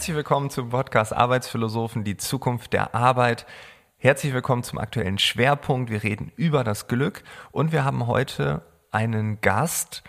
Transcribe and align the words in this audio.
Herzlich 0.00 0.16
willkommen 0.16 0.50
zum 0.50 0.68
Podcast 0.68 1.12
Arbeitsphilosophen, 1.12 2.04
die 2.04 2.16
Zukunft 2.16 2.72
der 2.72 2.94
Arbeit. 2.94 3.44
Herzlich 3.98 4.32
willkommen 4.32 4.62
zum 4.62 4.78
aktuellen 4.78 5.18
Schwerpunkt. 5.18 5.90
Wir 5.90 6.02
reden 6.02 6.32
über 6.36 6.64
das 6.64 6.86
Glück 6.86 7.22
und 7.50 7.72
wir 7.72 7.84
haben 7.84 8.06
heute 8.06 8.62
einen 8.92 9.40
Gast. 9.40 10.02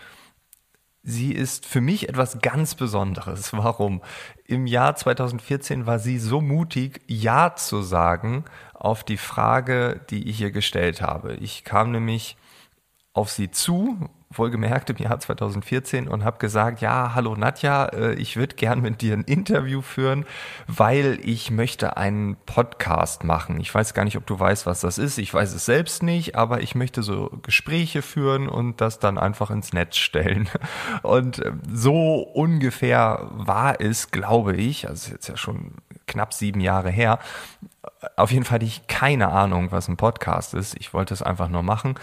Sie 1.04 1.32
ist 1.32 1.66
für 1.66 1.80
mich 1.80 2.08
etwas 2.08 2.38
ganz 2.40 2.76
Besonderes. 2.76 3.52
Warum? 3.52 4.02
Im 4.46 4.66
Jahr 4.66 4.94
2014 4.94 5.84
war 5.86 5.98
sie 5.98 6.18
so 6.18 6.40
mutig, 6.40 7.00
Ja 7.08 7.56
zu 7.56 7.82
sagen 7.82 8.44
auf 8.74 9.02
die 9.02 9.16
Frage, 9.16 10.00
die 10.10 10.28
ich 10.28 10.40
ihr 10.40 10.52
gestellt 10.52 11.02
habe. 11.02 11.34
Ich 11.34 11.64
kam 11.64 11.90
nämlich 11.90 12.36
auf 13.14 13.30
sie 13.30 13.50
zu 13.50 14.08
wohlgemerkt 14.38 14.90
im 14.90 14.96
Jahr 14.96 15.18
2014 15.18 16.08
und 16.08 16.24
habe 16.24 16.38
gesagt, 16.38 16.80
ja, 16.80 17.14
hallo 17.14 17.36
Nadja, 17.36 17.86
äh, 17.86 18.14
ich 18.14 18.36
würde 18.36 18.56
gern 18.56 18.80
mit 18.80 19.00
dir 19.00 19.14
ein 19.14 19.24
Interview 19.24 19.82
führen, 19.82 20.24
weil 20.66 21.18
ich 21.22 21.50
möchte 21.50 21.96
einen 21.96 22.36
Podcast 22.46 23.24
machen. 23.24 23.60
Ich 23.60 23.74
weiß 23.74 23.94
gar 23.94 24.04
nicht, 24.04 24.16
ob 24.16 24.26
du 24.26 24.38
weißt, 24.38 24.66
was 24.66 24.80
das 24.80 24.98
ist. 24.98 25.18
Ich 25.18 25.32
weiß 25.32 25.54
es 25.54 25.64
selbst 25.64 26.02
nicht, 26.02 26.36
aber 26.36 26.62
ich 26.62 26.74
möchte 26.74 27.02
so 27.02 27.30
Gespräche 27.42 28.02
führen 28.02 28.48
und 28.48 28.80
das 28.80 28.98
dann 28.98 29.18
einfach 29.18 29.50
ins 29.50 29.72
Netz 29.72 29.96
stellen. 29.96 30.48
Und 31.02 31.38
äh, 31.40 31.52
so 31.72 32.20
ungefähr 32.20 33.28
war 33.32 33.80
es, 33.80 34.10
glaube 34.10 34.56
ich, 34.56 34.88
also 34.88 35.12
jetzt 35.12 35.28
ja 35.28 35.36
schon 35.36 35.74
knapp 36.06 36.32
sieben 36.32 36.60
Jahre 36.60 36.90
her. 36.90 37.18
Auf 38.16 38.30
jeden 38.30 38.44
Fall 38.44 38.56
hatte 38.56 38.66
ich 38.66 38.86
keine 38.86 39.28
Ahnung, 39.28 39.72
was 39.72 39.88
ein 39.88 39.96
Podcast 39.96 40.54
ist. 40.54 40.76
Ich 40.78 40.92
wollte 40.94 41.14
es 41.14 41.22
einfach 41.22 41.48
nur 41.48 41.62
machen 41.62 41.96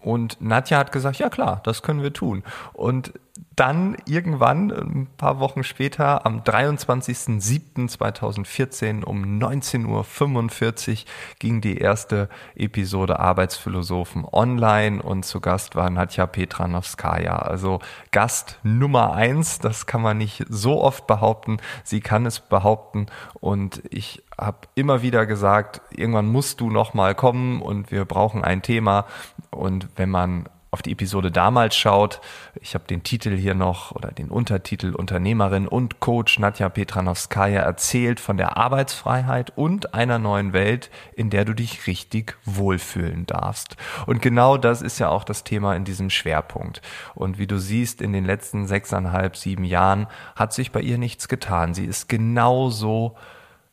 und 0.00 0.40
Nadja 0.40 0.78
hat 0.78 0.92
gesagt, 0.92 1.18
ja 1.18 1.28
klar, 1.28 1.60
das 1.64 1.82
können 1.82 2.02
wir 2.02 2.12
tun. 2.12 2.42
Und 2.72 3.12
dann 3.60 3.96
irgendwann, 4.06 4.72
ein 4.72 5.06
paar 5.18 5.38
Wochen 5.38 5.62
später, 5.64 6.24
am 6.24 6.40
23.07.2014 6.40 9.04
um 9.04 9.38
19.45 9.38 10.90
Uhr 10.90 10.96
ging 11.38 11.60
die 11.60 11.76
erste 11.76 12.30
Episode 12.56 13.20
Arbeitsphilosophen 13.20 14.24
online 14.24 15.02
und 15.02 15.26
zu 15.26 15.42
Gast 15.42 15.76
war 15.76 15.90
Nadja 15.90 16.26
Petranowskaja. 16.26 17.36
Also 17.36 17.80
Gast 18.12 18.58
Nummer 18.62 19.12
eins, 19.12 19.58
das 19.58 19.84
kann 19.84 20.00
man 20.00 20.16
nicht 20.16 20.46
so 20.48 20.80
oft 20.80 21.06
behaupten. 21.06 21.58
Sie 21.84 22.00
kann 22.00 22.24
es 22.24 22.40
behaupten 22.40 23.08
und 23.40 23.82
ich 23.90 24.22
habe 24.38 24.60
immer 24.74 25.02
wieder 25.02 25.26
gesagt, 25.26 25.82
irgendwann 25.90 26.32
musst 26.32 26.62
du 26.62 26.70
noch 26.70 26.94
mal 26.94 27.14
kommen 27.14 27.60
und 27.60 27.90
wir 27.90 28.06
brauchen 28.06 28.42
ein 28.42 28.62
Thema. 28.62 29.04
Und 29.50 29.88
wenn 29.96 30.08
man 30.08 30.48
auf 30.70 30.82
die 30.82 30.92
Episode 30.92 31.32
damals 31.32 31.74
schaut, 31.74 32.20
ich 32.60 32.74
habe 32.74 32.84
den 32.84 33.02
Titel 33.02 33.36
hier 33.36 33.54
noch 33.54 33.92
oder 33.92 34.12
den 34.12 34.28
Untertitel 34.28 34.94
Unternehmerin 34.94 35.66
und 35.66 35.98
Coach 35.98 36.38
Nadja 36.38 36.68
Petranowskaja 36.68 37.60
erzählt 37.60 38.20
von 38.20 38.36
der 38.36 38.56
Arbeitsfreiheit 38.56 39.52
und 39.56 39.94
einer 39.94 40.20
neuen 40.20 40.52
Welt, 40.52 40.90
in 41.14 41.28
der 41.28 41.44
du 41.44 41.54
dich 41.54 41.88
richtig 41.88 42.36
wohlfühlen 42.44 43.26
darfst. 43.26 43.76
Und 44.06 44.22
genau 44.22 44.56
das 44.56 44.80
ist 44.80 45.00
ja 45.00 45.08
auch 45.08 45.24
das 45.24 45.42
Thema 45.42 45.74
in 45.74 45.84
diesem 45.84 46.08
Schwerpunkt. 46.08 46.82
Und 47.16 47.38
wie 47.38 47.48
du 47.48 47.58
siehst, 47.58 48.00
in 48.00 48.12
den 48.12 48.24
letzten 48.24 48.68
sechseinhalb, 48.68 49.36
sieben 49.36 49.64
Jahren 49.64 50.06
hat 50.36 50.52
sich 50.52 50.70
bei 50.70 50.80
ihr 50.80 50.98
nichts 50.98 51.26
getan. 51.26 51.74
Sie 51.74 51.84
ist 51.84 52.08
genauso 52.08 53.16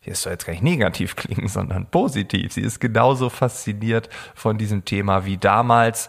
es 0.09 0.21
soll 0.21 0.31
jetzt 0.31 0.45
gar 0.45 0.53
nicht 0.53 0.63
negativ 0.63 1.17
klingen, 1.17 1.49
sondern 1.49 1.85
positiv. 1.85 2.53
Sie 2.53 2.61
ist 2.61 2.79
genauso 2.79 3.29
fasziniert 3.29 4.07
von 4.35 4.57
diesem 4.57 4.86
Thema 4.86 5.25
wie 5.25 5.36
damals 5.36 6.07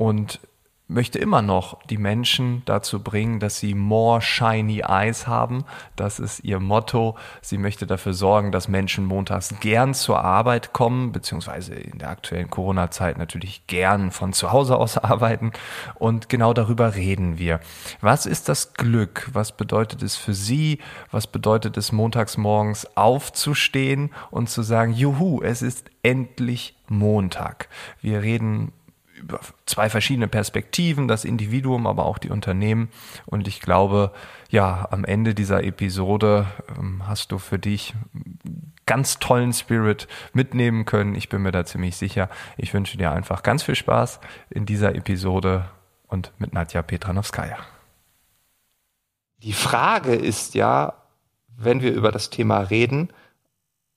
und 0.00 0.40
möchte 0.88 1.18
immer 1.18 1.42
noch 1.42 1.82
die 1.84 1.98
Menschen 1.98 2.62
dazu 2.64 3.02
bringen, 3.02 3.38
dass 3.38 3.58
sie 3.58 3.74
more 3.74 4.22
shiny 4.22 4.80
eyes 4.80 5.26
haben. 5.26 5.66
Das 5.94 6.18
ist 6.18 6.42
ihr 6.42 6.58
Motto. 6.58 7.18
Sie 7.42 7.58
möchte 7.58 7.86
dafür 7.86 8.14
sorgen, 8.14 8.50
dass 8.50 8.66
Menschen 8.66 9.04
montags 9.04 9.54
gern 9.60 9.92
zur 9.92 10.24
Arbeit 10.24 10.72
kommen, 10.72 11.12
beziehungsweise 11.12 11.74
in 11.74 11.98
der 11.98 12.08
aktuellen 12.08 12.48
Corona-Zeit 12.48 13.18
natürlich 13.18 13.66
gern 13.66 14.10
von 14.10 14.32
zu 14.32 14.52
Hause 14.52 14.78
aus 14.78 14.96
arbeiten. 14.98 15.52
Und 15.96 16.30
genau 16.30 16.54
darüber 16.54 16.94
reden 16.94 17.38
wir. 17.38 17.60
Was 18.00 18.24
ist 18.24 18.48
das 18.48 18.72
Glück? 18.72 19.28
Was 19.34 19.54
bedeutet 19.54 20.02
es 20.02 20.16
für 20.16 20.34
Sie? 20.34 20.78
Was 21.10 21.26
bedeutet 21.26 21.76
es 21.76 21.92
montags 21.92 22.38
morgens 22.38 22.96
aufzustehen 22.96 24.14
und 24.30 24.48
zu 24.48 24.62
sagen, 24.62 24.94
juhu, 24.94 25.42
es 25.42 25.60
ist 25.60 25.90
endlich 26.02 26.74
Montag. 26.90 27.68
Wir 28.00 28.22
reden 28.22 28.72
über 29.20 29.40
zwei 29.66 29.88
verschiedene 29.88 30.28
Perspektiven, 30.28 31.08
das 31.08 31.24
Individuum, 31.24 31.86
aber 31.86 32.06
auch 32.06 32.18
die 32.18 32.30
Unternehmen. 32.30 32.88
Und 33.26 33.46
ich 33.46 33.60
glaube, 33.60 34.12
ja, 34.50 34.88
am 34.90 35.04
Ende 35.04 35.34
dieser 35.34 35.62
Episode 35.62 36.46
ähm, 36.76 37.06
hast 37.06 37.32
du 37.32 37.38
für 37.38 37.58
dich 37.58 37.94
ganz 38.86 39.18
tollen 39.20 39.52
Spirit 39.52 40.08
mitnehmen 40.32 40.84
können. 40.84 41.14
Ich 41.14 41.28
bin 41.28 41.42
mir 41.42 41.52
da 41.52 41.64
ziemlich 41.64 41.96
sicher. 41.96 42.28
Ich 42.56 42.74
wünsche 42.74 42.98
dir 42.98 43.12
einfach 43.12 43.42
ganz 43.42 43.62
viel 43.62 43.76
Spaß 43.76 44.18
in 44.50 44.66
dieser 44.66 44.94
Episode 44.96 45.70
und 46.08 46.32
mit 46.38 46.52
Nadja 46.52 46.82
Petranowskaja. 46.82 47.58
Die 49.38 49.52
Frage 49.52 50.14
ist 50.14 50.54
ja, 50.54 50.94
wenn 51.56 51.82
wir 51.82 51.92
über 51.92 52.10
das 52.10 52.30
Thema 52.30 52.58
reden, 52.58 53.12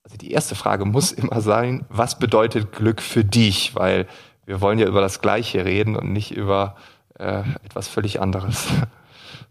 also 0.04 0.16
die 0.16 0.32
erste 0.32 0.54
Frage 0.54 0.84
muss 0.84 1.12
immer 1.12 1.40
sein, 1.40 1.84
was 1.88 2.18
bedeutet 2.18 2.72
Glück 2.72 3.02
für 3.02 3.24
dich? 3.24 3.74
Weil 3.74 4.06
wir 4.46 4.60
wollen 4.60 4.78
ja 4.78 4.86
über 4.86 5.00
das 5.00 5.20
Gleiche 5.20 5.64
reden 5.64 5.96
und 5.96 6.12
nicht 6.12 6.32
über 6.36 6.76
äh, 7.18 7.42
etwas 7.64 7.88
völlig 7.88 8.20
anderes. 8.20 8.68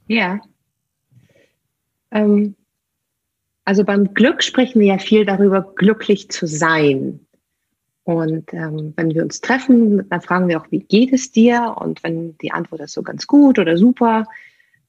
Ja. 0.08 0.42
Ähm, 2.12 2.56
also 3.66 3.84
beim 3.86 4.14
Glück 4.14 4.44
sprechen 4.44 4.82
wir 4.82 4.88
ja 4.88 4.98
viel 4.98 5.26
darüber, 5.26 5.62
glücklich 5.62 6.30
zu 6.30 6.46
sein. 6.46 7.26
Und 8.04 8.54
ähm, 8.54 8.94
wenn 8.98 9.14
wir 9.14 9.24
uns 9.24 9.40
treffen, 9.40 10.08
dann 10.10 10.22
fragen 10.22 10.50
wir 10.50 10.60
auch, 10.60 10.70
wie 10.72 10.82
geht 10.82 11.14
es 11.14 11.32
dir? 11.32 11.76
Und 11.80 12.04
wenn 12.04 12.38
die 12.40 12.52
Antwort 12.52 12.82
ist 12.82 12.94
so 12.94 13.02
ganz 13.02 13.28
gut 13.28 13.60
oder 13.60 13.78
super, 13.78 14.28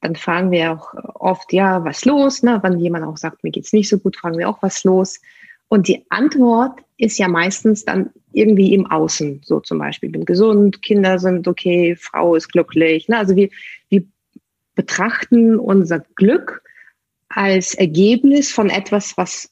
dann 0.01 0.15
fragen 0.15 0.51
wir 0.51 0.73
auch 0.73 0.93
oft, 1.15 1.53
ja, 1.53 1.83
was 1.85 2.03
los? 2.03 2.43
Ne? 2.43 2.59
Wenn 2.61 2.77
jemand 2.79 3.05
auch 3.05 3.15
sagt, 3.15 3.43
mir 3.43 3.51
geht's 3.51 3.71
nicht 3.71 3.87
so 3.87 3.97
gut, 3.97 4.17
fragen 4.17 4.37
wir 4.37 4.49
auch, 4.49 4.61
was 4.61 4.83
los? 4.83 5.21
Und 5.67 5.87
die 5.87 6.05
Antwort 6.09 6.79
ist 6.97 7.17
ja 7.17 7.27
meistens 7.27 7.85
dann 7.85 8.11
irgendwie 8.31 8.73
im 8.73 8.85
Außen, 8.85 9.41
so 9.43 9.59
zum 9.59 9.79
Beispiel, 9.79 10.09
bin 10.09 10.25
gesund, 10.25 10.81
Kinder 10.81 11.19
sind 11.19 11.47
okay, 11.47 11.95
Frau 11.95 12.35
ist 12.35 12.49
glücklich. 12.49 13.07
Ne? 13.07 13.17
Also 13.17 13.35
wir, 13.35 13.49
wir 13.89 14.03
betrachten 14.75 15.57
unser 15.57 15.99
Glück 16.15 16.61
als 17.29 17.73
Ergebnis 17.73 18.51
von 18.51 18.69
etwas, 18.69 19.17
was 19.17 19.49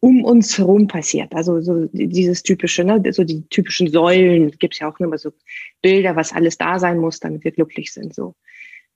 um 0.00 0.24
uns 0.24 0.58
herum 0.58 0.88
passiert. 0.88 1.32
Also 1.32 1.60
so 1.60 1.88
dieses 1.92 2.42
typische, 2.42 2.82
ne, 2.82 3.00
so 3.12 3.22
die 3.22 3.46
typischen 3.48 3.88
Säulen, 3.88 4.50
gibt 4.50 4.74
es 4.74 4.80
ja 4.80 4.90
auch 4.90 4.98
immer 4.98 5.16
so 5.16 5.32
Bilder, 5.80 6.16
was 6.16 6.32
alles 6.32 6.58
da 6.58 6.80
sein 6.80 6.98
muss, 6.98 7.20
damit 7.20 7.44
wir 7.44 7.52
glücklich 7.52 7.92
sind. 7.92 8.12
So. 8.12 8.34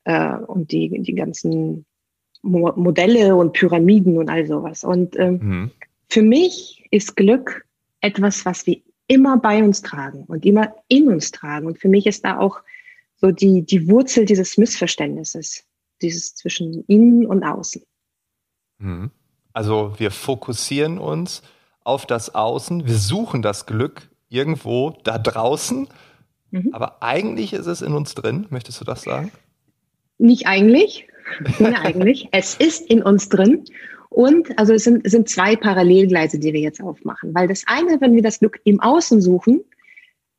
Äh, 0.02 0.36
und 0.36 0.72
die, 0.72 1.00
die 1.02 1.14
ganzen 1.14 1.86
Mo 2.42 2.72
Modelle 2.76 3.36
und 3.36 3.52
Pyramiden 3.52 4.18
und 4.18 4.28
all 4.28 4.46
sowas. 4.46 4.82
Und 4.82 5.16
ähm, 5.16 5.38
mhm. 5.40 5.70
Für 6.08 6.22
mich 6.22 6.86
ist 6.90 7.16
Glück 7.16 7.66
etwas, 8.00 8.44
was 8.44 8.66
wir 8.66 8.80
immer 9.08 9.38
bei 9.38 9.62
uns 9.62 9.82
tragen 9.82 10.24
und 10.24 10.44
immer 10.44 10.74
in 10.88 11.08
uns 11.08 11.30
tragen. 11.30 11.66
Und 11.66 11.78
für 11.78 11.88
mich 11.88 12.06
ist 12.06 12.24
da 12.24 12.38
auch 12.38 12.60
so 13.16 13.30
die, 13.30 13.64
die 13.64 13.88
Wurzel 13.88 14.24
dieses 14.24 14.58
Missverständnisses, 14.58 15.64
dieses 16.02 16.34
zwischen 16.34 16.84
innen 16.86 17.26
und 17.26 17.42
außen. 17.42 17.82
Mhm. 18.78 19.10
Also 19.52 19.94
wir 19.98 20.10
fokussieren 20.10 20.98
uns 20.98 21.42
auf 21.82 22.04
das 22.04 22.34
Außen, 22.34 22.86
wir 22.86 22.96
suchen 22.96 23.42
das 23.42 23.64
Glück 23.64 24.10
irgendwo 24.28 24.90
da 25.04 25.18
draußen, 25.18 25.88
mhm. 26.50 26.70
aber 26.72 27.02
eigentlich 27.02 27.52
ist 27.52 27.66
es 27.66 27.80
in 27.80 27.94
uns 27.94 28.14
drin. 28.14 28.46
Möchtest 28.50 28.80
du 28.80 28.84
das 28.84 29.02
sagen? 29.02 29.30
Nicht 30.18 30.46
eigentlich, 30.46 31.06
ohne 31.58 31.80
eigentlich. 31.80 32.28
Es 32.32 32.54
ist 32.54 32.90
in 32.90 33.02
uns 33.02 33.28
drin 33.28 33.64
und 34.16 34.58
also 34.58 34.72
es 34.72 34.84
sind, 34.84 35.04
es 35.04 35.12
sind 35.12 35.28
zwei 35.28 35.56
Parallelgleise, 35.56 36.38
die 36.38 36.54
wir 36.54 36.60
jetzt 36.60 36.80
aufmachen. 36.80 37.34
Weil 37.34 37.48
das 37.48 37.64
eine, 37.66 38.00
wenn 38.00 38.14
wir 38.14 38.22
das 38.22 38.38
Glück 38.38 38.58
im 38.64 38.80
Außen 38.80 39.20
suchen, 39.20 39.62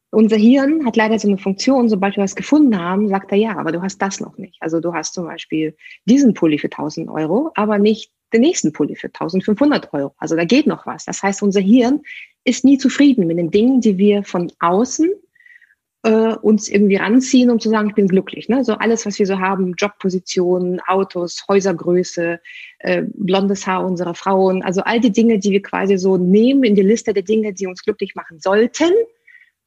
unser 0.09 0.35
Hirn 0.35 0.83
hat 0.83 0.95
leider 0.95 1.19
so 1.19 1.27
eine 1.27 1.37
Funktion, 1.37 1.87
sobald 1.87 2.15
wir 2.15 2.23
was 2.23 2.35
gefunden 2.35 2.79
haben, 2.79 3.07
sagt 3.07 3.31
er 3.31 3.37
ja, 3.37 3.55
aber 3.55 3.71
du 3.71 3.83
hast 3.83 4.01
das 4.01 4.19
noch 4.19 4.35
nicht. 4.39 4.57
Also 4.61 4.79
du 4.79 4.95
hast 4.95 5.13
zum 5.13 5.27
Beispiel 5.27 5.75
diesen 6.05 6.33
Pulli 6.33 6.57
für 6.57 6.71
1000 6.71 7.07
Euro, 7.07 7.51
aber 7.53 7.77
nicht 7.77 8.11
den 8.33 8.41
nächsten 8.41 8.73
Pulli 8.73 8.95
für 8.95 9.09
1500 9.09 9.93
Euro. 9.93 10.15
Also 10.17 10.35
da 10.35 10.45
geht 10.45 10.65
noch 10.65 10.87
was. 10.87 11.05
Das 11.05 11.21
heißt, 11.21 11.43
unser 11.43 11.61
Hirn 11.61 12.01
ist 12.45 12.65
nie 12.65 12.79
zufrieden 12.79 13.27
mit 13.27 13.37
den 13.37 13.51
Dingen, 13.51 13.79
die 13.79 13.99
wir 13.99 14.23
von 14.23 14.51
außen 14.59 15.07
äh, 16.07 16.37
uns 16.41 16.69
irgendwie 16.69 16.95
ranziehen, 16.95 17.49
um 17.49 17.59
zu 17.59 17.69
sagen, 17.69 17.89
ich 17.89 17.95
bin 17.95 18.07
glücklich. 18.07 18.47
Ne? 18.47 18.63
So 18.63 18.75
alles, 18.75 19.05
was 19.05 19.19
wir 19.19 19.25
so 19.25 19.39
haben, 19.39 19.73
Jobpositionen, 19.77 20.79
Autos, 20.87 21.43
Häusergröße, 21.49 22.39
äh, 22.79 23.03
blondes 23.13 23.67
Haar 23.67 23.85
unserer 23.85 24.15
Frauen, 24.15 24.63
also 24.63 24.81
all 24.83 25.01
die 25.01 25.11
Dinge, 25.11 25.37
die 25.37 25.51
wir 25.51 25.61
quasi 25.61 25.97
so 25.97 26.15
nehmen 26.15 26.63
in 26.63 26.75
die 26.75 26.81
Liste 26.81 27.13
der 27.13 27.23
Dinge, 27.23 27.53
die 27.53 27.67
uns 27.67 27.83
glücklich 27.83 28.15
machen 28.15 28.39
sollten, 28.39 28.89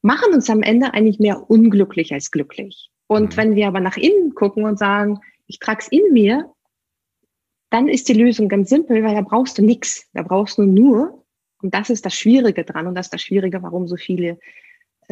machen 0.01 0.33
uns 0.33 0.49
am 0.49 0.63
Ende 0.63 0.95
eigentlich 0.95 1.19
mehr 1.19 1.47
unglücklich 1.47 2.11
als 2.11 2.31
glücklich. 2.31 2.89
Und 3.05 3.33
mhm. 3.33 3.37
wenn 3.37 3.55
wir 3.55 3.67
aber 3.67 3.79
nach 3.79 3.97
innen 3.97 4.33
gucken 4.33 4.65
und 4.65 4.79
sagen, 4.79 5.19
ich 5.45 5.59
trage 5.59 5.81
es 5.81 5.89
in 5.89 6.11
mir, 6.11 6.51
dann 7.69 7.87
ist 7.87 8.09
die 8.09 8.13
Lösung 8.13 8.49
ganz 8.49 8.69
simpel, 8.69 9.03
weil 9.03 9.13
da 9.13 9.21
brauchst 9.21 9.59
du 9.59 9.61
nichts. 9.61 10.09
Da 10.13 10.23
brauchst 10.23 10.57
du 10.57 10.63
nur, 10.63 11.23
und 11.61 11.73
das 11.75 11.91
ist 11.91 12.03
das 12.03 12.15
Schwierige 12.15 12.63
dran, 12.63 12.87
und 12.87 12.95
das 12.95 13.05
ist 13.07 13.13
das 13.13 13.21
Schwierige, 13.21 13.61
warum 13.61 13.87
so 13.87 13.95
viele 13.95 14.39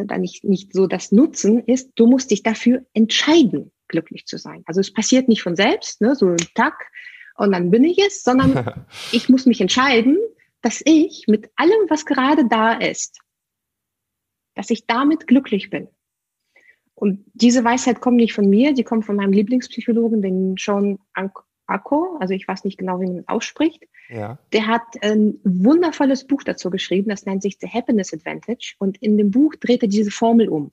da 0.04 0.18
nicht, 0.18 0.44
nicht 0.44 0.72
so 0.72 0.86
das 0.86 1.12
nutzen, 1.12 1.64
ist, 1.64 1.92
du 1.96 2.06
musst 2.06 2.30
dich 2.30 2.42
dafür 2.42 2.84
entscheiden, 2.92 3.72
glücklich 3.88 4.26
zu 4.26 4.38
sein. 4.38 4.62
Also 4.66 4.80
es 4.80 4.92
passiert 4.92 5.28
nicht 5.28 5.42
von 5.42 5.56
selbst, 5.56 6.00
ne, 6.00 6.14
so 6.14 6.28
ein 6.28 6.36
Tag, 6.54 6.74
und 7.36 7.52
dann 7.52 7.70
bin 7.70 7.84
ich 7.84 7.98
es, 7.98 8.22
sondern 8.22 8.84
ich 9.12 9.28
muss 9.28 9.46
mich 9.46 9.60
entscheiden, 9.60 10.18
dass 10.60 10.82
ich 10.84 11.24
mit 11.26 11.50
allem, 11.56 11.88
was 11.88 12.04
gerade 12.04 12.46
da 12.48 12.74
ist, 12.74 13.18
dass 14.54 14.68
ich 14.68 14.86
damit 14.86 15.26
glücklich 15.26 15.70
bin. 15.70 15.88
Und 16.94 17.24
diese 17.32 17.64
Weisheit 17.64 18.02
kommt 18.02 18.18
nicht 18.18 18.34
von 18.34 18.50
mir, 18.50 18.74
die 18.74 18.84
kommt 18.84 19.06
von 19.06 19.16
meinem 19.16 19.32
Lieblingspsychologen, 19.32 20.20
den 20.20 20.56
Sean 20.58 20.98
Akko, 21.70 22.16
also 22.20 22.34
ich 22.34 22.46
weiß 22.46 22.64
nicht 22.64 22.78
genau, 22.78 23.00
wie 23.00 23.06
man 23.06 23.24
ausspricht. 23.26 23.84
Ja. 24.08 24.38
Der 24.52 24.66
hat 24.66 24.82
ein 25.02 25.38
wundervolles 25.44 26.26
Buch 26.26 26.42
dazu 26.42 26.70
geschrieben, 26.70 27.10
das 27.10 27.26
nennt 27.26 27.42
sich 27.42 27.58
The 27.60 27.68
Happiness 27.68 28.12
Advantage. 28.12 28.74
Und 28.78 28.98
in 28.98 29.16
dem 29.16 29.30
Buch 29.30 29.54
dreht 29.56 29.82
er 29.82 29.88
diese 29.88 30.10
Formel 30.10 30.48
um. 30.48 30.72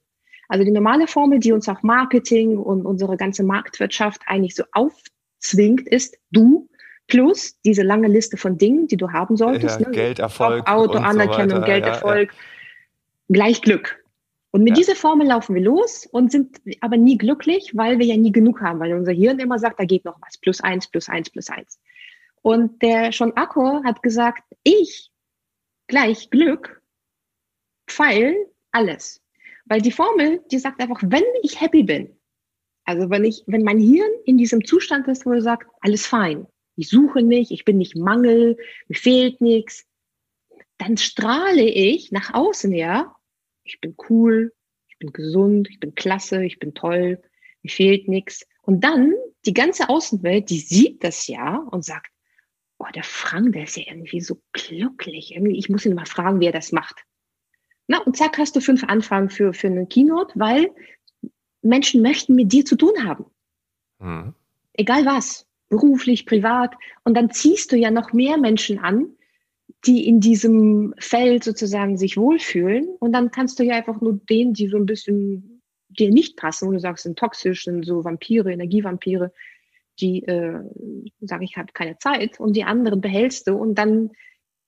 Also 0.49 0.63
die 0.63 0.71
normale 0.71 1.07
Formel, 1.07 1.39
die 1.39 1.51
uns 1.51 1.67
auch 1.67 1.83
Marketing 1.83 2.57
und 2.57 2.85
unsere 2.85 3.17
ganze 3.17 3.43
Marktwirtschaft 3.43 4.21
eigentlich 4.25 4.55
so 4.55 4.63
aufzwingt, 4.71 5.87
ist 5.87 6.17
du 6.31 6.69
plus 7.07 7.59
diese 7.61 7.83
lange 7.83 8.07
Liste 8.07 8.37
von 8.37 8.57
Dingen, 8.57 8.87
die 8.87 8.97
du 8.97 9.11
haben 9.11 9.37
solltest. 9.37 9.79
Ja, 9.79 9.87
ne? 9.87 9.93
Geld, 9.93 10.19
Erfolg, 10.19 10.69
Auto, 10.69 10.97
Anerkennung, 10.97 11.61
so 11.61 11.65
Geld, 11.65 11.85
ja, 11.85 11.91
Erfolg, 11.91 12.33
gleich 13.29 13.61
Glück. 13.61 14.03
Und 14.51 14.63
mit 14.63 14.71
ja. 14.71 14.75
dieser 14.75 14.95
Formel 14.95 15.27
laufen 15.27 15.55
wir 15.55 15.61
los 15.61 16.05
und 16.05 16.31
sind 16.31 16.61
aber 16.81 16.97
nie 16.97 17.17
glücklich, 17.17 17.75
weil 17.75 17.99
wir 17.99 18.05
ja 18.05 18.17
nie 18.17 18.31
genug 18.31 18.61
haben, 18.61 18.79
weil 18.79 18.93
unser 18.93 19.11
Hirn 19.11 19.39
immer 19.39 19.59
sagt, 19.59 19.79
da 19.79 19.85
geht 19.85 20.05
noch 20.05 20.19
was. 20.21 20.37
Plus 20.37 20.61
eins, 20.61 20.87
plus 20.87 21.09
eins, 21.09 21.29
plus 21.29 21.49
eins. 21.49 21.79
Und 22.41 22.81
der 22.81 23.11
schon 23.11 23.35
Akko 23.35 23.83
hat 23.83 24.01
gesagt, 24.01 24.43
ich 24.63 25.11
gleich 25.87 26.29
Glück, 26.29 26.81
Pfeil, 27.87 28.35
alles. 28.71 29.21
Weil 29.65 29.81
die 29.81 29.91
Formel, 29.91 30.41
die 30.49 30.59
sagt 30.59 30.81
einfach, 30.81 31.01
wenn 31.03 31.23
ich 31.43 31.59
happy 31.59 31.83
bin, 31.83 32.17
also 32.85 33.09
wenn 33.09 33.25
ich, 33.25 33.43
wenn 33.47 33.63
mein 33.63 33.79
Hirn 33.79 34.11
in 34.25 34.37
diesem 34.37 34.63
Zustand 34.63 35.07
ist, 35.09 35.25
wo 35.25 35.33
er 35.33 35.41
sagt, 35.41 35.67
alles 35.81 36.05
fein, 36.05 36.47
ich 36.77 36.89
suche 36.89 37.21
nicht, 37.21 37.51
ich 37.51 37.65
bin 37.65 37.77
nicht 37.77 37.97
Mangel, 37.97 38.57
mir 38.87 38.95
fehlt 38.95 39.41
nichts, 39.41 39.85
dann 40.77 40.95
strahle 40.95 41.63
ich 41.63 42.11
nach 42.11 42.33
außen 42.33 42.71
ja 42.71 43.16
ich 43.67 43.79
bin 43.81 43.95
cool, 44.09 44.53
ich 44.87 44.97
bin 44.97 45.11
gesund, 45.11 45.69
ich 45.69 45.79
bin 45.79 45.95
klasse, 45.95 46.43
ich 46.43 46.59
bin 46.59 46.73
toll, 46.73 47.21
mir 47.61 47.69
fehlt 47.69 48.07
nichts. 48.07 48.47
Und 48.61 48.83
dann 48.83 49.13
die 49.45 49.53
ganze 49.53 49.89
Außenwelt, 49.89 50.49
die 50.49 50.59
sieht 50.59 51.03
das 51.03 51.27
ja 51.27 51.57
und 51.71 51.85
sagt, 51.85 52.11
oh, 52.79 52.87
der 52.93 53.03
Frank, 53.03 53.53
der 53.53 53.63
ist 53.63 53.77
ja 53.77 53.83
irgendwie 53.87 54.21
so 54.21 54.41
glücklich. 54.53 55.33
Irgendwie, 55.33 55.57
ich 55.57 55.69
muss 55.69 55.85
ihn 55.85 55.95
mal 55.95 56.05
fragen, 56.05 56.39
wie 56.39 56.45
er 56.45 56.51
das 56.51 56.71
macht. 56.71 57.03
Na, 57.87 57.99
und 57.99 58.17
zack, 58.17 58.37
hast 58.37 58.55
du 58.55 58.59
fünf 58.59 58.83
Anfragen 58.83 59.29
für, 59.29 59.53
für 59.53 59.67
eine 59.67 59.87
Keynote, 59.87 60.33
weil 60.35 60.69
Menschen 61.61 62.01
möchten 62.01 62.35
mit 62.35 62.51
dir 62.51 62.65
zu 62.65 62.75
tun 62.75 63.05
haben. 63.05 63.25
Mhm. 63.99 64.33
Egal 64.73 65.05
was, 65.05 65.47
beruflich, 65.69 66.25
privat. 66.25 66.75
Und 67.03 67.15
dann 67.15 67.31
ziehst 67.31 67.71
du 67.71 67.77
ja 67.77 67.91
noch 67.91 68.13
mehr 68.13 68.37
Menschen 68.37 68.79
an, 68.79 69.15
die 69.85 70.07
in 70.07 70.19
diesem 70.19 70.93
Feld 70.97 71.43
sozusagen 71.43 71.97
sich 71.97 72.17
wohlfühlen. 72.17 72.87
Und 72.99 73.13
dann 73.13 73.31
kannst 73.31 73.59
du 73.59 73.63
ja 73.63 73.75
einfach 73.75 74.01
nur 74.01 74.19
denen, 74.29 74.53
die 74.53 74.67
so 74.67 74.77
ein 74.77 74.85
bisschen 74.85 75.61
dir 75.89 76.11
nicht 76.11 76.37
passen, 76.37 76.67
wo 76.67 76.71
du 76.71 76.79
sagst, 76.79 77.03
sind 77.03 77.17
toxisch, 77.17 77.63
sind 77.63 77.85
so 77.85 78.03
Vampire, 78.03 78.51
Energievampire, 78.51 79.31
die 79.99 80.23
äh, 80.23 80.59
sage 81.21 81.45
ich, 81.45 81.57
habe 81.57 81.73
keine 81.73 81.97
Zeit 81.97 82.39
und 82.39 82.55
die 82.55 82.63
anderen 82.63 83.01
behältst 83.01 83.47
du 83.47 83.55
und 83.55 83.75
dann 83.75 84.11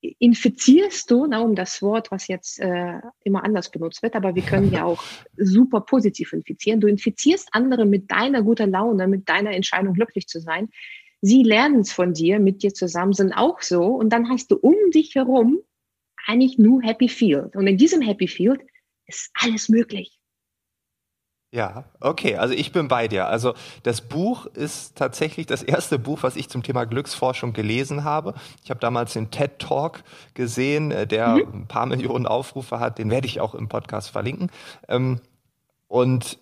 infizierst 0.02 1.12
du, 1.12 1.28
na, 1.28 1.40
um 1.42 1.56
das 1.56 1.82
Wort, 1.82 2.10
was 2.10 2.28
jetzt 2.28 2.60
äh, 2.60 3.00
immer 3.24 3.44
anders 3.44 3.70
benutzt 3.70 4.02
wird, 4.02 4.16
aber 4.16 4.34
wir 4.34 4.44
können 4.44 4.72
ja 4.72 4.86
auch 4.86 5.04
super 5.36 5.82
positiv 5.82 6.32
infizieren. 6.32 6.80
Du 6.80 6.88
infizierst 6.88 7.50
andere 7.52 7.86
mit 7.86 8.10
deiner 8.10 8.42
guten 8.42 8.72
Laune, 8.72 9.08
mit 9.08 9.28
deiner 9.28 9.52
Entscheidung 9.52 9.94
glücklich 9.94 10.28
zu 10.28 10.40
sein, 10.40 10.70
sie 11.22 11.44
lernen 11.44 11.82
es 11.82 11.92
von 11.92 12.14
dir, 12.14 12.40
mit 12.40 12.64
dir 12.64 12.74
zusammen, 12.74 13.14
sind 13.14 13.34
auch 13.34 13.62
so. 13.62 13.84
Und 13.86 14.10
dann 14.10 14.30
hast 14.30 14.52
du 14.52 14.58
um 14.58 14.76
dich 14.94 15.16
herum 15.16 15.60
eigentlich 16.26 16.58
nur 16.58 16.82
Happy 16.82 17.10
Field. 17.10 17.56
Und 17.56 17.68
in 17.68 17.78
diesem 17.78 18.02
Happy 18.02 18.28
Field 18.28 18.62
ist 19.06 19.32
alles 19.42 19.70
möglich. 19.70 20.20
Ja, 21.52 21.86
okay, 22.00 22.36
also 22.36 22.54
ich 22.54 22.72
bin 22.72 22.88
bei 22.88 23.08
dir. 23.08 23.28
Also 23.28 23.56
das 23.82 24.02
Buch 24.02 24.46
ist 24.46 24.96
tatsächlich 24.96 25.48
das 25.48 25.64
erste 25.64 25.98
Buch, 25.98 26.20
was 26.22 26.36
ich 26.36 26.48
zum 26.48 26.62
Thema 26.62 26.86
Glücksforschung 26.86 27.54
gelesen 27.54 28.04
habe. 28.04 28.36
Ich 28.64 28.70
habe 28.70 28.80
damals 28.80 29.14
den 29.14 29.32
TED 29.32 29.58
Talk 29.58 30.04
gesehen, 30.36 30.92
äh, 30.92 31.08
der 31.08 31.30
mhm. 31.30 31.62
ein 31.62 31.68
paar 31.68 31.88
Millionen 31.88 32.28
Aufrufe 32.28 32.80
hat. 32.80 33.00
Den 33.00 33.10
werde 33.10 33.26
ich 33.26 33.42
auch 33.42 33.56
im 33.56 33.68
Podcast 33.68 34.12
verlinken. 34.12 34.52
Ähm, 34.88 35.22
und 35.88 36.38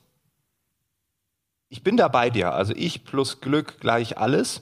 ich 1.70 1.84
bin 1.84 1.98
da 1.98 2.08
bei 2.08 2.30
dir. 2.30 2.54
Also 2.54 2.74
ich 2.76 3.04
plus 3.04 3.42
Glück 3.42 3.80
gleich 3.80 4.18
alles. 4.18 4.62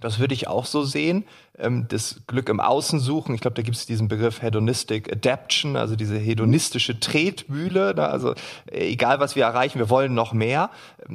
Das 0.00 0.18
würde 0.18 0.34
ich 0.34 0.48
auch 0.48 0.66
so 0.66 0.82
sehen. 0.82 1.24
Ähm, 1.58 1.86
das 1.88 2.22
Glück 2.26 2.48
im 2.48 2.60
Außen 2.60 2.98
suchen. 2.98 3.34
Ich 3.34 3.42
glaube, 3.42 3.54
da 3.54 3.62
gibt 3.62 3.76
es 3.76 3.84
diesen 3.84 4.08
Begriff 4.08 4.40
Hedonistic 4.40 5.12
Adaption, 5.12 5.76
also 5.76 5.96
diese 5.96 6.16
hedonistische 6.16 6.98
Tretmühle. 6.98 7.94
Also 7.98 8.32
äh, 8.70 8.90
egal, 8.90 9.20
was 9.20 9.36
wir 9.36 9.44
erreichen, 9.44 9.78
wir 9.78 9.90
wollen 9.90 10.14
noch 10.14 10.32
mehr. 10.32 10.70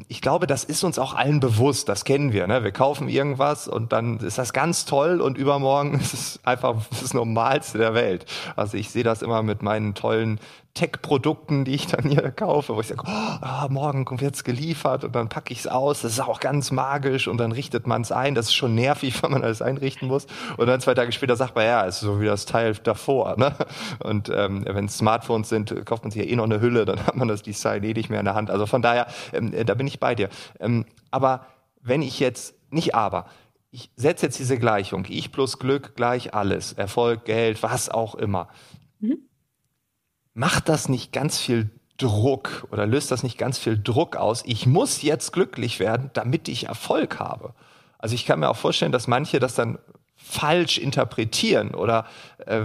Ich 0.08 0.22
glaube, 0.22 0.46
das 0.46 0.64
ist 0.64 0.84
uns 0.84 1.00
auch 1.00 1.16
allen 1.16 1.40
bewusst. 1.40 1.90
Das 1.90 2.06
kennen 2.06 2.34
wir. 2.34 2.46
Ne? 2.46 2.64
Wir 2.64 2.72
kaufen 2.72 3.10
irgendwas 3.10 3.68
und 3.68 3.92
dann 3.92 4.20
ist 4.20 4.38
das 4.38 4.54
ganz 4.54 4.86
toll 4.86 5.22
und 5.22 5.40
übermorgen 5.40 6.00
ist 6.00 6.14
es 6.14 6.40
einfach 6.44 6.76
das 6.90 7.16
Normalste 7.16 7.80
der 7.80 7.96
Welt. 7.96 8.26
Also 8.56 8.78
ich 8.78 8.92
sehe 8.92 9.04
das 9.04 9.24
immer 9.24 9.42
mit 9.42 9.64
meinen 9.64 9.96
tollen 9.96 10.40
Tech-Produkten, 10.78 11.66
die 11.66 11.74
ich 11.74 11.88
dann 11.88 12.08
hier 12.08 12.30
kaufe, 12.30 12.76
wo 12.76 12.82
ich 12.82 12.88
sage, 12.88 13.02
oh, 13.04 13.68
morgen 13.70 14.06
kommt 14.06 14.22
jetzt 14.22 14.46
geliefert 14.46 15.04
und 15.04 15.16
dann 15.16 15.28
packe 15.28 15.52
ich 15.52 15.62
es 15.62 15.68
aus. 15.68 16.02
Das 16.02 16.12
ist 16.12 16.20
auch 16.20 16.40
ganz 16.40 16.70
magisch 16.70 17.28
und 17.28 17.38
dann 17.38 17.52
richtet 17.52 17.88
man 17.88 18.04
es 18.04 18.12
ein. 18.12 18.36
Das 18.36 18.48
ist 18.48 18.54
schon 18.54 18.76
nervig, 18.76 19.24
wenn 19.24 19.32
man 19.32 19.44
alles 19.44 19.64
einrichten 19.64 20.08
muss. 20.08 20.27
Und 20.58 20.68
dann 20.68 20.82
zwei 20.82 20.94
Tage 20.94 21.12
später 21.12 21.36
sagt 21.36 21.56
man, 21.56 21.66
ja, 21.66 21.82
ist 21.82 22.00
so 22.00 22.22
wie 22.22 22.26
das 22.26 22.46
Teil 22.46 22.74
davor. 22.84 23.38
Ne? 23.38 23.54
Und 24.00 24.30
ähm, 24.30 24.66
wenn 24.68 24.90
Smartphones 24.90 25.50
sind, 25.50 25.86
kauft 25.86 26.04
man 26.04 26.12
sich 26.12 26.24
ja 26.24 26.30
eh 26.30 26.36
noch 26.36 26.46
eine 26.46 26.62
Hülle, 26.62 26.86
dann 26.86 27.06
hat 27.06 27.16
man 27.16 27.28
das 27.28 27.44
Design 27.44 27.84
eh 27.84 27.94
nicht 27.94 28.10
mehr 28.10 28.20
in 28.20 28.26
der 28.26 28.36
Hand. 28.36 28.50
Also 28.50 28.66
von 28.66 28.82
daher, 28.82 29.08
ähm, 29.34 29.54
da 29.66 29.74
bin 29.74 29.88
ich 29.88 30.00
bei 30.00 30.16
dir. 30.16 30.30
Ähm, 30.60 30.86
aber 31.12 31.46
wenn 31.82 32.02
ich 32.02 32.20
jetzt, 32.20 32.56
nicht 32.70 32.96
aber, 32.96 33.28
ich 33.72 33.92
setze 33.96 34.26
jetzt 34.26 34.40
diese 34.40 34.58
Gleichung, 34.58 35.06
ich 35.08 35.32
plus 35.32 35.60
Glück 35.60 35.96
gleich 35.96 36.34
alles, 36.34 36.74
Erfolg, 36.74 37.26
Geld, 37.26 37.64
was 37.64 37.90
auch 37.90 38.16
immer. 38.16 38.48
Mhm. 39.00 39.20
Macht 40.34 40.70
das 40.70 40.90
nicht 40.90 41.12
ganz 41.12 41.40
viel 41.40 41.70
Druck 41.98 42.68
oder 42.72 42.86
löst 42.86 43.12
das 43.12 43.24
nicht 43.24 43.38
ganz 43.38 43.58
viel 43.58 43.82
Druck 43.82 44.16
aus? 44.16 44.44
Ich 44.46 44.68
muss 44.68 45.02
jetzt 45.02 45.34
glücklich 45.34 45.80
werden, 45.80 46.12
damit 46.14 46.48
ich 46.48 46.68
Erfolg 46.68 47.20
habe. 47.20 47.54
Also 47.98 48.16
ich 48.16 48.26
kann 48.26 48.40
mir 48.40 48.50
auch 48.50 48.58
vorstellen, 48.58 48.92
dass 48.92 49.08
manche 49.08 49.40
das 49.40 49.56
dann 49.56 49.80
falsch 50.28 50.78
interpretieren 50.78 51.74
oder 51.74 52.06
äh, 52.46 52.64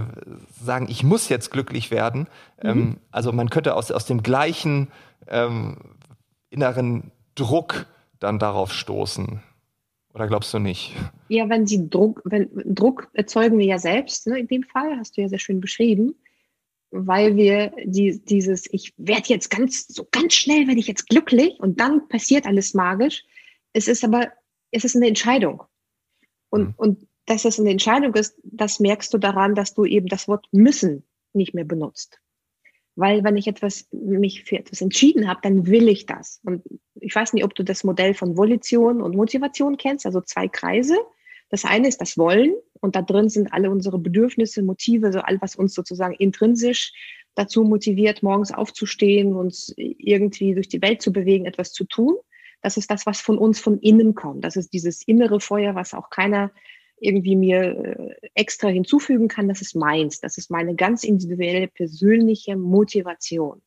sagen, 0.61 0.87
ich 0.89 1.03
muss 1.03 1.29
jetzt 1.29 1.49
glücklich 1.49 1.91
werden. 1.91 2.27
Mhm. 2.61 2.69
Ähm, 2.69 2.97
also 3.11 3.31
man 3.31 3.49
könnte 3.49 3.75
aus, 3.75 3.91
aus 3.91 4.05
dem 4.05 4.21
gleichen 4.21 4.89
ähm, 5.27 5.77
inneren 6.49 7.11
Druck 7.35 7.87
dann 8.19 8.39
darauf 8.39 8.73
stoßen. 8.73 9.41
Oder 10.13 10.27
glaubst 10.27 10.53
du 10.53 10.59
nicht? 10.59 10.93
Ja, 11.29 11.49
wenn 11.49 11.65
sie 11.65 11.89
Druck, 11.89 12.21
wenn 12.25 12.49
Druck 12.65 13.09
erzeugen 13.13 13.57
wir 13.57 13.65
ja 13.65 13.79
selbst, 13.79 14.27
ne, 14.27 14.39
in 14.39 14.47
dem 14.47 14.63
Fall, 14.63 14.97
hast 14.97 15.17
du 15.17 15.21
ja 15.21 15.29
sehr 15.29 15.39
schön 15.39 15.59
beschrieben, 15.59 16.15
weil 16.91 17.35
wir 17.35 17.71
die, 17.85 18.23
dieses, 18.23 18.71
ich 18.71 18.93
werde 18.97 19.29
jetzt 19.29 19.49
ganz, 19.49 19.87
so 19.87 20.07
ganz 20.11 20.35
schnell 20.35 20.67
werde 20.67 20.79
ich 20.79 20.87
jetzt 20.87 21.07
glücklich 21.07 21.59
und 21.59 21.79
dann 21.79 22.07
passiert 22.09 22.45
alles 22.45 22.75
magisch. 22.75 23.23
Es 23.71 23.87
ist 23.87 24.03
aber, 24.03 24.27
es 24.69 24.83
ist 24.83 24.95
eine 24.95 25.07
Entscheidung. 25.07 25.63
Und, 26.49 26.67
mhm. 26.67 26.73
und 26.77 27.07
dass 27.25 27.45
es 27.45 27.59
eine 27.59 27.69
Entscheidung 27.69 28.13
ist, 28.15 28.37
das 28.43 28.79
merkst 28.79 29.13
du 29.13 29.17
daran, 29.17 29.55
dass 29.55 29.73
du 29.73 29.85
eben 29.85 30.07
das 30.07 30.27
Wort 30.27 30.47
müssen 30.51 31.05
nicht 31.33 31.53
mehr 31.53 31.65
benutzt. 31.65 32.19
Weil 32.95 33.23
wenn 33.23 33.37
ich 33.37 33.47
etwas, 33.47 33.87
mich 33.91 34.43
für 34.43 34.57
etwas 34.57 34.81
entschieden 34.81 35.27
habe, 35.27 35.39
dann 35.41 35.65
will 35.65 35.87
ich 35.87 36.05
das. 36.05 36.39
Und 36.43 36.63
ich 36.99 37.15
weiß 37.15 37.33
nicht, 37.33 37.43
ob 37.43 37.55
du 37.55 37.63
das 37.63 37.83
Modell 37.83 38.13
von 38.13 38.37
Volition 38.37 39.01
und 39.01 39.15
Motivation 39.15 39.77
kennst, 39.77 40.05
also 40.05 40.21
zwei 40.21 40.47
Kreise. 40.47 40.97
Das 41.49 41.65
eine 41.65 41.87
ist 41.87 42.01
das 42.01 42.17
Wollen 42.17 42.53
und 42.81 42.95
da 42.95 43.01
drin 43.01 43.29
sind 43.29 43.51
alle 43.51 43.71
unsere 43.71 43.97
Bedürfnisse, 43.97 44.61
Motive, 44.61 45.11
so 45.11 45.19
all 45.19 45.41
was 45.41 45.55
uns 45.55 45.73
sozusagen 45.73 46.13
intrinsisch 46.15 46.93
dazu 47.35 47.63
motiviert, 47.63 48.21
morgens 48.21 48.51
aufzustehen, 48.51 49.33
uns 49.35 49.73
irgendwie 49.75 50.53
durch 50.53 50.67
die 50.67 50.81
Welt 50.81 51.01
zu 51.01 51.11
bewegen, 51.11 51.45
etwas 51.45 51.71
zu 51.71 51.85
tun. 51.85 52.15
Das 52.61 52.77
ist 52.77 52.91
das, 52.91 53.05
was 53.05 53.21
von 53.21 53.37
uns 53.37 53.59
von 53.59 53.79
innen 53.79 54.13
kommt. 54.13 54.43
Das 54.45 54.55
ist 54.55 54.71
dieses 54.71 55.01
innere 55.07 55.39
Feuer, 55.39 55.73
was 55.75 55.93
auch 55.93 56.09
keiner 56.09 56.51
irgendwie 57.03 57.35
mir 57.35 57.61
äh, 57.61 58.29
extra 58.33 58.69
hinzufügen 58.69 59.27
kann. 59.27 59.47
Das 59.47 59.61
ist 59.61 59.75
meins. 59.75 60.19
Das 60.19 60.37
ist 60.37 60.49
meine 60.49 60.75
ganz 60.75 61.03
individuelle, 61.03 61.67
persönliche 61.67 62.55
Motivation. 62.55 63.61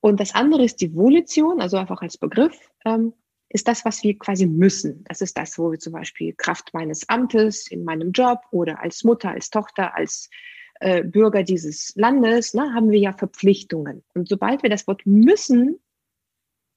Und 0.00 0.18
das 0.18 0.34
andere 0.34 0.64
ist 0.64 0.80
die 0.80 0.94
Volition, 0.94 1.60
also 1.60 1.76
einfach 1.76 2.00
als 2.00 2.16
Begriff, 2.16 2.70
ähm, 2.84 3.12
ist 3.50 3.68
das, 3.68 3.84
was 3.84 4.02
wir 4.02 4.16
quasi 4.16 4.46
müssen. 4.46 5.04
Das 5.04 5.20
ist 5.20 5.36
das, 5.36 5.58
wo 5.58 5.72
wir 5.72 5.78
zum 5.78 5.92
Beispiel 5.92 6.32
Kraft 6.34 6.72
meines 6.72 7.08
Amtes 7.08 7.70
in 7.70 7.84
meinem 7.84 8.12
Job 8.12 8.38
oder 8.52 8.80
als 8.80 9.04
Mutter, 9.04 9.30
als 9.30 9.50
Tochter, 9.50 9.94
als 9.94 10.30
äh, 10.78 11.04
Bürger 11.04 11.42
dieses 11.42 11.92
Landes, 11.96 12.54
ne, 12.54 12.72
haben 12.72 12.90
wir 12.90 12.98
ja 12.98 13.12
Verpflichtungen. 13.12 14.02
Und 14.14 14.28
sobald 14.28 14.62
wir 14.62 14.70
das 14.70 14.86
Wort 14.86 15.04
müssen 15.04 15.80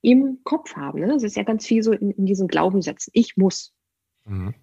im 0.01 0.39
Kopf 0.43 0.75
haben, 0.75 0.99
ne, 0.99 1.07
das 1.07 1.23
ist 1.23 1.37
ja 1.37 1.43
ganz 1.43 1.65
viel 1.65 1.83
so 1.83 1.93
in, 1.93 2.11
in 2.11 2.25
diesen 2.25 2.47
Glaubenssätzen, 2.47 3.11
ich 3.13 3.37
muss. 3.37 3.73
Mhm. 4.25 4.55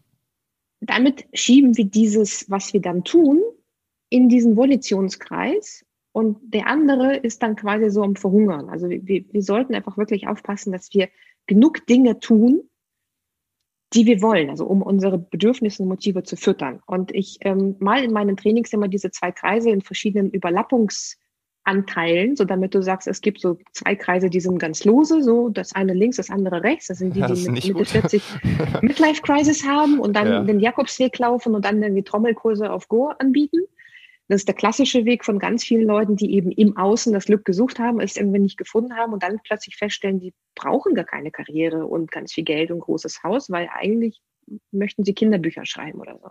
Damit 0.80 1.26
schieben 1.34 1.76
wir 1.76 1.84
dieses, 1.84 2.50
was 2.50 2.72
wir 2.72 2.80
dann 2.80 3.04
tun, 3.04 3.42
in 4.08 4.28
diesen 4.28 4.56
Volitionskreis 4.56 5.84
und 6.12 6.38
der 6.42 6.66
andere 6.66 7.16
ist 7.16 7.42
dann 7.42 7.54
quasi 7.54 7.90
so 7.90 8.02
am 8.02 8.16
Verhungern. 8.16 8.68
Also 8.68 8.88
wir, 8.88 9.24
wir 9.30 9.42
sollten 9.42 9.74
einfach 9.74 9.96
wirklich 9.96 10.26
aufpassen, 10.26 10.72
dass 10.72 10.92
wir 10.92 11.08
genug 11.46 11.86
Dinge 11.86 12.18
tun, 12.18 12.62
die 13.92 14.06
wir 14.06 14.22
wollen, 14.22 14.50
also 14.50 14.66
um 14.66 14.82
unsere 14.82 15.18
Bedürfnisse 15.18 15.82
und 15.82 15.88
Motive 15.88 16.22
zu 16.22 16.36
füttern. 16.36 16.80
Und 16.86 17.12
ich 17.12 17.38
ähm, 17.42 17.76
mal 17.78 18.02
in 18.02 18.12
meinen 18.12 18.36
Trainings 18.36 18.72
immer 18.72 18.88
diese 18.88 19.10
zwei 19.10 19.32
Kreise 19.32 19.70
in 19.70 19.82
verschiedenen 19.82 20.30
Überlappungsanteilen, 21.70 22.36
so 22.36 22.44
damit 22.44 22.74
du 22.74 22.82
sagst, 22.82 23.08
es 23.08 23.20
gibt 23.20 23.40
so 23.40 23.58
zwei 23.72 23.94
Kreise, 23.94 24.30
die 24.30 24.40
sind 24.40 24.58
ganz 24.58 24.84
lose, 24.84 25.22
so 25.22 25.48
das 25.48 25.74
eine 25.74 25.94
links, 25.94 26.16
das 26.16 26.30
andere 26.30 26.62
rechts. 26.62 26.88
Das 26.88 26.98
sind 26.98 27.14
die, 27.14 27.22
die 27.34 27.50
mit 27.50 27.64
Mitte 27.66 27.84
40 27.84 28.22
Midlife 28.82 29.22
Crisis 29.22 29.66
haben 29.66 29.98
und 30.00 30.14
dann 30.14 30.26
ja. 30.26 30.42
den 30.42 30.60
Jakobsweg 30.60 31.18
laufen 31.18 31.54
und 31.54 31.64
dann 31.64 31.82
irgendwie 31.82 32.02
Trommelkurse 32.02 32.70
auf 32.70 32.88
Go 32.88 33.08
anbieten. 33.18 33.60
Das 34.28 34.42
ist 34.42 34.48
der 34.48 34.54
klassische 34.54 35.04
Weg 35.04 35.24
von 35.24 35.40
ganz 35.40 35.64
vielen 35.64 35.88
Leuten, 35.88 36.14
die 36.14 36.34
eben 36.34 36.52
im 36.52 36.76
Außen 36.76 37.12
das 37.12 37.24
Glück 37.24 37.44
gesucht 37.44 37.80
haben, 37.80 37.98
es 37.98 38.16
irgendwie 38.16 38.38
nicht 38.38 38.56
gefunden 38.56 38.94
haben 38.94 39.12
und 39.12 39.24
dann 39.24 39.40
plötzlich 39.42 39.76
feststellen, 39.76 40.20
die 40.20 40.32
brauchen 40.54 40.94
gar 40.94 41.04
keine 41.04 41.32
Karriere 41.32 41.84
und 41.86 42.12
ganz 42.12 42.32
viel 42.32 42.44
Geld 42.44 42.70
und 42.70 42.78
großes 42.78 43.24
Haus, 43.24 43.50
weil 43.50 43.68
eigentlich 43.72 44.20
möchten 44.70 45.04
sie 45.04 45.14
Kinderbücher 45.14 45.66
schreiben 45.66 46.00
oder 46.00 46.16
so. 46.22 46.30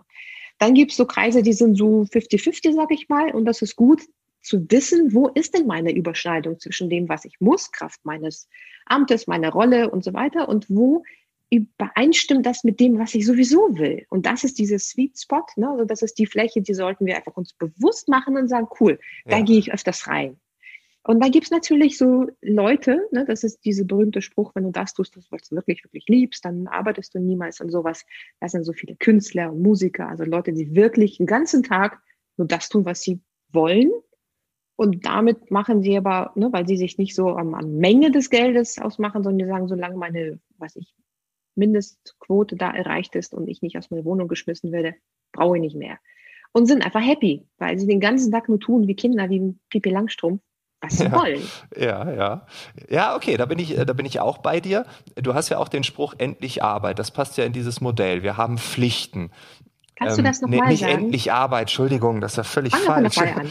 Dann 0.58 0.72
gibt 0.72 0.92
es 0.92 0.96
so 0.96 1.04
Kreise, 1.04 1.42
die 1.42 1.52
sind 1.52 1.76
so 1.76 2.02
50-50, 2.10 2.74
sag 2.74 2.90
ich 2.90 3.10
mal, 3.10 3.32
und 3.32 3.44
das 3.44 3.60
ist 3.60 3.76
gut 3.76 4.00
zu 4.42 4.64
wissen, 4.70 5.12
wo 5.12 5.28
ist 5.28 5.54
denn 5.54 5.66
meine 5.66 5.92
Überschneidung 5.94 6.58
zwischen 6.58 6.88
dem, 6.90 7.08
was 7.08 7.24
ich 7.24 7.40
muss, 7.40 7.72
Kraft 7.72 8.00
meines 8.04 8.48
Amtes, 8.86 9.26
meiner 9.26 9.50
Rolle 9.50 9.90
und 9.90 10.04
so 10.04 10.12
weiter, 10.12 10.48
und 10.48 10.68
wo 10.68 11.04
übereinstimmt 11.50 12.46
das 12.46 12.62
mit 12.62 12.78
dem, 12.78 12.98
was 12.98 13.14
ich 13.14 13.26
sowieso 13.26 13.76
will. 13.76 14.06
Und 14.08 14.24
das 14.24 14.44
ist 14.44 14.58
dieses 14.58 14.88
Sweet 14.88 15.18
Spot, 15.18 15.44
ne? 15.56 15.68
also 15.68 15.84
das 15.84 16.02
ist 16.02 16.18
die 16.18 16.26
Fläche, 16.26 16.62
die 16.62 16.74
sollten 16.74 17.06
wir 17.06 17.16
einfach 17.16 17.36
uns 17.36 17.52
bewusst 17.52 18.08
machen 18.08 18.36
und 18.36 18.48
sagen, 18.48 18.68
cool, 18.78 18.98
ja. 19.26 19.38
da 19.38 19.40
gehe 19.42 19.58
ich 19.58 19.72
öfters 19.72 20.06
rein. 20.06 20.38
Und 21.02 21.22
da 21.24 21.28
gibt's 21.28 21.50
natürlich 21.50 21.96
so 21.96 22.28
Leute, 22.42 23.08
ne, 23.10 23.24
das 23.24 23.42
ist 23.42 23.64
dieser 23.64 23.84
berühmte 23.84 24.20
Spruch, 24.20 24.54
wenn 24.54 24.64
du 24.64 24.70
das 24.70 24.92
tust, 24.92 25.16
was 25.30 25.48
du 25.48 25.56
wirklich, 25.56 25.82
wirklich 25.82 26.04
liebst, 26.08 26.44
dann 26.44 26.66
arbeitest 26.66 27.14
du 27.14 27.18
niemals 27.18 27.60
an 27.60 27.70
sowas. 27.70 28.04
Das 28.38 28.52
sind 28.52 28.64
so 28.64 28.74
viele 28.74 28.96
Künstler 28.96 29.50
und 29.50 29.62
Musiker, 29.62 30.08
also 30.08 30.24
Leute, 30.24 30.52
die 30.52 30.74
wirklich 30.74 31.16
den 31.16 31.26
ganzen 31.26 31.62
Tag 31.62 32.02
nur 32.36 32.46
das 32.46 32.68
tun, 32.68 32.84
was 32.84 33.00
sie 33.00 33.20
wollen. 33.50 33.90
Und 34.80 35.04
damit 35.04 35.50
machen 35.50 35.82
sie 35.82 35.94
aber, 35.94 36.32
ne, 36.36 36.48
weil 36.52 36.66
sie 36.66 36.78
sich 36.78 36.96
nicht 36.96 37.14
so 37.14 37.36
am, 37.36 37.52
am 37.52 37.76
Menge 37.76 38.10
des 38.10 38.30
Geldes 38.30 38.78
ausmachen, 38.78 39.22
sondern 39.22 39.38
die 39.40 39.44
sagen, 39.44 39.68
solange 39.68 39.94
meine, 39.98 40.40
was 40.56 40.74
ich, 40.74 40.94
Mindestquote 41.54 42.56
da 42.56 42.70
erreicht 42.70 43.14
ist 43.14 43.34
und 43.34 43.46
ich 43.46 43.60
nicht 43.60 43.76
aus 43.76 43.90
meiner 43.90 44.06
Wohnung 44.06 44.26
geschmissen 44.26 44.72
werde, 44.72 44.94
brauche 45.32 45.58
ich 45.58 45.60
nicht 45.60 45.76
mehr. 45.76 45.98
Und 46.52 46.64
sind 46.64 46.82
einfach 46.82 47.06
happy, 47.06 47.46
weil 47.58 47.78
sie 47.78 47.86
den 47.86 48.00
ganzen 48.00 48.32
Tag 48.32 48.48
nur 48.48 48.58
tun 48.58 48.88
wie 48.88 48.94
Kinder, 48.94 49.28
wie 49.28 49.54
Pipi 49.68 49.90
Langstrumpf, 49.90 50.40
was 50.80 50.96
sie 50.96 51.04
ja, 51.04 51.12
wollen. 51.12 51.42
Ja, 51.76 52.10
ja. 52.14 52.46
Ja, 52.88 53.16
okay, 53.16 53.36
da 53.36 53.44
bin, 53.44 53.58
ich, 53.58 53.76
da 53.76 53.92
bin 53.92 54.06
ich 54.06 54.18
auch 54.20 54.38
bei 54.38 54.60
dir. 54.60 54.86
Du 55.14 55.34
hast 55.34 55.50
ja 55.50 55.58
auch 55.58 55.68
den 55.68 55.84
Spruch 55.84 56.14
endlich 56.16 56.62
Arbeit. 56.62 56.98
Das 56.98 57.10
passt 57.10 57.36
ja 57.36 57.44
in 57.44 57.52
dieses 57.52 57.82
Modell. 57.82 58.22
Wir 58.22 58.38
haben 58.38 58.56
Pflichten. 58.56 59.30
Kannst 60.00 60.18
ähm, 60.18 60.24
du 60.24 60.30
das 60.30 60.40
nochmal 60.40 60.60
nee, 60.60 60.66
nicht 60.68 60.80
sagen? 60.80 60.92
Endlich 60.92 61.32
Arbeit, 61.32 61.62
Entschuldigung, 61.62 62.20
das 62.20 62.32
ist 62.32 62.36
ja 62.38 62.44
völlig 62.44 62.74
Fang 62.74 63.10
falsch. 63.10 63.50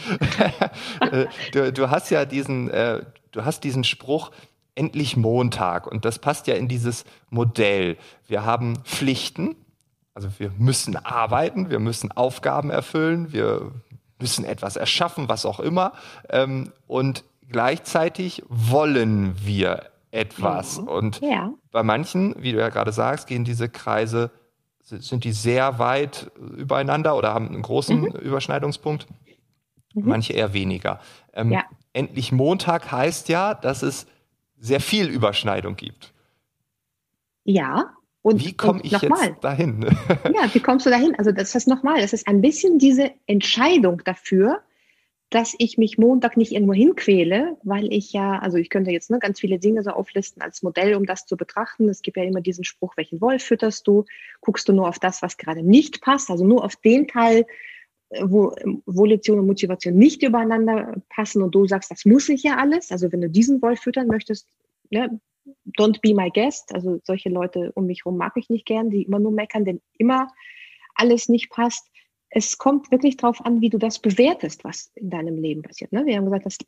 Äh, 1.00 1.26
du, 1.52 1.72
du 1.72 1.90
hast 1.90 2.10
ja 2.10 2.24
diesen, 2.24 2.68
äh, 2.70 3.02
du 3.30 3.44
hast 3.44 3.64
diesen 3.64 3.84
Spruch, 3.84 4.32
endlich 4.74 5.16
Montag. 5.16 5.86
Und 5.86 6.04
das 6.04 6.18
passt 6.18 6.46
ja 6.46 6.54
in 6.54 6.68
dieses 6.68 7.04
Modell. 7.30 7.96
Wir 8.26 8.44
haben 8.44 8.76
Pflichten, 8.84 9.56
also 10.14 10.28
wir 10.38 10.50
müssen 10.58 10.96
arbeiten, 10.96 11.70
wir 11.70 11.78
müssen 11.78 12.12
Aufgaben 12.12 12.70
erfüllen, 12.70 13.32
wir 13.32 13.70
müssen 14.18 14.44
etwas 14.44 14.76
erschaffen, 14.76 15.28
was 15.28 15.46
auch 15.46 15.60
immer. 15.60 15.92
Ähm, 16.28 16.72
und 16.86 17.24
gleichzeitig 17.48 18.42
wollen 18.48 19.34
wir 19.44 19.84
etwas. 20.10 20.80
Mhm. 20.80 20.88
Und 20.88 21.20
ja. 21.20 21.52
bei 21.70 21.82
manchen, 21.82 22.34
wie 22.38 22.52
du 22.52 22.58
ja 22.58 22.68
gerade 22.68 22.92
sagst, 22.92 23.28
gehen 23.28 23.44
diese 23.44 23.68
Kreise, 23.68 24.30
sind 24.90 25.24
die 25.24 25.32
sehr 25.32 25.78
weit 25.78 26.30
übereinander 26.56 27.16
oder 27.16 27.32
haben 27.32 27.48
einen 27.48 27.62
großen 27.62 28.00
mhm. 28.00 28.06
Überschneidungspunkt. 28.06 29.06
Mhm. 29.94 30.08
Manche 30.08 30.32
eher 30.32 30.52
weniger. 30.52 31.00
Ähm, 31.32 31.52
ja. 31.52 31.64
Endlich 31.92 32.32
Montag 32.32 32.92
heißt 32.92 33.28
ja, 33.28 33.54
dass 33.54 33.82
es 33.82 34.06
sehr 34.58 34.80
viel 34.80 35.08
Überschneidung 35.08 35.76
gibt. 35.76 36.12
Ja. 37.44 37.94
Und, 38.22 38.44
wie 38.44 38.52
komme 38.52 38.80
ich 38.82 38.92
jetzt 38.92 39.08
mal. 39.08 39.34
dahin? 39.40 39.82
ja, 40.24 40.52
wie 40.52 40.60
kommst 40.60 40.84
du 40.84 40.90
dahin? 40.90 41.14
Also 41.16 41.32
das 41.32 41.54
ist 41.54 41.66
nochmal, 41.66 42.00
das 42.00 42.12
ist 42.12 42.28
ein 42.28 42.42
bisschen 42.42 42.78
diese 42.78 43.12
Entscheidung 43.26 44.02
dafür, 44.04 44.62
dass 45.30 45.54
ich 45.58 45.78
mich 45.78 45.96
Montag 45.96 46.36
nicht 46.36 46.52
irgendwo 46.52 46.74
hinquäle, 46.74 47.56
weil 47.62 47.92
ich 47.92 48.12
ja, 48.12 48.40
also 48.40 48.58
ich 48.58 48.68
könnte 48.68 48.90
jetzt 48.90 49.10
ne, 49.10 49.20
ganz 49.20 49.38
viele 49.38 49.60
Dinge 49.60 49.82
so 49.84 49.90
auflisten 49.90 50.42
als 50.42 50.62
Modell, 50.62 50.94
um 50.96 51.06
das 51.06 51.24
zu 51.24 51.36
betrachten. 51.36 51.88
Es 51.88 52.02
gibt 52.02 52.16
ja 52.16 52.24
immer 52.24 52.40
diesen 52.40 52.64
Spruch, 52.64 52.96
welchen 52.96 53.20
Wolf 53.20 53.44
fütterst 53.44 53.86
du? 53.86 54.04
Guckst 54.40 54.68
du 54.68 54.72
nur 54.72 54.88
auf 54.88 54.98
das, 54.98 55.22
was 55.22 55.36
gerade 55.36 55.62
nicht 55.62 56.00
passt, 56.00 56.30
also 56.30 56.44
nur 56.44 56.64
auf 56.64 56.74
den 56.76 57.06
Teil, 57.06 57.46
wo 58.20 58.52
Volition 58.86 59.38
und 59.38 59.46
Motivation 59.46 59.94
nicht 59.94 60.22
übereinander 60.24 61.00
passen 61.08 61.42
und 61.42 61.54
du 61.54 61.66
sagst, 61.66 61.92
das 61.92 62.04
muss 62.04 62.28
ich 62.28 62.42
ja 62.42 62.56
alles. 62.56 62.90
Also 62.90 63.12
wenn 63.12 63.20
du 63.20 63.30
diesen 63.30 63.62
Wolf 63.62 63.80
füttern 63.80 64.08
möchtest, 64.08 64.48
ne, 64.90 65.20
don't 65.78 66.00
be 66.00 66.14
my 66.14 66.30
guest. 66.30 66.74
Also 66.74 67.00
solche 67.04 67.28
Leute 67.28 67.70
um 67.74 67.86
mich 67.86 68.00
herum 68.04 68.16
mag 68.16 68.32
ich 68.36 68.50
nicht 68.50 68.66
gern, 68.66 68.90
die 68.90 69.02
immer 69.02 69.20
nur 69.20 69.32
meckern, 69.32 69.64
denn 69.64 69.80
immer 69.96 70.28
alles 70.94 71.28
nicht 71.28 71.50
passt. 71.50 71.89
Es 72.30 72.58
kommt 72.58 72.90
wirklich 72.90 73.16
darauf 73.16 73.44
an, 73.44 73.60
wie 73.60 73.70
du 73.70 73.78
das 73.78 73.98
bewertest, 73.98 74.64
was 74.64 74.92
in 74.94 75.10
deinem 75.10 75.36
Leben 75.38 75.62
passiert. 75.62 75.92
Ne? 75.92 76.06
Wir 76.06 76.16
haben 76.16 76.24
gesagt, 76.24 76.46
das 76.46 76.58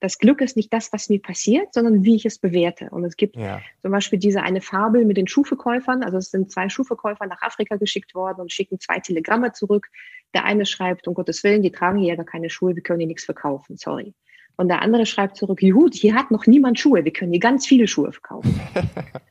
das 0.00 0.18
Glück 0.18 0.40
ist 0.40 0.56
nicht 0.56 0.72
das, 0.72 0.92
was 0.92 1.10
mir 1.10 1.20
passiert, 1.20 1.74
sondern 1.74 2.02
wie 2.04 2.16
ich 2.16 2.24
es 2.24 2.38
bewerte. 2.38 2.88
Und 2.90 3.04
es 3.04 3.16
gibt 3.16 3.36
ja. 3.36 3.60
zum 3.82 3.92
Beispiel 3.92 4.18
diese 4.18 4.42
eine 4.42 4.62
Fabel 4.62 5.04
mit 5.04 5.18
den 5.18 5.28
Schuhverkäufern. 5.28 6.02
Also 6.02 6.16
es 6.16 6.30
sind 6.30 6.50
zwei 6.50 6.68
Schuhverkäufer 6.68 7.26
nach 7.26 7.42
Afrika 7.42 7.76
geschickt 7.76 8.14
worden 8.14 8.40
und 8.40 8.50
schicken 8.50 8.80
zwei 8.80 8.98
Telegramme 8.98 9.52
zurück. 9.52 9.88
Der 10.32 10.44
eine 10.44 10.64
schreibt, 10.64 11.06
um 11.06 11.14
Gottes 11.14 11.44
Willen, 11.44 11.62
die 11.62 11.70
tragen 11.70 11.98
hier 11.98 12.16
gar 12.16 12.24
keine 12.24 12.48
Schuhe, 12.48 12.74
wir 12.74 12.82
können 12.82 13.00
hier 13.00 13.08
nichts 13.08 13.24
verkaufen, 13.24 13.76
sorry. 13.76 14.14
Und 14.56 14.68
der 14.68 14.82
andere 14.82 15.06
schreibt 15.06 15.36
zurück, 15.36 15.62
juhu, 15.62 15.88
hier 15.92 16.14
hat 16.14 16.30
noch 16.30 16.46
niemand 16.46 16.78
Schuhe, 16.78 17.04
wir 17.04 17.12
können 17.12 17.32
hier 17.32 17.40
ganz 17.40 17.66
viele 17.66 17.86
Schuhe 17.86 18.12
verkaufen. 18.12 18.58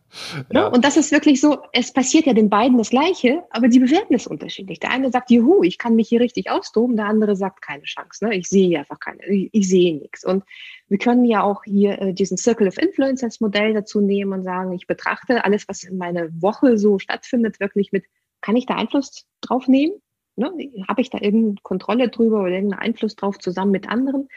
ja. 0.53 0.67
Und 0.67 0.83
das 0.85 0.97
ist 0.97 1.11
wirklich 1.11 1.39
so, 1.41 1.59
es 1.73 1.91
passiert 1.93 2.25
ja 2.25 2.33
den 2.33 2.49
beiden 2.49 2.77
das 2.77 2.89
Gleiche, 2.89 3.43
aber 3.49 3.67
die 3.67 3.79
bewerten 3.79 4.13
es 4.13 4.27
unterschiedlich. 4.27 4.79
Der 4.79 4.91
eine 4.91 5.11
sagt, 5.11 5.31
juhu, 5.31 5.63
ich 5.63 5.77
kann 5.77 5.95
mich 5.95 6.09
hier 6.09 6.19
richtig 6.19 6.49
austoben, 6.49 6.95
der 6.95 7.05
andere 7.05 7.35
sagt, 7.35 7.61
keine 7.61 7.83
Chance, 7.83 8.25
ne? 8.25 8.35
ich 8.35 8.47
sehe 8.47 8.79
einfach 8.79 8.99
keine, 8.99 9.25
ich, 9.27 9.49
ich 9.51 9.67
sehe 9.67 9.97
nichts. 9.97 10.25
Und 10.25 10.43
wir 10.87 10.97
können 10.97 11.25
ja 11.25 11.43
auch 11.43 11.63
hier 11.63 11.99
äh, 12.01 12.13
diesen 12.13 12.37
Circle 12.37 12.67
of 12.67 12.77
Influence 12.77 13.23
als 13.23 13.39
Modell 13.39 13.73
dazu 13.73 14.01
nehmen 14.01 14.33
und 14.33 14.43
sagen, 14.43 14.71
ich 14.73 14.87
betrachte 14.87 15.43
alles, 15.43 15.67
was 15.67 15.83
in 15.83 15.97
meiner 15.97 16.29
Woche 16.41 16.77
so 16.77 16.99
stattfindet, 16.99 17.59
wirklich 17.59 17.91
mit, 17.91 18.05
kann 18.41 18.55
ich 18.55 18.65
da 18.65 18.75
Einfluss 18.75 19.25
drauf 19.41 19.67
nehmen? 19.67 19.93
Ne? 20.35 20.51
Habe 20.87 21.01
ich 21.01 21.09
da 21.09 21.19
irgendeine 21.19 21.55
Kontrolle 21.63 22.09
drüber 22.09 22.41
oder 22.41 22.51
irgendeinen 22.51 22.81
Einfluss 22.81 23.15
drauf 23.15 23.37
zusammen 23.39 23.71
mit 23.71 23.89
anderen? 23.89 24.27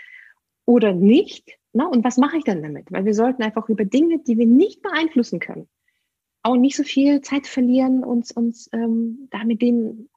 oder 0.64 0.93
nicht. 0.93 1.59
Na, 1.73 1.87
und 1.87 2.05
was 2.05 2.19
mache 2.19 2.37
ich 2.37 2.45
dann 2.45 2.62
damit? 2.62 2.91
Weil 2.91 3.05
wir 3.05 3.14
sollten 3.14 3.43
einfach 3.43 3.69
über 3.69 3.85
Dinge, 3.85 4.19
die 4.19 4.37
wir 4.37 4.47
nicht 4.47 4.83
beeinflussen 4.83 5.41
können, 5.41 5.69
auch 6.43 6.57
nicht 6.57 6.76
so 6.76 6.83
viel 6.83 7.21
Zeit 7.21 7.47
verlieren, 7.47 8.05
uns, 8.05 8.33
uns 8.33 8.69
ähm, 8.73 9.29
da 9.31 9.45
mit 9.45 9.62
denen 9.62 10.09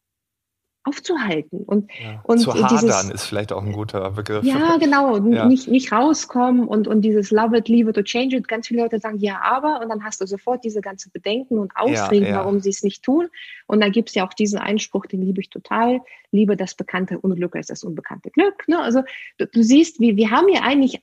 aufzuhalten. 0.86 1.64
Und, 1.64 1.90
ja. 2.00 2.22
und 2.24 2.40
Zu 2.40 2.54
hadern 2.54 2.80
dieses, 2.80 3.10
ist 3.10 3.24
vielleicht 3.26 3.52
auch 3.52 3.64
ein 3.64 3.72
guter 3.72 4.12
Begriff. 4.12 4.44
Ja, 4.46 4.78
genau. 4.80 5.18
Ja. 5.30 5.48
Nicht, 5.48 5.68
nicht 5.68 5.92
rauskommen 5.92 6.68
und, 6.68 6.88
und 6.88 7.02
dieses 7.02 7.32
Love 7.32 7.58
it, 7.58 7.68
leave 7.68 7.90
it 7.90 7.98
or 7.98 8.04
change 8.04 8.38
it. 8.38 8.48
Ganz 8.48 8.68
viele 8.68 8.84
Leute 8.84 9.00
sagen, 9.00 9.18
ja, 9.18 9.42
aber. 9.42 9.82
Und 9.82 9.90
dann 9.90 10.04
hast 10.04 10.22
du 10.22 10.28
sofort 10.28 10.64
diese 10.64 10.82
ganze 10.82 11.10
Bedenken 11.10 11.58
und 11.58 11.76
Ausreden, 11.76 12.28
ja, 12.28 12.38
warum 12.38 12.60
sie 12.60 12.70
es 12.70 12.84
nicht 12.84 13.04
tun. 13.04 13.30
Und 13.66 13.82
dann 13.82 13.92
gibt 13.92 14.10
es 14.10 14.16
ja 14.16 14.26
auch 14.26 14.34
diesen 14.34 14.60
Einspruch, 14.60 15.08
den 15.08 15.24
liebe 15.24 15.42
ich 15.42 15.50
total. 15.50 16.02
Liebe 16.32 16.56
das 16.56 16.76
bekannte 16.76 17.20
Unglück 17.20 17.56
als 17.56 17.68
das 17.68 17.84
unbekannte 17.84 18.30
Glück. 18.30 18.68
Ne? 18.68 18.80
Also 18.80 19.02
du, 19.38 19.48
du 19.48 19.64
siehst, 19.64 20.00
wir, 20.00 20.16
wir 20.16 20.30
haben 20.30 20.50
ja 20.50 20.62
eigentlich 20.62 21.02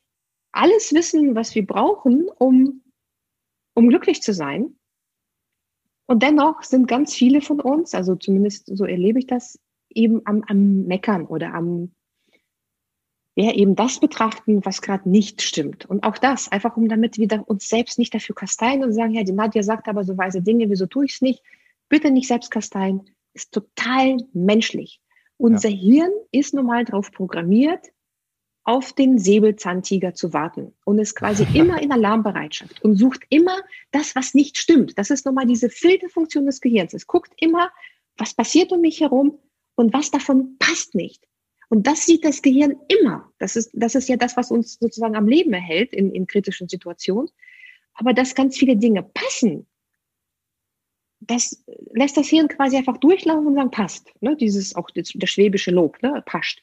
alles 0.52 0.92
Wissen, 0.92 1.34
was 1.34 1.54
wir 1.54 1.66
brauchen, 1.66 2.28
um, 2.38 2.82
um 3.74 3.88
glücklich 3.88 4.22
zu 4.22 4.32
sein. 4.32 4.76
Und 6.06 6.22
dennoch 6.22 6.62
sind 6.62 6.88
ganz 6.88 7.14
viele 7.14 7.40
von 7.40 7.60
uns, 7.60 7.94
also 7.94 8.16
zumindest 8.16 8.66
so 8.76 8.84
erlebe 8.84 9.18
ich 9.18 9.26
das, 9.26 9.58
eben 9.88 10.20
am, 10.26 10.42
am 10.46 10.84
Meckern 10.84 11.26
oder 11.26 11.54
am, 11.54 11.92
ja, 13.34 13.52
eben 13.52 13.74
das 13.76 13.98
betrachten, 13.98 14.64
was 14.64 14.82
gerade 14.82 15.08
nicht 15.08 15.40
stimmt. 15.40 15.86
Und 15.86 16.04
auch 16.04 16.18
das, 16.18 16.52
einfach 16.52 16.76
um 16.76 16.88
damit 16.88 17.18
wir 17.18 17.44
uns 17.46 17.68
selbst 17.68 17.98
nicht 17.98 18.12
dafür 18.12 18.34
kasteien 18.34 18.84
und 18.84 18.92
sagen, 18.92 19.14
ja, 19.14 19.22
die 19.22 19.32
Nadja 19.32 19.62
sagt 19.62 19.88
aber 19.88 20.04
so 20.04 20.18
weise 20.18 20.42
Dinge, 20.42 20.68
wieso 20.68 20.86
tue 20.86 21.06
ich 21.06 21.14
es 21.14 21.22
nicht? 21.22 21.42
Bitte 21.88 22.10
nicht 22.10 22.28
selbst 22.28 22.50
kasteien, 22.50 23.02
ist 23.32 23.52
total 23.52 24.18
menschlich. 24.32 25.00
Unser 25.38 25.70
ja. 25.70 25.78
Hirn 25.78 26.12
ist 26.30 26.52
normal 26.52 26.84
darauf 26.84 27.10
programmiert, 27.10 27.91
auf 28.64 28.92
den 28.92 29.18
Säbelzahntiger 29.18 30.14
zu 30.14 30.32
warten 30.32 30.72
und 30.84 30.98
ist 30.98 31.14
quasi 31.14 31.46
immer 31.54 31.82
in 31.82 31.92
Alarmbereitschaft 31.92 32.82
und 32.82 32.96
sucht 32.96 33.24
immer 33.28 33.56
das, 33.90 34.14
was 34.14 34.34
nicht 34.34 34.58
stimmt. 34.58 34.98
Das 34.98 35.10
ist 35.10 35.26
nochmal 35.26 35.46
diese 35.46 35.68
Filterfunktion 35.68 36.46
des 36.46 36.60
Gehirns. 36.60 36.94
Es 36.94 37.06
guckt 37.06 37.32
immer, 37.38 37.70
was 38.16 38.34
passiert 38.34 38.72
um 38.72 38.80
mich 38.80 39.00
herum 39.00 39.38
und 39.74 39.92
was 39.92 40.10
davon 40.10 40.56
passt 40.58 40.94
nicht. 40.94 41.26
Und 41.68 41.86
das 41.86 42.04
sieht 42.04 42.24
das 42.24 42.42
Gehirn 42.42 42.76
immer. 42.88 43.32
Das 43.38 43.56
ist, 43.56 43.70
das 43.72 43.94
ist 43.94 44.08
ja 44.08 44.16
das, 44.16 44.36
was 44.36 44.50
uns 44.50 44.74
sozusagen 44.78 45.16
am 45.16 45.26
Leben 45.26 45.54
erhält 45.54 45.94
in, 45.94 46.12
in 46.12 46.26
kritischen 46.26 46.68
Situationen. 46.68 47.30
Aber 47.94 48.12
dass 48.12 48.34
ganz 48.34 48.58
viele 48.58 48.76
Dinge 48.76 49.02
passen, 49.02 49.66
das 51.20 51.64
lässt 51.92 52.16
das 52.16 52.28
Hirn 52.28 52.48
quasi 52.48 52.76
einfach 52.76 52.98
durchlaufen 52.98 53.46
und 53.46 53.54
sagen, 53.54 53.70
passt. 53.70 54.12
Ne? 54.20 54.36
Dieses 54.36 54.74
auch 54.74 54.90
das, 54.90 55.12
das 55.14 55.30
schwäbische 55.30 55.70
Lob, 55.70 56.02
ne? 56.02 56.22
passt. 56.26 56.62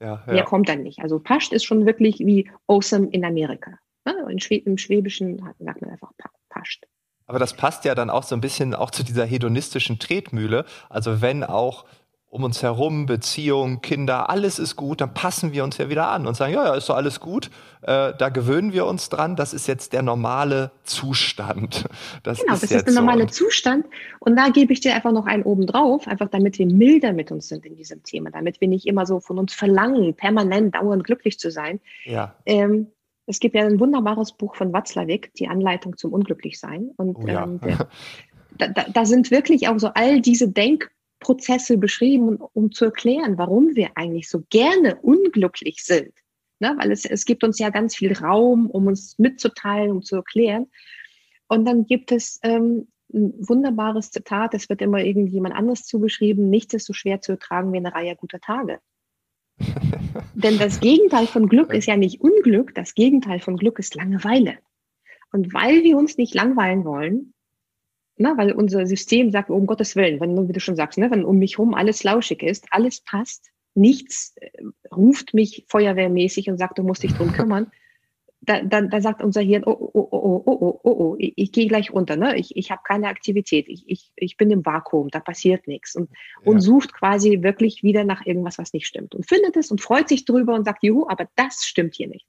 Ja, 0.00 0.22
ja. 0.26 0.32
Mehr 0.32 0.44
kommt 0.44 0.68
dann 0.68 0.82
nicht. 0.82 1.00
Also 1.00 1.18
passt 1.18 1.52
ist 1.52 1.64
schon 1.64 1.86
wirklich 1.86 2.18
wie 2.20 2.50
awesome 2.66 3.08
in 3.10 3.24
Amerika. 3.24 3.78
Ne? 4.04 4.14
Schwä 4.38 4.56
Im 4.56 4.78
Schwäbischen 4.78 5.38
sagt 5.58 5.82
man 5.82 5.90
einfach 5.90 6.12
passt. 6.48 6.86
Aber 7.26 7.38
das 7.38 7.54
passt 7.54 7.84
ja 7.84 7.94
dann 7.94 8.08
auch 8.08 8.22
so 8.22 8.34
ein 8.34 8.40
bisschen 8.40 8.74
auch 8.74 8.90
zu 8.90 9.02
dieser 9.02 9.26
hedonistischen 9.26 9.98
Tretmühle. 9.98 10.64
Also 10.88 11.20
wenn 11.20 11.44
auch 11.44 11.84
um 12.30 12.44
uns 12.44 12.62
herum, 12.62 13.06
Beziehung, 13.06 13.80
Kinder, 13.80 14.28
alles 14.28 14.58
ist 14.58 14.76
gut, 14.76 15.00
dann 15.00 15.14
passen 15.14 15.52
wir 15.52 15.64
uns 15.64 15.78
ja 15.78 15.88
wieder 15.88 16.08
an 16.08 16.26
und 16.26 16.36
sagen, 16.36 16.52
ja, 16.52 16.64
ja, 16.64 16.74
ist 16.74 16.88
doch 16.88 16.96
alles 16.96 17.20
gut, 17.20 17.50
äh, 17.82 18.12
da 18.18 18.28
gewöhnen 18.28 18.74
wir 18.74 18.84
uns 18.86 19.08
dran, 19.08 19.34
das 19.34 19.54
ist 19.54 19.66
jetzt 19.66 19.94
der 19.94 20.02
normale 20.02 20.70
Zustand. 20.84 21.86
Das 22.22 22.40
genau, 22.40 22.54
ist 22.54 22.64
das 22.64 22.70
ist 22.70 22.86
der 22.86 22.94
normale 22.94 23.22
so. 23.28 23.44
Zustand 23.44 23.86
und 24.18 24.36
da 24.36 24.48
gebe 24.48 24.72
ich 24.72 24.80
dir 24.80 24.94
einfach 24.94 25.12
noch 25.12 25.26
einen 25.26 25.44
oben 25.44 25.66
drauf, 25.66 26.06
einfach 26.06 26.28
damit 26.28 26.58
wir 26.58 26.66
milder 26.66 27.12
mit 27.12 27.30
uns 27.30 27.48
sind 27.48 27.64
in 27.64 27.76
diesem 27.76 28.02
Thema, 28.02 28.30
damit 28.30 28.60
wir 28.60 28.68
nicht 28.68 28.86
immer 28.86 29.06
so 29.06 29.20
von 29.20 29.38
uns 29.38 29.54
verlangen, 29.54 30.14
permanent, 30.14 30.74
dauernd 30.74 31.04
glücklich 31.04 31.38
zu 31.38 31.50
sein. 31.50 31.80
Ja. 32.04 32.34
Ähm, 32.44 32.88
es 33.26 33.40
gibt 33.40 33.54
ja 33.54 33.64
ein 33.64 33.78
wunderbares 33.78 34.32
Buch 34.32 34.56
von 34.56 34.72
Watzlawick, 34.72 35.32
die 35.34 35.48
Anleitung 35.48 35.96
zum 35.96 36.12
Unglücklichsein 36.12 36.90
und 36.96 37.16
oh 37.16 37.26
ja. 37.26 37.44
ähm, 37.44 37.60
der, 37.60 37.88
da, 38.58 38.68
da, 38.68 38.84
da 38.92 39.04
sind 39.04 39.30
wirklich 39.30 39.68
auch 39.68 39.78
so 39.78 39.88
all 39.94 40.20
diese 40.20 40.48
Denk 40.48 40.90
Prozesse 41.20 41.78
beschrieben, 41.78 42.38
um 42.52 42.72
zu 42.72 42.86
erklären, 42.86 43.38
warum 43.38 43.74
wir 43.74 43.90
eigentlich 43.96 44.28
so 44.28 44.44
gerne 44.50 44.96
unglücklich 44.96 45.82
sind. 45.84 46.12
Ne? 46.60 46.74
Weil 46.78 46.92
es, 46.92 47.04
es 47.04 47.24
gibt 47.24 47.44
uns 47.44 47.58
ja 47.58 47.70
ganz 47.70 47.96
viel 47.96 48.12
Raum, 48.12 48.70
um 48.70 48.86
uns 48.86 49.18
mitzuteilen, 49.18 49.90
um 49.90 50.02
zu 50.02 50.16
erklären. 50.16 50.66
Und 51.48 51.64
dann 51.64 51.86
gibt 51.86 52.12
es 52.12 52.38
ähm, 52.42 52.88
ein 53.12 53.32
wunderbares 53.48 54.10
Zitat, 54.10 54.54
es 54.54 54.68
wird 54.68 54.82
immer 54.82 55.02
irgendjemand 55.02 55.54
anderes 55.54 55.84
zugeschrieben, 55.84 56.50
nichts 56.50 56.74
ist 56.74 56.86
so 56.86 56.92
schwer 56.92 57.20
zu 57.20 57.32
ertragen 57.32 57.72
wie 57.72 57.78
eine 57.78 57.94
Reihe 57.94 58.16
guter 58.16 58.40
Tage. 58.40 58.80
Denn 60.34 60.58
das 60.58 60.80
Gegenteil 60.80 61.26
von 61.26 61.48
Glück 61.48 61.72
ist 61.72 61.86
ja 61.86 61.96
nicht 61.96 62.20
Unglück, 62.20 62.74
das 62.74 62.94
Gegenteil 62.94 63.40
von 63.40 63.56
Glück 63.56 63.78
ist 63.78 63.94
Langeweile. 63.94 64.58
Und 65.32 65.52
weil 65.52 65.82
wir 65.84 65.96
uns 65.96 66.16
nicht 66.16 66.34
langweilen 66.34 66.84
wollen, 66.84 67.34
na, 68.18 68.36
weil 68.36 68.52
unser 68.52 68.86
System 68.86 69.30
sagt, 69.30 69.48
um 69.48 69.66
Gottes 69.66 69.94
Willen, 69.94 70.20
wenn, 70.20 70.48
wie 70.48 70.52
du 70.52 70.60
schon 70.60 70.76
sagst, 70.76 70.98
ne, 70.98 71.10
wenn 71.10 71.24
um 71.24 71.38
mich 71.38 71.58
herum 71.58 71.74
alles 71.74 72.02
lauschig 72.02 72.42
ist, 72.42 72.66
alles 72.70 73.00
passt, 73.00 73.50
nichts 73.74 74.34
äh, 74.36 74.50
ruft 74.94 75.34
mich 75.34 75.64
feuerwehrmäßig 75.68 76.50
und 76.50 76.58
sagt, 76.58 76.78
du 76.78 76.82
musst 76.82 77.04
dich 77.04 77.14
drum 77.14 77.32
kümmern, 77.32 77.70
dann 78.40 78.68
dann 78.68 78.90
da 78.90 79.00
sagt 79.00 79.22
unser 79.22 79.40
Hirn, 79.40 79.62
oh, 79.64 79.70
oh, 79.70 79.90
oh, 79.94 80.08
oh, 80.10 80.42
oh, 80.46 80.58
oh, 80.60 80.80
oh, 80.82 80.90
oh 80.90 81.16
ich, 81.18 81.32
ich 81.36 81.52
gehe 81.52 81.68
gleich 81.68 81.92
runter, 81.92 82.16
ne? 82.16 82.36
ich, 82.36 82.56
ich 82.56 82.70
habe 82.70 82.82
keine 82.84 83.08
Aktivität, 83.08 83.68
ich, 83.68 83.84
ich, 83.88 84.12
ich 84.16 84.36
bin 84.36 84.50
im 84.50 84.64
Vakuum, 84.64 85.08
da 85.10 85.20
passiert 85.20 85.66
nichts 85.68 85.94
und, 85.94 86.10
ja. 86.10 86.50
und 86.50 86.60
sucht 86.60 86.94
quasi 86.94 87.42
wirklich 87.42 87.82
wieder 87.82 88.04
nach 88.04 88.26
irgendwas, 88.26 88.58
was 88.58 88.72
nicht 88.72 88.86
stimmt 88.86 89.14
und 89.14 89.28
findet 89.28 89.56
es 89.56 89.70
und 89.70 89.80
freut 89.80 90.08
sich 90.08 90.24
drüber 90.24 90.54
und 90.54 90.64
sagt, 90.64 90.82
juhu, 90.82 91.06
aber 91.08 91.28
das 91.36 91.64
stimmt 91.64 91.94
hier 91.94 92.08
nicht. 92.08 92.26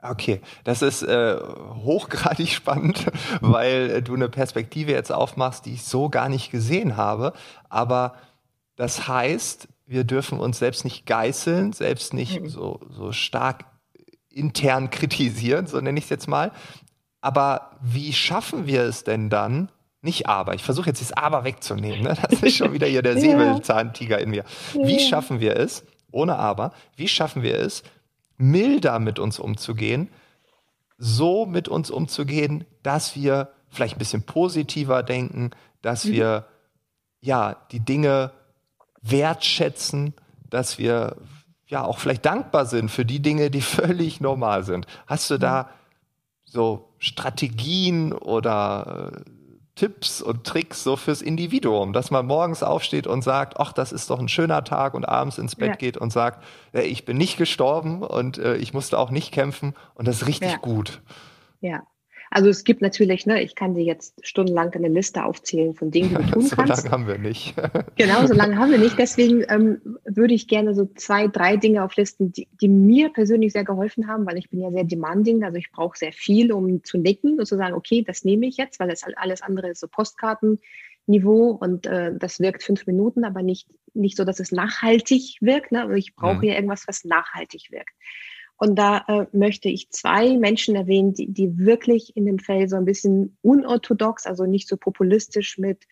Okay, 0.00 0.40
das 0.62 0.82
ist 0.82 1.02
äh, 1.02 1.36
hochgradig 1.82 2.48
spannend, 2.52 3.06
weil 3.40 4.00
du 4.02 4.14
eine 4.14 4.28
Perspektive 4.28 4.92
jetzt 4.92 5.10
aufmachst, 5.10 5.66
die 5.66 5.74
ich 5.74 5.84
so 5.84 6.08
gar 6.08 6.28
nicht 6.28 6.50
gesehen 6.50 6.96
habe. 6.96 7.32
Aber 7.68 8.14
das 8.76 9.08
heißt, 9.08 9.68
wir 9.86 10.04
dürfen 10.04 10.38
uns 10.38 10.58
selbst 10.58 10.84
nicht 10.84 11.06
geißeln, 11.06 11.72
selbst 11.72 12.14
nicht 12.14 12.40
mhm. 12.40 12.48
so, 12.48 12.80
so 12.90 13.10
stark 13.10 13.64
intern 14.30 14.90
kritisieren, 14.90 15.66
so 15.66 15.80
nenne 15.80 15.98
ich 15.98 16.04
es 16.04 16.10
jetzt 16.10 16.28
mal. 16.28 16.52
Aber 17.20 17.72
wie 17.80 18.12
schaffen 18.12 18.66
wir 18.66 18.82
es 18.82 19.02
denn 19.02 19.30
dann, 19.30 19.70
nicht 20.00 20.28
aber, 20.28 20.54
ich 20.54 20.62
versuche 20.62 20.86
jetzt 20.86 21.00
das 21.00 21.12
aber 21.12 21.42
wegzunehmen, 21.42 22.02
ne? 22.02 22.14
das 22.30 22.40
ist 22.40 22.56
schon 22.56 22.72
wieder 22.72 22.86
hier 22.86 23.02
der 23.02 23.16
Säbelzahntiger 23.20 24.20
in 24.20 24.30
mir. 24.30 24.44
Wie 24.74 25.00
schaffen 25.00 25.40
wir 25.40 25.56
es, 25.56 25.84
ohne 26.12 26.36
aber, 26.36 26.72
wie 26.94 27.08
schaffen 27.08 27.42
wir 27.42 27.58
es, 27.58 27.82
milder 28.38 28.98
mit 28.98 29.18
uns 29.18 29.38
umzugehen, 29.38 30.08
so 30.96 31.46
mit 31.46 31.68
uns 31.68 31.90
umzugehen, 31.90 32.64
dass 32.82 33.14
wir 33.14 33.52
vielleicht 33.68 33.96
ein 33.96 34.00
bisschen 34.00 34.22
positiver 34.22 35.02
denken, 35.02 35.50
dass 35.82 36.04
mhm. 36.04 36.12
wir 36.12 36.46
ja 37.20 37.56
die 37.72 37.80
Dinge 37.80 38.32
wertschätzen, 39.02 40.14
dass 40.48 40.78
wir 40.78 41.16
ja 41.66 41.84
auch 41.84 41.98
vielleicht 41.98 42.24
dankbar 42.24 42.66
sind 42.66 42.90
für 42.90 43.04
die 43.04 43.20
Dinge, 43.20 43.50
die 43.50 43.60
völlig 43.60 44.20
normal 44.20 44.64
sind. 44.64 44.86
Hast 45.06 45.30
du 45.30 45.38
da 45.38 45.70
so 46.44 46.94
Strategien 46.98 48.12
oder 48.12 49.12
äh, 49.14 49.37
Tipps 49.78 50.20
und 50.20 50.44
Tricks 50.44 50.82
so 50.82 50.96
fürs 50.96 51.22
Individuum, 51.22 51.92
dass 51.92 52.10
man 52.10 52.26
morgens 52.26 52.64
aufsteht 52.64 53.06
und 53.06 53.22
sagt, 53.22 53.60
ach, 53.60 53.72
das 53.72 53.92
ist 53.92 54.10
doch 54.10 54.18
ein 54.18 54.28
schöner 54.28 54.64
Tag 54.64 54.94
und 54.94 55.04
abends 55.04 55.38
ins 55.38 55.54
Bett 55.54 55.68
ja. 55.68 55.76
geht 55.76 55.96
und 55.96 56.12
sagt, 56.12 56.42
äh, 56.72 56.82
ich 56.82 57.04
bin 57.04 57.16
nicht 57.16 57.36
gestorben 57.36 58.02
und 58.02 58.38
äh, 58.38 58.56
ich 58.56 58.74
musste 58.74 58.98
auch 58.98 59.10
nicht 59.10 59.30
kämpfen 59.32 59.74
und 59.94 60.08
das 60.08 60.22
ist 60.22 60.26
richtig 60.26 60.50
ja. 60.50 60.58
gut. 60.58 61.00
Ja, 61.60 61.82
also 62.30 62.50
es 62.50 62.64
gibt 62.64 62.82
natürlich, 62.82 63.26
ne, 63.26 63.42
ich 63.42 63.54
kann 63.54 63.74
dir 63.74 63.84
jetzt 63.84 64.14
stundenlang 64.26 64.72
eine 64.74 64.88
Liste 64.88 65.24
aufzählen 65.24 65.74
von 65.74 65.90
Dingen, 65.90 66.10
die 66.10 66.14
du 66.14 66.22
tun 66.32 66.42
so 66.42 66.56
kannst. 66.56 66.82
So 66.82 66.88
lange 66.88 66.90
haben 66.90 67.06
wir 67.06 67.18
nicht. 67.18 67.54
genau, 67.96 68.26
so 68.26 68.34
lange 68.34 68.56
haben 68.56 68.70
wir 68.70 68.78
nicht. 68.78 68.98
Deswegen 68.98 69.44
ähm, 69.48 69.80
würde 70.04 70.34
ich 70.34 70.46
gerne 70.48 70.74
so 70.74 70.86
zwei, 70.94 71.28
drei 71.28 71.56
Dinge 71.56 71.82
auflisten, 71.84 72.32
die, 72.32 72.48
die 72.60 72.68
mir 72.68 73.10
persönlich 73.10 73.52
sehr 73.52 73.64
geholfen 73.64 74.08
haben, 74.08 74.26
weil 74.26 74.36
ich 74.36 74.50
bin 74.50 74.60
ja 74.60 74.70
sehr 74.70 74.84
demanding, 74.84 75.42
also 75.44 75.56
ich 75.56 75.70
brauche 75.70 75.96
sehr 75.96 76.12
viel, 76.12 76.52
um 76.52 76.84
zu 76.84 76.98
nicken 76.98 77.38
und 77.38 77.46
zu 77.46 77.56
sagen, 77.56 77.74
okay, 77.74 78.04
das 78.06 78.24
nehme 78.24 78.46
ich 78.46 78.56
jetzt, 78.56 78.78
weil 78.78 78.88
das 78.88 79.02
alles 79.16 79.42
andere 79.42 79.70
ist 79.70 79.80
so 79.80 79.88
Postkartenniveau 79.88 81.58
und 81.60 81.86
äh, 81.86 82.12
das 82.16 82.40
wirkt 82.40 82.62
fünf 82.62 82.86
Minuten, 82.86 83.24
aber 83.24 83.42
nicht, 83.42 83.68
nicht 83.94 84.16
so, 84.16 84.24
dass 84.24 84.40
es 84.40 84.52
nachhaltig 84.52 85.38
wirkt. 85.40 85.72
Ne? 85.72 85.82
Also 85.82 85.94
ich 85.94 86.14
brauche 86.14 86.36
mhm. 86.36 86.44
ja 86.44 86.54
irgendwas, 86.54 86.84
was 86.86 87.04
nachhaltig 87.04 87.70
wirkt. 87.70 87.94
Und 88.58 88.76
da 88.76 89.04
äh, 89.06 89.26
möchte 89.32 89.68
ich 89.68 89.90
zwei 89.90 90.36
Menschen 90.36 90.74
erwähnen, 90.74 91.14
die, 91.14 91.32
die 91.32 91.58
wirklich 91.58 92.16
in 92.16 92.26
dem 92.26 92.40
Feld 92.40 92.70
so 92.70 92.76
ein 92.76 92.84
bisschen 92.84 93.38
unorthodox, 93.40 94.26
also 94.26 94.46
nicht 94.46 94.68
so 94.68 94.76
populistisch 94.76 95.58
mit 95.58 95.86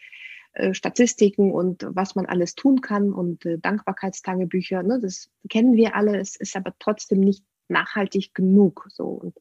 äh, 0.54 0.74
Statistiken 0.74 1.52
und 1.52 1.86
was 1.88 2.16
man 2.16 2.26
alles 2.26 2.56
tun 2.56 2.80
kann 2.80 3.12
und 3.12 3.46
äh, 3.46 3.58
Dankbarkeitstagebücher. 3.58 4.82
Ne, 4.82 4.98
das 5.00 5.30
kennen 5.48 5.76
wir 5.76 5.94
alle, 5.94 6.18
es 6.18 6.34
ist 6.34 6.56
aber 6.56 6.74
trotzdem 6.80 7.20
nicht 7.20 7.44
nachhaltig 7.68 8.34
genug. 8.34 8.88
So 8.90 9.04
und, 9.04 9.38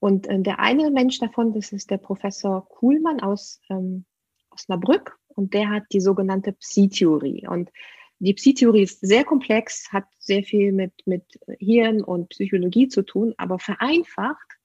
und 0.00 0.26
äh, 0.26 0.40
der 0.40 0.58
eine 0.58 0.90
Mensch 0.90 1.20
davon, 1.20 1.52
das 1.54 1.70
ist 1.70 1.90
der 1.90 1.98
Professor 1.98 2.68
Kuhlmann 2.68 3.20
aus 3.20 3.60
ähm, 3.70 4.06
Osnabrück 4.50 5.16
und 5.28 5.54
der 5.54 5.70
hat 5.70 5.84
die 5.92 6.00
sogenannte 6.00 6.52
Psi-Theorie 6.52 7.46
und 7.46 7.70
die 8.18 8.34
Psi-Theorie 8.34 8.82
ist 8.82 9.00
sehr 9.00 9.24
komplex, 9.24 9.92
hat 9.92 10.06
sehr 10.18 10.42
viel 10.42 10.72
mit, 10.72 10.92
mit 11.06 11.24
Hirn 11.58 12.02
und 12.02 12.30
Psychologie 12.30 12.88
zu 12.88 13.02
tun, 13.02 13.34
aber 13.36 13.58
vereinfacht 13.58 14.56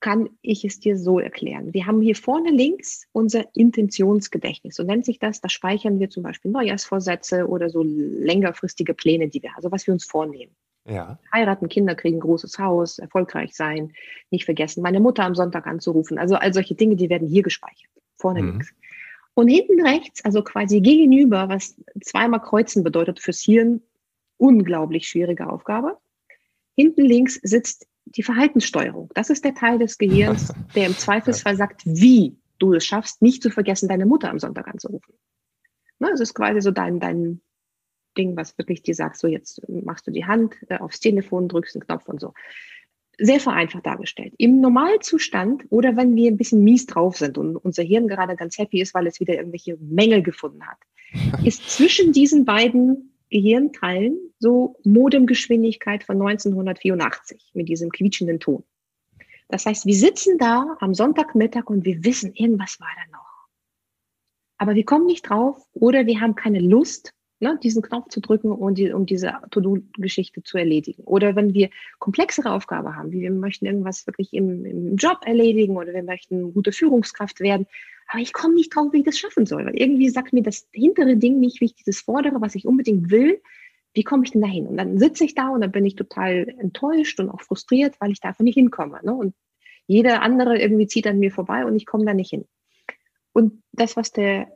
kann 0.00 0.28
ich 0.42 0.64
es 0.64 0.78
dir 0.78 0.98
so 0.98 1.18
erklären. 1.18 1.72
Wir 1.72 1.86
haben 1.86 2.02
hier 2.02 2.16
vorne 2.16 2.50
links 2.50 3.06
unser 3.12 3.44
Intentionsgedächtnis. 3.54 4.76
So 4.76 4.82
nennt 4.82 5.04
sich 5.04 5.18
das. 5.18 5.40
Da 5.40 5.48
speichern 5.48 5.98
wir 5.98 6.10
zum 6.10 6.22
Beispiel 6.22 6.50
Neujahrsvorsätze 6.50 7.48
oder 7.48 7.70
so 7.70 7.82
längerfristige 7.82 8.94
Pläne, 8.94 9.28
die 9.28 9.42
wir, 9.42 9.56
also 9.56 9.72
was 9.72 9.86
wir 9.86 9.94
uns 9.94 10.04
vornehmen. 10.04 10.54
Ja. 10.86 11.18
Heiraten, 11.32 11.68
Kinder 11.68 11.94
kriegen, 11.94 12.20
großes 12.20 12.58
Haus, 12.58 12.98
erfolgreich 12.98 13.54
sein, 13.54 13.92
nicht 14.30 14.44
vergessen, 14.44 14.82
meine 14.82 15.00
Mutter 15.00 15.24
am 15.24 15.34
Sonntag 15.34 15.66
anzurufen. 15.66 16.18
Also 16.18 16.36
all 16.36 16.52
solche 16.52 16.74
Dinge, 16.74 16.96
die 16.96 17.10
werden 17.10 17.26
hier 17.26 17.42
gespeichert. 17.42 17.90
Vorne 18.16 18.42
mhm. 18.42 18.50
links. 18.50 18.72
Und 19.36 19.48
hinten 19.48 19.86
rechts, 19.86 20.24
also 20.24 20.42
quasi 20.42 20.80
gegenüber, 20.80 21.50
was 21.50 21.76
zweimal 22.00 22.40
kreuzen 22.40 22.82
bedeutet 22.82 23.20
fürs 23.20 23.42
Hirn, 23.42 23.82
unglaublich 24.38 25.08
schwierige 25.08 25.50
Aufgabe. 25.50 25.98
Hinten 26.74 27.04
links 27.04 27.38
sitzt 27.42 27.86
die 28.06 28.22
Verhaltenssteuerung. 28.22 29.10
Das 29.14 29.28
ist 29.28 29.44
der 29.44 29.54
Teil 29.54 29.78
des 29.78 29.98
Gehirns, 29.98 30.54
der 30.74 30.86
im 30.86 30.96
Zweifelsfall 30.96 31.54
sagt, 31.54 31.82
wie 31.84 32.38
du 32.58 32.72
es 32.72 32.86
schaffst, 32.86 33.20
nicht 33.20 33.42
zu 33.42 33.50
vergessen, 33.50 33.90
deine 33.90 34.06
Mutter 34.06 34.30
am 34.30 34.38
Sonntag 34.38 34.68
anzurufen. 34.68 35.12
Ne, 35.98 36.08
es 36.14 36.20
ist 36.20 36.32
quasi 36.32 36.62
so 36.62 36.70
dein, 36.70 36.98
dein 36.98 37.42
Ding, 38.16 38.38
was 38.38 38.56
wirklich 38.56 38.82
dir 38.82 38.94
sagt, 38.94 39.18
so 39.18 39.28
jetzt 39.28 39.60
machst 39.68 40.06
du 40.06 40.12
die 40.12 40.24
Hand 40.24 40.56
äh, 40.70 40.78
aufs 40.78 41.00
Telefon, 41.00 41.48
drückst 41.48 41.76
einen 41.76 41.84
Knopf 41.84 42.08
und 42.08 42.22
so. 42.22 42.32
Sehr 43.18 43.40
vereinfacht 43.40 43.86
dargestellt. 43.86 44.34
Im 44.36 44.60
Normalzustand 44.60 45.64
oder 45.70 45.96
wenn 45.96 46.14
wir 46.14 46.30
ein 46.30 46.36
bisschen 46.36 46.62
mies 46.62 46.86
drauf 46.86 47.16
sind 47.16 47.38
und 47.38 47.56
unser 47.56 47.82
Hirn 47.82 48.08
gerade 48.08 48.36
ganz 48.36 48.58
happy 48.58 48.80
ist, 48.80 48.94
weil 48.94 49.06
es 49.06 49.20
wieder 49.20 49.34
irgendwelche 49.34 49.76
Mängel 49.80 50.22
gefunden 50.22 50.66
hat, 50.66 50.78
ist 51.44 51.68
zwischen 51.70 52.12
diesen 52.12 52.44
beiden 52.44 53.12
Gehirnteilen 53.30 54.18
so 54.38 54.76
Modemgeschwindigkeit 54.84 56.04
von 56.04 56.20
1984 56.20 57.52
mit 57.54 57.68
diesem 57.68 57.90
quietschenden 57.90 58.38
Ton. 58.38 58.62
Das 59.48 59.66
heißt, 59.66 59.86
wir 59.86 59.94
sitzen 59.94 60.38
da 60.38 60.76
am 60.80 60.94
Sonntagmittag 60.94 61.70
und 61.70 61.84
wir 61.84 62.04
wissen, 62.04 62.34
irgendwas 62.34 62.80
war 62.80 62.88
da 62.96 63.16
noch. 63.16 63.26
Aber 64.58 64.74
wir 64.74 64.84
kommen 64.84 65.06
nicht 65.06 65.28
drauf 65.28 65.58
oder 65.72 66.06
wir 66.06 66.20
haben 66.20 66.34
keine 66.34 66.60
Lust, 66.60 67.12
ne, 67.40 67.58
diesen 67.62 67.82
Knopf 67.82 68.08
zu 68.08 68.20
drücken 68.20 68.50
und 68.50 68.78
die, 68.78 68.92
um 68.92 69.06
diese 69.06 69.34
To-Do-Geschichte 69.50 70.42
zu 70.42 70.58
erledigen. 70.58 71.02
Oder 71.04 71.36
wenn 71.36 71.54
wir 71.54 71.70
komplexere 71.98 72.52
Aufgaben 72.52 72.96
haben, 72.96 73.12
wie 73.12 73.20
wir 73.20 73.30
möchten 73.30 73.66
irgendwas 73.66 74.06
wirklich 74.06 74.32
im, 74.32 74.64
im 74.64 74.96
Job 74.96 75.20
erledigen 75.24 75.76
oder 75.76 75.92
wir 75.92 76.02
möchten 76.02 76.54
gute 76.54 76.72
Führungskraft 76.72 77.40
werden, 77.40 77.66
aber 78.08 78.20
ich 78.20 78.32
komme 78.32 78.54
nicht 78.54 78.74
drauf, 78.74 78.92
wie 78.92 78.98
ich 78.98 79.04
das 79.04 79.18
schaffen 79.18 79.46
soll, 79.46 79.66
weil 79.66 79.76
irgendwie 79.76 80.08
sagt 80.08 80.32
mir 80.32 80.42
das 80.42 80.68
hintere 80.72 81.16
Ding 81.16 81.40
nicht, 81.40 81.60
wie 81.60 81.66
ich 81.66 81.74
dieses 81.74 82.00
fordere, 82.00 82.40
was 82.40 82.54
ich 82.54 82.66
unbedingt 82.66 83.10
will. 83.10 83.42
Wie 83.94 84.04
komme 84.04 84.24
ich 84.24 84.30
denn 84.30 84.42
dahin? 84.42 84.66
Und 84.66 84.76
dann 84.76 84.98
sitze 84.98 85.24
ich 85.24 85.34
da 85.34 85.48
und 85.48 85.62
dann 85.62 85.72
bin 85.72 85.84
ich 85.84 85.96
total 85.96 86.46
enttäuscht 86.58 87.18
und 87.18 87.30
auch 87.30 87.40
frustriert, 87.40 87.96
weil 87.98 88.12
ich 88.12 88.20
da 88.20 88.28
einfach 88.28 88.44
nicht 88.44 88.54
hinkomme. 88.54 89.00
Ne? 89.02 89.12
Und 89.12 89.34
jeder 89.86 90.22
andere 90.22 90.58
irgendwie 90.58 90.86
zieht 90.86 91.06
an 91.06 91.18
mir 91.18 91.32
vorbei 91.32 91.64
und 91.64 91.74
ich 91.76 91.86
komme 91.86 92.04
da 92.04 92.14
nicht 92.14 92.30
hin. 92.30 92.46
Und 93.32 93.62
das, 93.72 93.96
was 93.96 94.12
der 94.12 94.55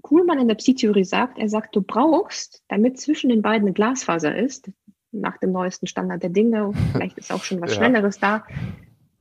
Kuhlmann 0.00 0.38
in 0.38 0.48
der 0.48 0.54
Psychtheorie 0.54 1.04
sagt, 1.04 1.38
er 1.38 1.48
sagt, 1.48 1.76
du 1.76 1.82
brauchst, 1.82 2.62
damit 2.68 2.98
zwischen 2.98 3.28
den 3.28 3.42
beiden 3.42 3.66
eine 3.66 3.74
Glasfaser 3.74 4.36
ist, 4.36 4.70
nach 5.12 5.36
dem 5.38 5.52
neuesten 5.52 5.86
Standard 5.86 6.22
der 6.22 6.30
Dinge, 6.30 6.72
vielleicht 6.92 7.18
ist 7.18 7.32
auch 7.32 7.44
schon 7.44 7.60
was 7.60 7.72
ja. 7.72 7.76
Schnelleres 7.76 8.18
da, 8.18 8.44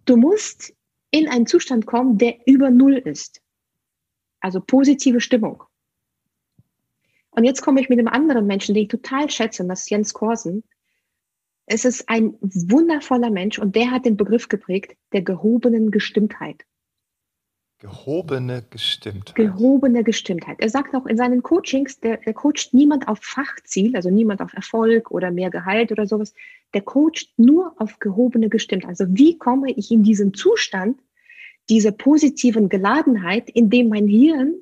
du 0.05 0.17
musst 0.17 0.73
in 1.11 1.27
einen 1.27 1.45
Zustand 1.45 1.85
kommen, 1.85 2.17
der 2.17 2.35
über 2.45 2.69
Null 2.71 2.93
ist. 2.93 3.41
Also 4.39 4.61
positive 4.61 5.19
Stimmung. 5.19 5.63
Und 7.31 7.43
jetzt 7.43 7.61
komme 7.61 7.79
ich 7.81 7.89
mit 7.89 7.99
einem 7.99 8.07
anderen 8.07 8.47
Menschen, 8.47 8.73
den 8.73 8.83
ich 8.83 8.89
total 8.89 9.29
schätze, 9.29 9.63
und 9.63 9.69
das 9.69 9.81
ist 9.81 9.89
Jens 9.89 10.13
Korsen. 10.13 10.63
Es 11.65 11.85
ist 11.85 12.09
ein 12.09 12.37
wundervoller 12.41 13.29
Mensch 13.29 13.59
und 13.59 13.75
der 13.75 13.91
hat 13.91 14.05
den 14.05 14.17
Begriff 14.17 14.49
geprägt 14.49 14.97
der 15.13 15.21
gehobenen 15.21 15.91
Gestimmtheit. 15.91 16.65
Gehobene 17.81 18.63
Gestimmtheit. 18.69 19.33
Gehobene 19.33 20.03
Gestimmtheit. 20.03 20.57
Er 20.59 20.69
sagt 20.69 20.93
auch 20.93 21.07
in 21.07 21.17
seinen 21.17 21.41
Coachings, 21.41 21.99
der, 21.99 22.17
der 22.17 22.35
coacht 22.35 22.73
niemand 22.73 23.07
auf 23.07 23.17
Fachziel, 23.23 23.95
also 23.95 24.11
niemand 24.11 24.39
auf 24.39 24.53
Erfolg 24.53 25.09
oder 25.09 25.31
mehr 25.31 25.49
Gehalt 25.49 25.91
oder 25.91 26.05
sowas. 26.05 26.35
Der 26.75 26.81
coacht 26.81 27.33
nur 27.37 27.73
auf 27.77 27.97
gehobene 27.97 28.49
Gestimmtheit. 28.49 28.91
Also 28.91 29.05
wie 29.09 29.35
komme 29.39 29.71
ich 29.71 29.89
in 29.89 30.03
diesen 30.03 30.35
Zustand 30.35 30.99
dieser 31.69 31.91
positiven 31.91 32.69
Geladenheit, 32.69 33.49
in 33.49 33.71
dem 33.71 33.89
mein 33.89 34.07
Hirn 34.07 34.53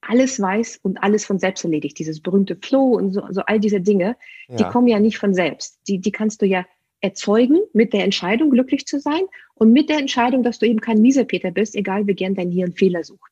alles 0.00 0.40
weiß 0.40 0.80
und 0.82 1.00
alles 1.00 1.24
von 1.24 1.38
selbst 1.38 1.62
erledigt. 1.62 1.96
Dieses 2.00 2.20
berühmte 2.20 2.56
Flow 2.56 2.96
und 2.96 3.12
so, 3.12 3.22
so 3.30 3.42
all 3.42 3.60
diese 3.60 3.80
Dinge, 3.80 4.16
ja. 4.48 4.56
die 4.56 4.64
kommen 4.64 4.88
ja 4.88 4.98
nicht 4.98 5.18
von 5.18 5.32
selbst. 5.32 5.78
Die, 5.86 6.00
die 6.00 6.10
kannst 6.10 6.42
du 6.42 6.46
ja 6.46 6.66
erzeugen 7.00 7.60
mit 7.72 7.92
der 7.92 8.04
Entscheidung, 8.04 8.50
glücklich 8.50 8.86
zu 8.86 8.98
sein 8.98 9.22
und 9.54 9.72
mit 9.72 9.88
der 9.88 9.98
Entscheidung, 9.98 10.42
dass 10.42 10.58
du 10.58 10.66
eben 10.66 10.80
kein 10.80 11.00
Mieserpeter 11.00 11.50
bist, 11.50 11.74
egal 11.76 12.06
wie 12.06 12.14
gern 12.14 12.34
dein 12.34 12.50
Hirn 12.50 12.72
Fehler 12.72 13.04
sucht. 13.04 13.30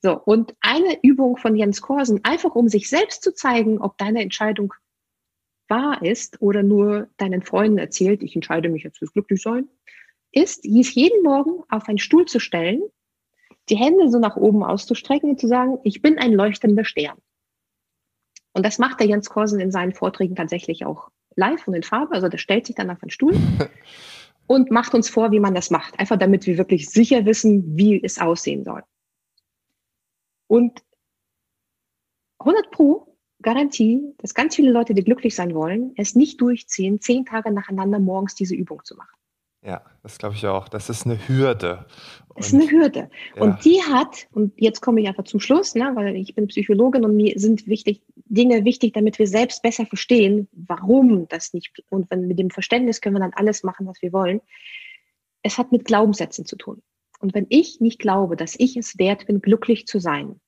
So, 0.00 0.18
und 0.18 0.54
eine 0.60 0.98
Übung 1.02 1.36
von 1.36 1.56
Jens 1.56 1.80
Korsen, 1.80 2.20
einfach 2.24 2.54
um 2.54 2.68
sich 2.68 2.88
selbst 2.88 3.22
zu 3.22 3.32
zeigen, 3.34 3.78
ob 3.78 3.96
deine 3.98 4.20
Entscheidung 4.20 4.74
wahr 5.68 6.02
ist 6.02 6.42
oder 6.42 6.62
nur 6.62 7.08
deinen 7.16 7.42
Freunden 7.42 7.78
erzählt, 7.78 8.22
ich 8.22 8.34
entscheide 8.34 8.68
mich 8.68 8.82
jetzt 8.82 8.98
fürs 8.98 9.12
Glücklichsein, 9.12 9.68
ist, 10.32 10.64
dies 10.64 10.94
jeden 10.94 11.22
Morgen 11.22 11.62
auf 11.68 11.88
einen 11.88 11.98
Stuhl 11.98 12.26
zu 12.26 12.40
stellen, 12.40 12.82
die 13.68 13.76
Hände 13.76 14.10
so 14.10 14.18
nach 14.18 14.36
oben 14.36 14.64
auszustrecken 14.64 15.30
und 15.30 15.40
zu 15.40 15.46
sagen, 15.46 15.78
ich 15.84 16.02
bin 16.02 16.18
ein 16.18 16.32
leuchtender 16.32 16.84
Stern. 16.84 17.18
Und 18.52 18.66
das 18.66 18.78
macht 18.78 19.00
der 19.00 19.06
Jens 19.06 19.30
Korsen 19.30 19.60
in 19.60 19.70
seinen 19.70 19.94
Vorträgen 19.94 20.34
tatsächlich 20.34 20.84
auch 20.84 21.10
live 21.36 21.66
und 21.68 21.74
in 21.74 21.82
Farbe. 21.82 22.14
Also 22.14 22.28
der 22.28 22.38
stellt 22.38 22.66
sich 22.66 22.76
dann 22.76 22.90
auf 22.90 23.02
einen 23.02 23.10
Stuhl 23.10 23.34
und 24.46 24.70
macht 24.70 24.94
uns 24.94 25.08
vor, 25.08 25.32
wie 25.32 25.40
man 25.40 25.54
das 25.54 25.70
macht. 25.70 25.98
Einfach 25.98 26.18
damit 26.18 26.46
wir 26.46 26.58
wirklich 26.58 26.90
sicher 26.90 27.24
wissen, 27.24 27.76
wie 27.76 28.02
es 28.02 28.18
aussehen 28.18 28.64
soll. 28.64 28.82
Und 30.46 30.82
100 32.40 32.70
Pro 32.70 33.16
Garantie, 33.40 34.14
dass 34.18 34.34
ganz 34.34 34.54
viele 34.54 34.70
Leute, 34.70 34.94
die 34.94 35.02
glücklich 35.04 35.34
sein 35.34 35.54
wollen, 35.54 35.92
es 35.96 36.14
nicht 36.14 36.40
durchziehen, 36.40 37.00
zehn 37.00 37.24
Tage 37.24 37.52
nacheinander 37.52 37.98
morgens 37.98 38.34
diese 38.34 38.54
Übung 38.54 38.84
zu 38.84 38.94
machen. 38.96 39.16
Ja, 39.64 39.82
das 40.02 40.18
glaube 40.18 40.34
ich 40.34 40.44
auch. 40.46 40.68
Das 40.68 40.90
ist 40.90 41.06
eine 41.06 41.16
Hürde. 41.28 41.86
das 42.34 42.48
ist 42.48 42.54
eine 42.54 42.68
Hürde. 42.68 43.08
Ja. 43.36 43.42
Und 43.42 43.64
die 43.64 43.80
hat, 43.80 44.26
und 44.32 44.52
jetzt 44.56 44.80
komme 44.80 45.00
ich 45.00 45.06
einfach 45.06 45.24
zum 45.24 45.38
Schluss, 45.38 45.76
ne, 45.76 45.92
weil 45.94 46.16
ich 46.16 46.34
bin 46.34 46.48
Psychologin 46.48 47.04
und 47.04 47.14
mir 47.14 47.38
sind 47.38 47.68
wichtig, 47.68 48.02
Dinge 48.16 48.64
wichtig, 48.64 48.92
damit 48.92 49.20
wir 49.20 49.28
selbst 49.28 49.62
besser 49.62 49.86
verstehen, 49.86 50.48
warum 50.52 51.28
das 51.28 51.54
nicht, 51.54 51.84
und 51.90 52.10
wenn 52.10 52.26
mit 52.26 52.40
dem 52.40 52.50
Verständnis 52.50 53.00
können 53.00 53.14
wir 53.14 53.20
dann 53.20 53.34
alles 53.34 53.62
machen, 53.62 53.86
was 53.86 54.02
wir 54.02 54.12
wollen. 54.12 54.40
Es 55.42 55.58
hat 55.58 55.70
mit 55.70 55.84
Glaubenssätzen 55.84 56.44
zu 56.44 56.56
tun. 56.56 56.82
Und 57.20 57.34
wenn 57.34 57.46
ich 57.48 57.80
nicht 57.80 58.00
glaube, 58.00 58.36
dass 58.36 58.56
ich 58.58 58.76
es 58.76 58.98
wert 58.98 59.26
bin, 59.26 59.40
glücklich 59.40 59.86
zu 59.86 60.00
sein, 60.00 60.40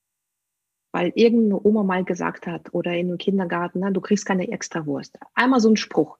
weil 0.91 1.13
irgendeine 1.15 1.61
Oma 1.63 1.85
mal 1.85 2.05
gesagt 2.05 2.49
hat 2.49 2.75
oder 2.75 2.93
in 2.93 3.09
einem 3.09 3.19
Kindergarten, 3.19 3.81
na, 3.81 3.91
du 3.91 4.01
kriegst 4.01 4.27
keine 4.27 4.51
Extrawurst. 4.51 5.19
Einmal 5.35 5.61
so 5.61 5.69
ein 5.69 5.77
Spruch. 5.77 6.19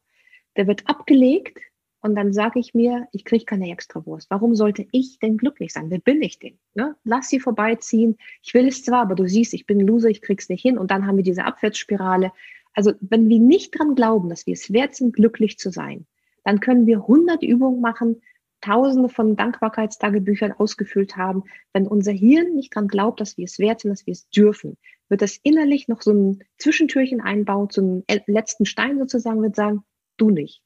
Der 0.57 0.69
wird 0.69 0.89
abgelegt 0.89 1.59
und 2.05 2.17
dann 2.17 2.35
sage 2.35 2.61
ich 2.61 2.75
mir, 2.75 3.09
ich 3.13 3.25
kriege 3.25 3.47
keine 3.47 3.71
Extrawurst. 3.71 4.29
Warum 4.29 4.55
sollte 4.55 4.87
ich 4.93 5.19
denn 5.21 5.39
glücklich 5.39 5.73
sein? 5.73 5.89
Wer 5.89 6.01
bin 6.01 6.21
ich 6.21 6.39
denn? 6.39 6.59
Ne? 6.75 6.97
Lass 7.03 7.31
sie 7.31 7.41
vorbeiziehen. 7.41 8.19
Ich 8.43 8.53
will 8.53 8.69
es 8.69 8.85
zwar, 8.85 9.01
aber 9.01 9.15
du 9.15 9.27
siehst, 9.27 9.55
ich 9.55 9.65
bin 9.65 9.81
ein 9.81 9.87
Loser, 9.87 10.11
ich 10.11 10.21
krieg's 10.21 10.51
nicht 10.51 10.61
hin. 10.61 10.77
Und 10.77 10.91
dann 10.91 11.07
haben 11.07 11.17
wir 11.17 11.25
diese 11.25 11.47
Abwärtsspirale. 11.47 12.31
Also 12.75 12.93
wenn 13.01 13.31
wir 13.31 13.39
nicht 13.41 13.79
dran 13.79 13.95
glauben, 13.95 14.29
dass 14.29 14.47
wir 14.47 14.53
es 14.53 14.71
wert 14.71 14.95
sind, 14.95 15.15
glücklich 15.15 15.57
zu 15.57 15.71
sein, 15.71 16.05
dann 16.45 16.61
können 16.61 16.87
wir 16.87 16.99
100 16.99 17.43
Übungen 17.43 17.81
machen, 17.81 18.21
Tausende 18.61 19.09
von 19.09 19.35
Dankbarkeitstagebüchern 19.35 20.53
ausgefüllt 20.53 21.17
haben. 21.17 21.45
Wenn 21.73 21.87
unser 21.87 22.13
Hirn 22.13 22.55
nicht 22.55 22.75
dran 22.75 22.89
glaubt, 22.89 23.19
dass 23.19 23.39
wir 23.39 23.47
es 23.47 23.59
wert 23.59 23.81
sind, 23.81 23.93
dass 23.93 24.07
wir 24.07 24.13
es 24.13 24.29
dürfen, 24.29 24.77
wird 25.09 25.23
das 25.23 25.39
innerlich 25.43 25.89
noch 25.89 26.03
so 26.03 26.13
ein 26.13 26.45
Zwischentürchen 26.59 27.23
einbaut, 27.23 27.73
so 27.73 27.81
einen 27.81 28.05
letzten 28.27 28.67
Stein 28.67 28.99
sozusagen, 28.99 29.41
wird 29.41 29.57
sagen, 29.57 29.85
du 30.19 30.29
nicht. 30.29 30.61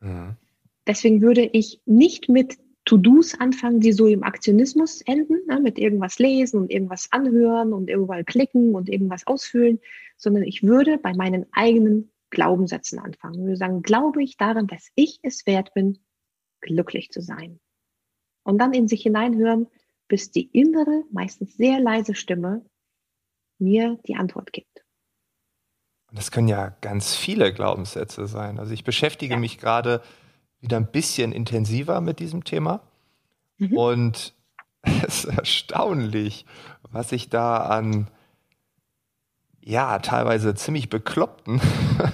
Mhm. 0.00 0.38
Deswegen 0.86 1.22
würde 1.22 1.48
ich 1.52 1.80
nicht 1.86 2.28
mit 2.28 2.58
To-Dos 2.84 3.40
anfangen, 3.40 3.80
die 3.80 3.92
so 3.92 4.06
im 4.06 4.22
Aktionismus 4.22 5.00
enden, 5.02 5.38
ne, 5.46 5.58
mit 5.58 5.78
irgendwas 5.78 6.18
lesen 6.18 6.60
und 6.60 6.70
irgendwas 6.70 7.08
anhören 7.10 7.72
und 7.72 7.88
überall 7.88 8.24
klicken 8.24 8.74
und 8.74 8.90
irgendwas 8.90 9.26
ausfüllen, 9.26 9.80
sondern 10.16 10.42
ich 10.42 10.62
würde 10.62 10.98
bei 10.98 11.14
meinen 11.14 11.46
eigenen 11.52 12.12
Glaubenssätzen 12.30 12.98
anfangen. 12.98 13.36
Ich 13.36 13.44
würde 13.44 13.56
sagen, 13.56 13.82
glaube 13.82 14.22
ich 14.22 14.36
daran, 14.36 14.66
dass 14.66 14.90
ich 14.94 15.18
es 15.22 15.46
wert 15.46 15.72
bin, 15.72 15.98
glücklich 16.60 17.10
zu 17.10 17.22
sein. 17.22 17.58
Und 18.42 18.58
dann 18.58 18.74
in 18.74 18.88
sich 18.88 19.02
hineinhören, 19.02 19.66
bis 20.08 20.30
die 20.30 20.50
innere, 20.52 21.04
meistens 21.10 21.56
sehr 21.56 21.80
leise 21.80 22.14
Stimme 22.14 22.66
mir 23.58 23.98
die 24.06 24.16
Antwort 24.16 24.52
gibt. 24.52 24.84
Und 26.10 26.18
das 26.18 26.30
können 26.30 26.48
ja 26.48 26.76
ganz 26.82 27.16
viele 27.16 27.52
Glaubenssätze 27.52 28.26
sein. 28.26 28.58
Also 28.58 28.74
ich 28.74 28.84
beschäftige 28.84 29.34
ja. 29.34 29.40
mich 29.40 29.56
gerade 29.56 30.02
wieder 30.64 30.78
ein 30.78 30.86
bisschen 30.86 31.30
intensiver 31.30 32.00
mit 32.00 32.18
diesem 32.18 32.42
Thema. 32.42 32.80
Mhm. 33.58 33.76
Und 33.76 34.34
es 34.82 35.24
ist 35.24 35.36
erstaunlich, 35.36 36.44
was 36.90 37.12
ich 37.12 37.28
da 37.28 37.58
an 37.58 38.08
ja, 39.60 39.98
teilweise 39.98 40.54
ziemlich 40.54 40.90
bekloppten 40.90 41.60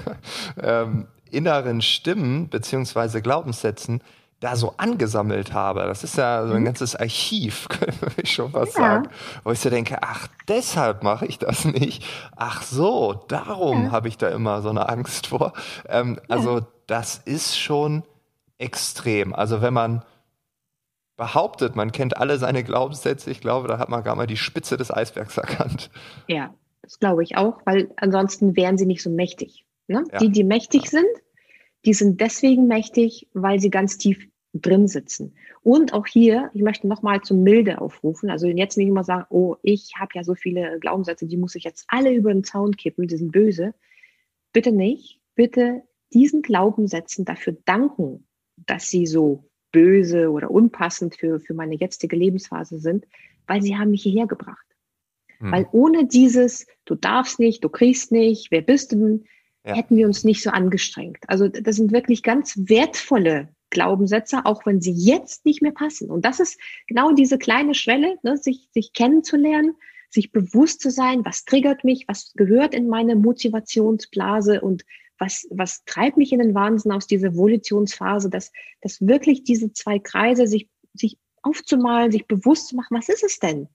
ähm, 0.62 1.08
inneren 1.30 1.82
Stimmen 1.82 2.48
beziehungsweise 2.48 3.22
Glaubenssätzen, 3.22 4.02
da 4.40 4.56
so 4.56 4.74
angesammelt 4.78 5.52
habe. 5.52 5.80
Das 5.82 6.02
ist 6.02 6.16
ja 6.16 6.46
so 6.46 6.54
ein 6.54 6.62
mhm. 6.62 6.66
ganzes 6.66 6.96
Archiv, 6.96 7.68
könnte 7.68 8.10
ich 8.22 8.32
schon 8.32 8.52
was 8.52 8.74
ja. 8.74 8.80
sagen. 8.80 9.08
Wo 9.44 9.52
ich 9.52 9.60
so 9.60 9.68
denke, 9.68 9.98
ach, 10.00 10.28
deshalb 10.48 11.02
mache 11.02 11.26
ich 11.26 11.38
das 11.38 11.64
nicht. 11.64 12.04
Ach 12.36 12.62
so, 12.62 13.24
darum 13.28 13.86
ja. 13.86 13.90
habe 13.90 14.08
ich 14.08 14.16
da 14.16 14.28
immer 14.28 14.62
so 14.62 14.70
eine 14.70 14.88
Angst 14.88 15.28
vor. 15.28 15.52
Ähm, 15.88 16.18
ja. 16.28 16.36
Also 16.36 16.66
das 16.86 17.18
ist 17.18 17.58
schon 17.58 18.02
extrem. 18.60 19.34
Also 19.34 19.62
wenn 19.62 19.74
man 19.74 20.04
behauptet, 21.16 21.76
man 21.76 21.92
kennt 21.92 22.16
alle 22.16 22.38
seine 22.38 22.64
Glaubenssätze, 22.64 23.30
ich 23.30 23.40
glaube, 23.40 23.68
da 23.68 23.78
hat 23.78 23.88
man 23.88 24.02
gar 24.02 24.16
mal 24.16 24.26
die 24.26 24.36
Spitze 24.36 24.76
des 24.76 24.90
Eisbergs 24.90 25.36
erkannt. 25.36 25.90
Ja, 26.28 26.54
das 26.82 26.98
glaube 26.98 27.22
ich 27.22 27.36
auch, 27.36 27.60
weil 27.66 27.90
ansonsten 27.96 28.56
wären 28.56 28.78
sie 28.78 28.86
nicht 28.86 29.02
so 29.02 29.10
mächtig. 29.10 29.64
Ne? 29.86 30.04
Die, 30.20 30.30
die 30.30 30.44
mächtig 30.44 30.88
sind, 30.88 31.08
die 31.84 31.94
sind 31.94 32.20
deswegen 32.20 32.66
mächtig, 32.66 33.28
weil 33.34 33.60
sie 33.60 33.70
ganz 33.70 33.98
tief 33.98 34.28
drin 34.54 34.88
sitzen. 34.88 35.34
Und 35.62 35.92
auch 35.92 36.06
hier, 36.06 36.50
ich 36.54 36.62
möchte 36.62 36.88
nochmal 36.88 37.20
zum 37.20 37.42
Milde 37.42 37.80
aufrufen. 37.80 38.30
Also 38.30 38.46
jetzt 38.46 38.76
nicht 38.76 38.88
immer 38.88 39.04
sagen, 39.04 39.26
oh, 39.30 39.56
ich 39.62 39.92
habe 39.98 40.12
ja 40.14 40.24
so 40.24 40.34
viele 40.34 40.78
Glaubenssätze, 40.80 41.26
die 41.26 41.36
muss 41.36 41.54
ich 41.54 41.64
jetzt 41.64 41.84
alle 41.88 42.12
über 42.12 42.32
den 42.32 42.44
Zaun 42.44 42.76
kippen, 42.76 43.06
die 43.06 43.16
sind 43.16 43.32
böse. 43.32 43.74
Bitte 44.52 44.72
nicht. 44.72 45.20
Bitte 45.34 45.82
diesen 46.12 46.42
Glaubenssätzen 46.42 47.24
dafür 47.24 47.56
danken, 47.64 48.26
dass 48.66 48.88
sie 48.88 49.06
so 49.06 49.44
böse 49.72 50.30
oder 50.30 50.50
unpassend 50.50 51.16
für, 51.16 51.40
für 51.40 51.54
meine 51.54 51.76
jetzige 51.76 52.16
Lebensphase 52.16 52.78
sind, 52.78 53.06
weil 53.46 53.62
sie 53.62 53.76
haben 53.76 53.90
mich 53.90 54.02
hierher 54.02 54.26
gebracht. 54.26 54.66
Hm. 55.38 55.52
Weil 55.52 55.66
ohne 55.72 56.06
dieses, 56.06 56.66
du 56.84 56.94
darfst 56.94 57.38
nicht, 57.38 57.64
du 57.64 57.68
kriegst 57.68 58.12
nicht, 58.12 58.50
wer 58.50 58.62
bist 58.62 58.92
du 58.92 58.96
denn, 58.96 59.24
ja. 59.64 59.74
hätten 59.74 59.96
wir 59.96 60.06
uns 60.06 60.24
nicht 60.24 60.42
so 60.42 60.50
angestrengt. 60.50 61.18
Also 61.26 61.48
das 61.48 61.76
sind 61.76 61.92
wirklich 61.92 62.22
ganz 62.22 62.56
wertvolle 62.56 63.48
Glaubenssätze, 63.70 64.44
auch 64.44 64.66
wenn 64.66 64.80
sie 64.80 64.92
jetzt 64.92 65.44
nicht 65.44 65.62
mehr 65.62 65.72
passen. 65.72 66.10
Und 66.10 66.24
das 66.24 66.40
ist 66.40 66.58
genau 66.86 67.12
diese 67.12 67.38
kleine 67.38 67.74
Schwelle, 67.74 68.16
ne, 68.22 68.36
sich, 68.36 68.68
sich 68.72 68.92
kennenzulernen, 68.92 69.74
sich 70.08 70.32
bewusst 70.32 70.80
zu 70.80 70.90
sein, 70.90 71.24
was 71.24 71.44
triggert 71.44 71.84
mich, 71.84 72.06
was 72.08 72.32
gehört 72.34 72.74
in 72.74 72.88
meine 72.88 73.14
Motivationsblase 73.14 74.60
und 74.60 74.84
was, 75.20 75.46
was 75.50 75.84
treibt 75.84 76.16
mich 76.16 76.32
in 76.32 76.40
den 76.40 76.54
Wahnsinn 76.54 76.92
aus 76.92 77.06
dieser 77.06 77.36
Volitionsphase, 77.36 78.30
dass, 78.30 78.50
dass 78.80 79.00
wirklich 79.06 79.44
diese 79.44 79.72
zwei 79.72 79.98
Kreise 79.98 80.46
sich, 80.46 80.68
sich 80.94 81.18
aufzumalen, 81.42 82.10
sich 82.10 82.26
bewusst 82.26 82.68
zu 82.68 82.76
machen, 82.76 82.96
was 82.96 83.08
ist 83.08 83.22
es 83.22 83.38
denn? 83.38 83.68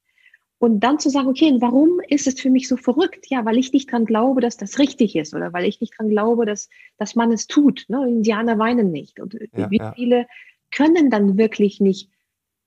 Und 0.58 0.80
dann 0.80 1.00
zu 1.00 1.10
sagen, 1.10 1.28
okay, 1.28 1.54
warum 1.60 2.00
ist 2.08 2.28
es 2.28 2.40
für 2.40 2.50
mich 2.50 2.68
so 2.68 2.78
verrückt? 2.78 3.26
Ja, 3.30 3.46
weil 3.46 3.58
ich 3.58 3.74
nicht 3.74 3.92
dran 3.92 4.06
glaube, 4.06 4.42
dass 4.42 4.58
das 4.58 4.80
richtig 4.80 5.16
ist 5.16 5.34
oder 5.34 5.54
weil 5.54 5.66
ich 5.66 5.82
nicht 5.82 5.98
dran 5.98 6.10
glaube, 6.10 6.46
dass, 6.46 6.70
dass 6.98 7.16
man 7.16 7.32
es 7.32 7.46
tut. 7.46 7.86
Ne? 7.90 8.08
Indianer 8.08 8.58
weinen 8.58 8.92
nicht. 8.92 9.20
Und 9.20 9.38
ja, 9.54 9.70
wie 9.70 9.78
ja. 9.78 9.94
viele 9.94 10.28
können 10.72 11.10
dann 11.10 11.38
wirklich 11.38 11.80
nicht 11.80 12.10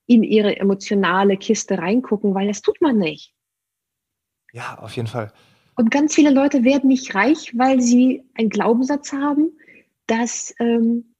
in 0.07 0.23
ihre 0.23 0.57
emotionale 0.57 1.37
Kiste 1.37 1.79
reingucken, 1.79 2.35
weil 2.35 2.47
das 2.47 2.63
tut 2.63 2.81
man 2.81 2.99
nicht. 2.99 3.35
Ja, 4.53 4.79
auf 4.79 4.95
jeden 4.95 5.09
Fall. 5.09 5.33
Und 5.79 5.93
ganz 5.93 6.17
viele 6.17 6.31
Leute 6.31 6.65
werden 6.65 6.89
nicht 6.89 7.15
reich, 7.15 7.57
weil 7.57 7.81
sie 7.81 8.25
einen 8.35 8.49
Glaubenssatz 8.49 9.13
haben, 9.13 9.57
dass, 10.09 10.53
ähm, 10.59 11.15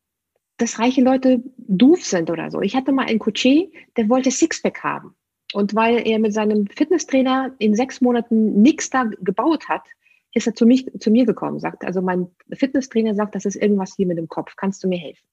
dass 0.57 0.81
reiche 0.81 1.01
Leute 1.01 1.45
doof 1.59 2.05
sind 2.05 2.29
oder 2.29 2.51
so. 2.51 2.61
Ich 2.61 2.75
hatte 2.75 2.91
mal 2.91 3.07
einen 3.07 3.21
Coaché, 3.21 3.71
der 3.97 4.09
wollte 4.09 4.33
Sixpack 4.33 4.83
haben. 4.83 5.15
Und 5.53 5.77
weil 5.77 6.05
er 6.05 6.19
mit 6.19 6.35
seinem 6.35 6.67
Fitnesstrainer 6.67 7.55
in 7.59 7.77
sechs 7.77 8.01
Monaten 8.01 8.61
nichts 8.61 8.91
da 8.91 9.05
gebaut 9.05 9.69
hat, 9.69 9.87
ist 10.35 10.49
er 10.49 10.57
zu, 10.57 10.67
mich, 10.67 10.91
zu 10.99 11.13
mir 11.13 11.25
gekommen, 11.25 11.61
sagt, 11.61 11.85
also 11.85 12.03
mein 12.03 12.27
Fitnesstrainer 12.53 13.15
sagt, 13.15 13.37
das 13.37 13.45
ist 13.45 13.55
irgendwas 13.55 13.95
hier 13.95 14.09
mit 14.09 14.19
dem 14.19 14.27
Kopf, 14.27 14.57
kannst 14.57 14.83
du 14.83 14.89
mir 14.89 14.99
helfen? 14.99 15.27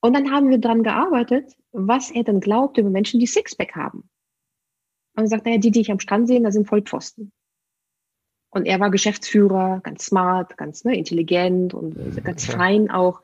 Und 0.00 0.14
dann 0.14 0.32
haben 0.32 0.48
wir 0.48 0.58
dran 0.58 0.82
gearbeitet, 0.82 1.52
was 1.72 2.10
er 2.10 2.24
denn 2.24 2.40
glaubt 2.40 2.78
über 2.78 2.88
Menschen, 2.88 3.20
die 3.20 3.26
Sixpack 3.26 3.76
haben. 3.76 4.08
Und 5.16 5.24
er 5.24 5.28
sagt, 5.28 5.44
naja, 5.44 5.58
die, 5.58 5.70
die 5.70 5.82
ich 5.82 5.90
am 5.90 6.00
Strand 6.00 6.28
sehe, 6.28 6.40
da 6.40 6.50
sind 6.50 6.66
Vollpfosten. 6.66 7.30
Und 8.58 8.66
er 8.66 8.80
war 8.80 8.90
Geschäftsführer, 8.90 9.80
ganz 9.84 10.06
smart, 10.06 10.56
ganz 10.56 10.84
ne, 10.84 10.96
intelligent 10.96 11.74
und 11.74 12.24
ganz 12.24 12.46
fein 12.46 12.90
auch. 12.90 13.22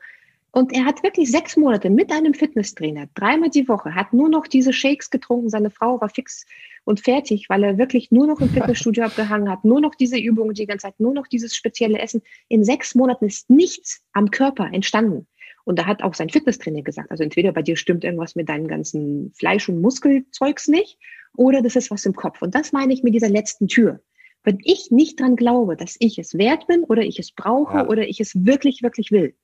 Und 0.51 0.71
er 0.71 0.85
hat 0.85 1.03
wirklich 1.03 1.29
sechs 1.29 1.57
Monate 1.57 1.89
mit 1.89 2.09
einem 2.09 2.33
Fitnesstrainer, 2.33 3.07
dreimal 3.15 3.49
die 3.49 3.67
Woche, 3.67 3.93
hat 3.93 4.13
nur 4.13 4.29
noch 4.29 4.47
diese 4.47 4.71
Shakes 4.71 5.09
getrunken. 5.09 5.49
Seine 5.49 5.71
Frau 5.71 5.99
war 5.99 6.07
fix 6.07 6.45
und 6.85 7.01
fertig, 7.01 7.49
weil 7.49 7.65
er 7.65 7.77
wirklich 7.77 8.11
nur 8.11 8.27
noch 8.27 8.39
im 8.39 8.47
Fitnessstudio 8.53 9.03
abgehangen 9.03 9.49
hat, 9.49 9.65
nur 9.65 9.81
noch 9.81 9.93
diese 9.93 10.17
Übungen 10.17 10.53
die 10.53 10.65
ganze 10.65 10.87
Zeit, 10.87 11.01
nur 11.01 11.13
noch 11.13 11.27
dieses 11.27 11.53
spezielle 11.53 11.99
Essen. 11.99 12.21
In 12.47 12.63
sechs 12.63 12.95
Monaten 12.95 13.25
ist 13.25 13.49
nichts 13.49 14.05
am 14.13 14.31
Körper 14.31 14.69
entstanden. 14.71 15.27
Und 15.65 15.79
da 15.79 15.85
hat 15.85 16.01
auch 16.01 16.13
sein 16.13 16.29
Fitnesstrainer 16.29 16.83
gesagt, 16.83 17.11
also 17.11 17.23
entweder 17.23 17.51
bei 17.51 17.61
dir 17.61 17.75
stimmt 17.75 18.05
irgendwas 18.05 18.35
mit 18.35 18.47
deinem 18.47 18.69
ganzen 18.69 19.33
Fleisch- 19.37 19.67
und 19.67 19.81
Muskelzeugs 19.81 20.69
nicht, 20.69 20.97
oder 21.35 21.61
das 21.61 21.75
ist 21.75 21.91
was 21.91 22.05
im 22.05 22.15
Kopf. 22.15 22.41
Und 22.41 22.55
das 22.55 22.71
meine 22.71 22.93
ich 22.93 23.03
mit 23.03 23.13
dieser 23.13 23.27
letzten 23.27 23.67
Tür. 23.67 23.99
Wenn 24.45 24.59
ich 24.63 24.91
nicht 24.91 25.19
dran 25.19 25.35
glaube, 25.35 25.75
dass 25.75 25.95
ich 25.99 26.19
es 26.19 26.35
wert 26.37 26.67
bin 26.67 26.83
oder 26.83 27.01
ich 27.01 27.19
es 27.19 27.31
brauche 27.31 27.77
ja. 27.77 27.87
oder 27.87 28.07
ich 28.07 28.19
es 28.19 28.45
wirklich, 28.45 28.83
wirklich 28.83 29.11
will, 29.11 29.35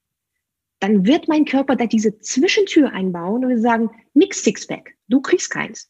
dann 0.79 1.05
wird 1.05 1.27
mein 1.27 1.45
Körper 1.45 1.75
da 1.75 1.85
diese 1.85 2.19
Zwischentür 2.19 2.91
einbauen 2.91 3.45
und 3.45 3.61
sagen, 3.61 3.89
nix 4.13 4.43
Sixpack, 4.43 4.95
du 5.07 5.21
kriegst 5.21 5.51
keins. 5.51 5.89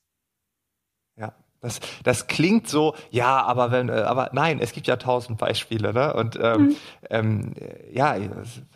Ja, 1.17 1.33
das, 1.61 1.79
das 2.03 2.27
klingt 2.27 2.67
so, 2.67 2.95
ja, 3.09 3.41
aber 3.41 3.71
wenn, 3.71 3.89
äh, 3.89 3.93
aber 3.93 4.31
nein, 4.33 4.59
es 4.59 4.73
gibt 4.73 4.87
ja 4.87 4.97
tausend 4.97 5.37
Beispiele, 5.37 5.93
ne? 5.93 6.13
Und 6.13 6.37
ähm, 6.41 6.61
mhm. 6.61 6.75
ähm, 7.09 7.53
ja, 7.91 8.17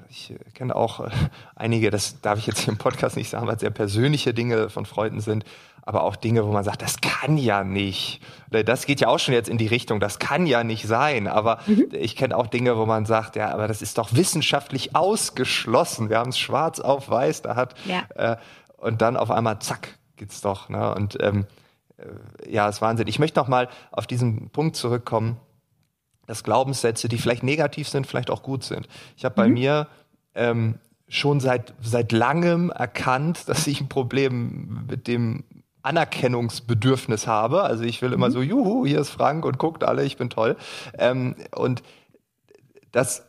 ich 0.10 0.34
kenne 0.54 0.76
auch 0.76 1.02
äh, 1.02 1.10
einige, 1.56 1.90
das 1.90 2.22
darf 2.22 2.40
ich 2.40 2.48
jetzt 2.48 2.60
hier 2.60 2.72
im 2.72 2.78
Podcast 2.78 3.18
nicht 3.18 3.30
sagen, 3.30 3.48
weil 3.48 3.56
es 3.56 3.62
sehr 3.62 3.72
persönliche 3.72 4.34
Dinge 4.34 4.70
von 4.70 4.86
Freunden 4.86 5.20
sind, 5.20 5.44
aber 5.86 6.04
auch 6.04 6.16
Dinge, 6.16 6.46
wo 6.46 6.52
man 6.52 6.64
sagt, 6.64 6.82
das 6.82 7.00
kann 7.00 7.38
ja 7.38 7.64
nicht. 7.64 8.20
Das 8.50 8.88
geht 8.88 9.02
ja 9.02 9.08
auch 9.08 9.20
schon 9.20 9.36
jetzt 9.36 9.48
in 9.48 9.60
die 9.60 9.68
Richtung, 9.68 10.00
das 10.00 10.18
kann 10.18 10.48
ja 10.48 10.64
nicht 10.64 10.88
sein. 10.88 11.28
Aber 11.28 11.60
mhm. 11.68 11.90
ich 11.92 12.16
kenne 12.16 12.36
auch 12.36 12.48
Dinge, 12.48 12.76
wo 12.78 12.88
man 12.88 13.06
sagt, 13.06 13.36
ja, 13.36 13.52
aber 13.52 13.68
das 13.68 13.84
ist 13.84 14.00
doch 14.00 14.14
wissenschaftlich 14.14 14.96
ausgeschlossen. 14.96 16.10
Wir 16.10 16.18
haben 16.18 16.32
es 16.32 16.40
schwarz 16.40 16.80
auf 16.80 17.10
weiß, 17.10 17.44
da 17.44 17.56
hat 17.56 17.76
ja. 17.86 18.02
äh, 18.16 18.38
und 18.78 19.02
dann 19.02 19.16
auf 19.16 19.30
einmal 19.30 19.60
zack 19.60 20.00
geht's 20.18 20.42
doch. 20.42 20.70
Ne? 20.70 20.94
Und 20.96 21.18
ähm, 21.22 21.46
äh, 21.98 22.52
ja, 22.52 22.68
ist 22.68 22.82
Wahnsinn. 22.82 23.08
Ich 23.08 23.20
möchte 23.20 23.40
noch 23.40 23.48
mal 23.48 23.70
auf 23.92 24.08
diesen 24.08 24.50
Punkt 24.50 24.76
zurückkommen, 24.76 25.38
dass 26.26 26.44
Glaubenssätze, 26.44 27.08
die 27.08 27.20
vielleicht 27.20 27.44
negativ 27.44 27.88
sind, 27.88 28.08
vielleicht 28.08 28.32
auch 28.32 28.42
gut 28.42 28.64
sind. 28.64 28.88
Ich 29.18 29.26
habe 29.26 29.36
bei 29.36 29.48
mhm. 29.48 29.54
mir 29.54 29.88
ähm, 30.34 30.80
schon 31.08 31.40
seit 31.40 31.76
seit 31.82 32.12
langem 32.12 32.72
erkannt, 32.72 33.44
dass 33.48 33.68
ich 33.68 33.82
ein 33.82 33.90
Problem 33.90 34.86
mit 34.90 35.08
dem 35.08 35.44
Anerkennungsbedürfnis 35.86 37.28
habe. 37.28 37.64
Also 37.64 37.84
ich 37.84 38.02
will 38.02 38.14
immer 38.14 38.30
mhm. 38.30 38.34
so, 38.34 38.42
juhu, 38.42 38.86
hier 38.86 39.00
ist 39.00 39.10
Frank 39.10 39.46
und 39.46 39.58
guckt 39.58 39.84
alle, 39.84 40.04
ich 40.04 40.18
bin 40.18 40.30
toll. 40.30 40.56
Ähm, 40.98 41.36
und 41.56 41.84
das 42.92 43.26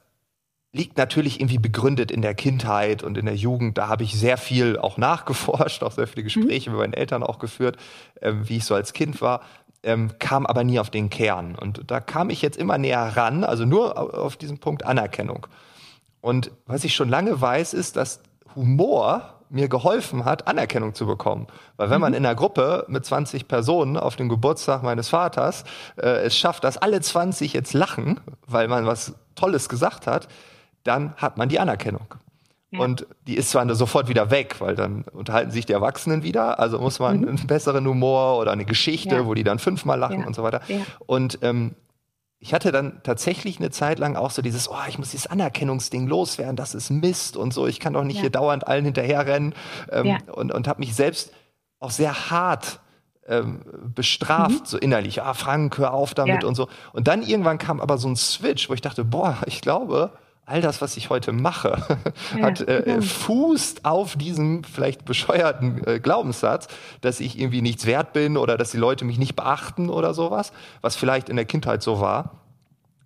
liegt 0.72 0.98
natürlich 0.98 1.40
irgendwie 1.40 1.58
begründet 1.58 2.10
in 2.10 2.22
der 2.22 2.34
Kindheit 2.34 3.02
und 3.02 3.16
in 3.16 3.26
der 3.26 3.36
Jugend. 3.36 3.78
Da 3.78 3.88
habe 3.88 4.04
ich 4.04 4.14
sehr 4.14 4.36
viel 4.36 4.78
auch 4.78 4.98
nachgeforscht, 4.98 5.82
auch 5.82 5.92
sehr 5.92 6.06
viele 6.06 6.24
Gespräche 6.24 6.70
mhm. 6.70 6.76
mit 6.76 6.84
meinen 6.84 6.94
Eltern 6.94 7.22
auch 7.22 7.38
geführt, 7.38 7.76
ähm, 8.20 8.48
wie 8.48 8.58
ich 8.58 8.64
so 8.64 8.74
als 8.74 8.92
Kind 8.92 9.20
war. 9.20 9.40
Ähm, 9.82 10.12
kam 10.18 10.46
aber 10.46 10.64
nie 10.64 10.78
auf 10.78 10.90
den 10.90 11.10
Kern. 11.10 11.54
Und 11.54 11.90
da 11.90 12.00
kam 12.00 12.30
ich 12.30 12.42
jetzt 12.42 12.56
immer 12.56 12.78
näher 12.78 13.16
ran, 13.16 13.44
also 13.44 13.64
nur 13.64 14.14
auf 14.18 14.36
diesen 14.36 14.58
Punkt 14.58 14.84
Anerkennung. 14.84 15.46
Und 16.20 16.50
was 16.66 16.82
ich 16.84 16.94
schon 16.94 17.08
lange 17.08 17.40
weiß, 17.40 17.72
ist, 17.72 17.96
dass 17.96 18.20
Humor 18.56 19.35
mir 19.48 19.68
geholfen 19.68 20.24
hat, 20.24 20.46
Anerkennung 20.48 20.94
zu 20.94 21.06
bekommen. 21.06 21.46
Weil 21.76 21.90
wenn 21.90 22.00
man 22.00 22.12
mhm. 22.12 22.18
in 22.18 22.26
einer 22.26 22.34
Gruppe 22.34 22.84
mit 22.88 23.04
20 23.04 23.48
Personen 23.48 23.96
auf 23.96 24.16
dem 24.16 24.28
Geburtstag 24.28 24.82
meines 24.82 25.08
Vaters 25.08 25.64
äh, 25.96 26.24
es 26.24 26.36
schafft, 26.36 26.64
dass 26.64 26.78
alle 26.78 27.00
20 27.00 27.52
jetzt 27.52 27.72
lachen, 27.72 28.20
weil 28.46 28.68
man 28.68 28.86
was 28.86 29.14
Tolles 29.34 29.68
gesagt 29.68 30.06
hat, 30.06 30.28
dann 30.84 31.14
hat 31.16 31.36
man 31.36 31.48
die 31.48 31.60
Anerkennung. 31.60 32.06
Ja. 32.70 32.80
Und 32.80 33.06
die 33.26 33.36
ist 33.36 33.50
zwar 33.50 33.72
sofort 33.74 34.08
wieder 34.08 34.30
weg, 34.30 34.56
weil 34.60 34.74
dann 34.74 35.04
unterhalten 35.12 35.50
sich 35.50 35.66
die 35.66 35.72
Erwachsenen 35.72 36.22
wieder, 36.22 36.58
also 36.58 36.78
muss 36.78 36.98
man 36.98 37.20
mhm. 37.20 37.28
einen 37.28 37.46
besseren 37.46 37.86
Humor 37.86 38.38
oder 38.38 38.52
eine 38.52 38.64
Geschichte, 38.64 39.16
ja. 39.16 39.26
wo 39.26 39.34
die 39.34 39.44
dann 39.44 39.58
fünfmal 39.58 39.98
lachen 39.98 40.20
ja. 40.20 40.26
und 40.26 40.34
so 40.34 40.42
weiter. 40.42 40.60
Und 41.06 41.38
ähm, 41.42 41.74
ich 42.38 42.52
hatte 42.52 42.70
dann 42.70 43.00
tatsächlich 43.02 43.58
eine 43.58 43.70
Zeit 43.70 43.98
lang 43.98 44.14
auch 44.16 44.30
so 44.30 44.42
dieses, 44.42 44.70
oh, 44.70 44.76
ich 44.88 44.98
muss 44.98 45.10
dieses 45.10 45.26
Anerkennungsding 45.26 46.06
loswerden, 46.06 46.56
das 46.56 46.74
ist 46.74 46.90
Mist 46.90 47.36
und 47.36 47.54
so, 47.54 47.66
ich 47.66 47.80
kann 47.80 47.94
doch 47.94 48.04
nicht 48.04 48.16
ja. 48.16 48.22
hier 48.22 48.30
dauernd 48.30 48.66
allen 48.66 48.84
hinterherrennen 48.84 49.54
ähm, 49.90 50.06
ja. 50.06 50.18
und, 50.32 50.52
und 50.52 50.68
habe 50.68 50.80
mich 50.80 50.94
selbst 50.94 51.32
auch 51.80 51.90
sehr 51.90 52.30
hart 52.30 52.80
ähm, 53.26 53.62
bestraft, 53.94 54.60
mhm. 54.60 54.66
so 54.66 54.78
innerlich, 54.78 55.22
ah, 55.22 55.34
Frank, 55.34 55.78
hör 55.78 55.92
auf 55.92 56.14
damit 56.14 56.42
ja. 56.42 56.48
und 56.48 56.54
so. 56.54 56.68
Und 56.92 57.08
dann 57.08 57.22
irgendwann 57.22 57.58
kam 57.58 57.80
aber 57.80 57.98
so 57.98 58.08
ein 58.08 58.16
Switch, 58.16 58.68
wo 58.68 58.74
ich 58.74 58.80
dachte, 58.80 59.04
boah, 59.04 59.38
ich 59.46 59.60
glaube, 59.60 60.12
all 60.46 60.60
das, 60.60 60.80
was 60.80 60.96
ich 60.96 61.10
heute 61.10 61.32
mache, 61.32 61.82
ja, 62.36 62.42
hat 62.44 62.60
äh, 62.62 62.82
genau. 62.84 63.02
fußt 63.02 63.84
auf 63.84 64.16
diesem 64.16 64.64
vielleicht 64.64 65.04
bescheuerten 65.04 65.86
äh, 65.86 65.98
Glaubenssatz, 65.98 66.68
dass 67.00 67.20
ich 67.20 67.38
irgendwie 67.38 67.62
nichts 67.62 67.84
wert 67.84 68.12
bin 68.12 68.36
oder 68.36 68.56
dass 68.56 68.70
die 68.70 68.78
Leute 68.78 69.04
mich 69.04 69.18
nicht 69.18 69.36
beachten 69.36 69.90
oder 69.90 70.14
sowas, 70.14 70.52
was 70.80 70.96
vielleicht 70.96 71.28
in 71.28 71.36
der 71.36 71.44
Kindheit 71.44 71.82
so 71.82 72.00
war. 72.00 72.40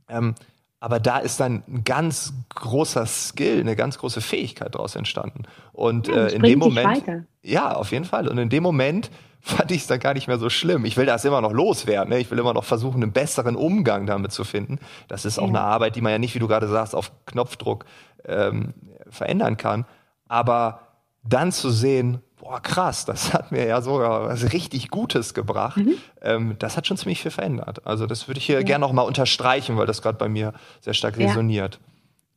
Ähm, 0.09 0.35
aber 0.81 0.99
da 0.99 1.19
ist 1.19 1.41
dann 1.41 1.63
ein 1.69 1.85
ganz 1.85 2.33
großer 2.55 3.05
Skill, 3.05 3.61
eine 3.61 3.77
ganz 3.77 3.99
große 3.99 4.21
Fähigkeit 4.21 4.75
daraus 4.75 4.97
entstanden. 4.97 5.43
Und 5.73 6.09
ja, 6.09 6.27
äh, 6.27 6.35
in 6.35 6.43
dem 6.43 6.59
Moment, 6.59 7.05
ja, 7.43 7.75
auf 7.75 7.93
jeden 7.93 8.07
Fall. 8.07 8.29
Und 8.29 8.39
in 8.39 8.49
dem 8.49 8.63
Moment 8.63 9.11
fand 9.41 9.71
ich 9.71 9.83
es 9.83 9.87
dann 9.87 10.01
gar 10.01 10.15
nicht 10.15 10.29
mehr 10.29 10.39
so 10.39 10.51
schlimm. 10.51 10.85
Ich 10.85 10.97
will 10.97 11.07
das 11.07 11.25
immer 11.25 11.41
noch 11.41 11.53
loswerden. 11.53 12.11
Ne? 12.11 12.19
Ich 12.19 12.31
will 12.31 12.39
immer 12.39 12.55
noch 12.55 12.65
versuchen, 12.65 13.03
einen 13.03 13.13
besseren 13.13 13.57
Umgang 13.57 14.07
damit 14.07 14.33
zu 14.33 14.45
finden. 14.45 14.79
Das 15.09 15.25
ist 15.25 15.39
auch 15.39 15.45
ja. 15.45 15.49
eine 15.49 15.61
Arbeit, 15.61 15.97
die 15.97 16.01
man 16.01 16.13
ja 16.13 16.19
nicht, 16.19 16.35
wie 16.35 16.39
du 16.39 16.49
gerade 16.49 16.69
sagst, 16.69 16.95
auf 16.95 17.13
Knopfdruck 17.27 17.85
ähm, 18.27 18.75
verändern 19.09 19.57
kann. 19.57 19.87
Aber 20.29 20.81
dann 21.23 21.53
zu 21.53 21.71
sehen, 21.71 22.21
boah, 22.39 22.61
krass, 22.61 23.05
das 23.05 23.33
hat 23.33 23.53
mir 23.53 23.67
ja 23.67 23.83
sogar 23.83 24.25
was 24.25 24.53
richtig 24.53 24.91
Gutes 24.91 25.35
gebracht. 25.35 25.79
Mhm. 25.79 25.95
Ähm, 26.23 26.57
das 26.59 26.77
hat 26.77 26.87
schon 26.87 26.97
ziemlich 26.97 27.23
viel 27.23 27.31
verändert. 27.31 27.87
Also 27.87 28.07
das 28.07 28.29
würde 28.29 28.39
ich 28.39 28.47
hier 28.47 28.57
ja. 28.57 28.63
gerne 28.63 28.85
noch 28.85 28.93
mal 28.93 29.03
unterstreichen, 29.03 29.77
weil 29.77 29.87
das 29.87 30.03
gerade 30.03 30.19
bei 30.19 30.29
mir 30.29 30.53
sehr 30.81 30.95
stark 30.95 31.19
ja. 31.19 31.27
resoniert. 31.27 31.81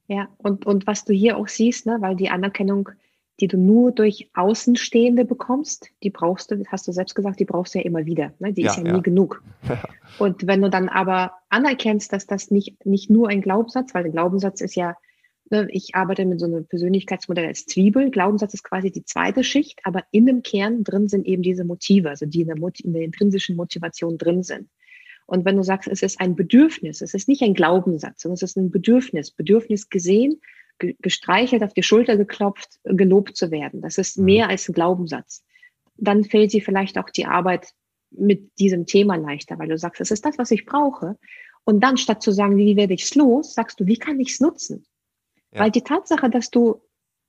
Ja, 0.08 0.28
und, 0.38 0.66
und 0.66 0.86
was 0.86 1.06
du 1.06 1.14
hier 1.14 1.38
auch 1.38 1.48
siehst, 1.48 1.86
ne, 1.86 1.98
weil 2.02 2.16
die 2.16 2.30
Anerkennung, 2.30 2.90
die 3.44 3.50
du 3.50 3.58
nur 3.58 3.92
durch 3.92 4.30
Außenstehende 4.36 5.26
bekommst, 5.26 5.90
die 6.02 6.10
brauchst 6.10 6.50
du, 6.50 6.64
hast 6.68 6.88
du 6.88 6.94
selbst 6.94 7.14
gesagt, 7.14 7.42
die 7.42 7.46
brauchst 7.46 7.76
du 7.76 7.80
ja 7.80 7.84
immer 7.84 8.06
wieder. 8.06 8.32
Ne? 8.40 8.54
Die 8.54 8.62
ja, 8.62 8.72
ist 8.72 8.78
ja, 8.78 8.84
nie 8.84 9.02
genug. 9.02 9.44
und 10.18 10.48
wenn 10.48 10.62
du 10.62 10.70
dann 10.70 10.88
aber 10.88 11.34
anerkennst, 11.50 12.14
dass 12.14 12.26
das 12.26 12.52
nicht, 12.52 12.86
nicht 12.86 13.10
nur 13.10 13.28
ein 13.28 13.42
Glaubenssatz, 13.42 13.94
weil 13.94 14.04
der 14.04 14.14
Glaubenssatz 14.14 14.62
ist 14.62 14.76
ja 14.76 14.96
Ne, 15.50 15.68
ich 15.72 15.94
arbeite 15.94 16.26
mit 16.26 16.40
so 16.40 16.46
einem 16.46 16.66
Persönlichkeitsmodell 16.66 17.46
als 17.46 17.66
Zwiebel. 17.66 18.12
Glaubenssatz 18.12 18.54
ist 18.54 18.64
quasi 18.64 18.92
die 18.92 19.04
zweite 19.04 19.44
Schicht, 19.44 19.82
aber 19.84 20.06
in 20.12 20.26
dem 20.26 20.42
Kern 20.42 20.86
drin 20.86 21.10
sind 21.10 21.28
eben 21.28 21.44
diese 21.44 21.66
Motive, 21.66 22.10
also 22.10 22.26
die 22.26 22.42
in 22.42 22.48
der, 22.48 22.56
in 22.82 22.94
der 22.94 23.04
intrinsischen 23.04 23.58
Motivation 23.58 24.18
drin 24.18 24.42
sind. 24.42 24.70
Und 25.26 25.44
wenn 25.44 25.58
du 25.58 25.64
sagst, 25.64 25.90
es 25.90 26.02
ist 26.02 26.20
ein 26.22 26.38
Bedürfnis, 26.38 27.02
es 27.02 27.14
ist 27.14 27.28
nicht 27.28 27.44
ein 27.44 27.54
Glaubenssatz, 27.54 28.22
sondern 28.22 28.36
es 28.36 28.42
ist 28.42 28.56
ein 28.56 28.72
Bedürfnis, 28.72 29.32
Bedürfnis 29.32 29.90
gesehen, 29.90 30.40
gestreichelt, 30.80 31.64
auf 31.64 31.74
die 31.74 31.84
Schulter 31.84 32.18
geklopft, 32.18 32.80
gelobt 32.84 33.36
zu 33.36 33.52
werden. 33.52 33.82
Das 33.82 33.98
ist 33.98 34.18
mhm. 34.18 34.26
mehr 34.26 34.50
als 34.50 34.68
ein 34.68 34.74
Glaubenssatz. 34.74 35.44
Dann 35.96 36.24
fällt 36.24 36.54
dir 36.54 36.62
vielleicht 36.62 36.98
auch 36.98 37.10
die 37.10 37.26
Arbeit 37.26 37.74
mit 38.12 38.58
diesem 38.60 38.86
Thema 38.86 39.16
leichter, 39.16 39.58
weil 39.60 39.70
du 39.70 39.78
sagst, 39.78 40.02
es 40.02 40.12
ist 40.12 40.26
das, 40.26 40.38
was 40.38 40.52
ich 40.52 40.66
brauche. 40.66 41.18
Und 41.64 41.82
dann 41.82 41.98
statt 41.98 42.22
zu 42.22 42.32
sagen, 42.32 42.58
wie 42.58 42.76
werde 42.76 42.94
ich 42.94 43.04
es 43.04 43.16
los, 43.16 43.54
sagst 43.54 43.80
du, 43.80 43.86
wie 43.86 43.98
kann 43.98 44.20
ich 44.20 44.32
es 44.32 44.40
nutzen? 44.40 44.86
Ja. 45.52 45.62
Weil 45.62 45.72
die 45.72 45.82
Tatsache, 45.82 46.30
dass 46.30 46.50
du 46.50 46.82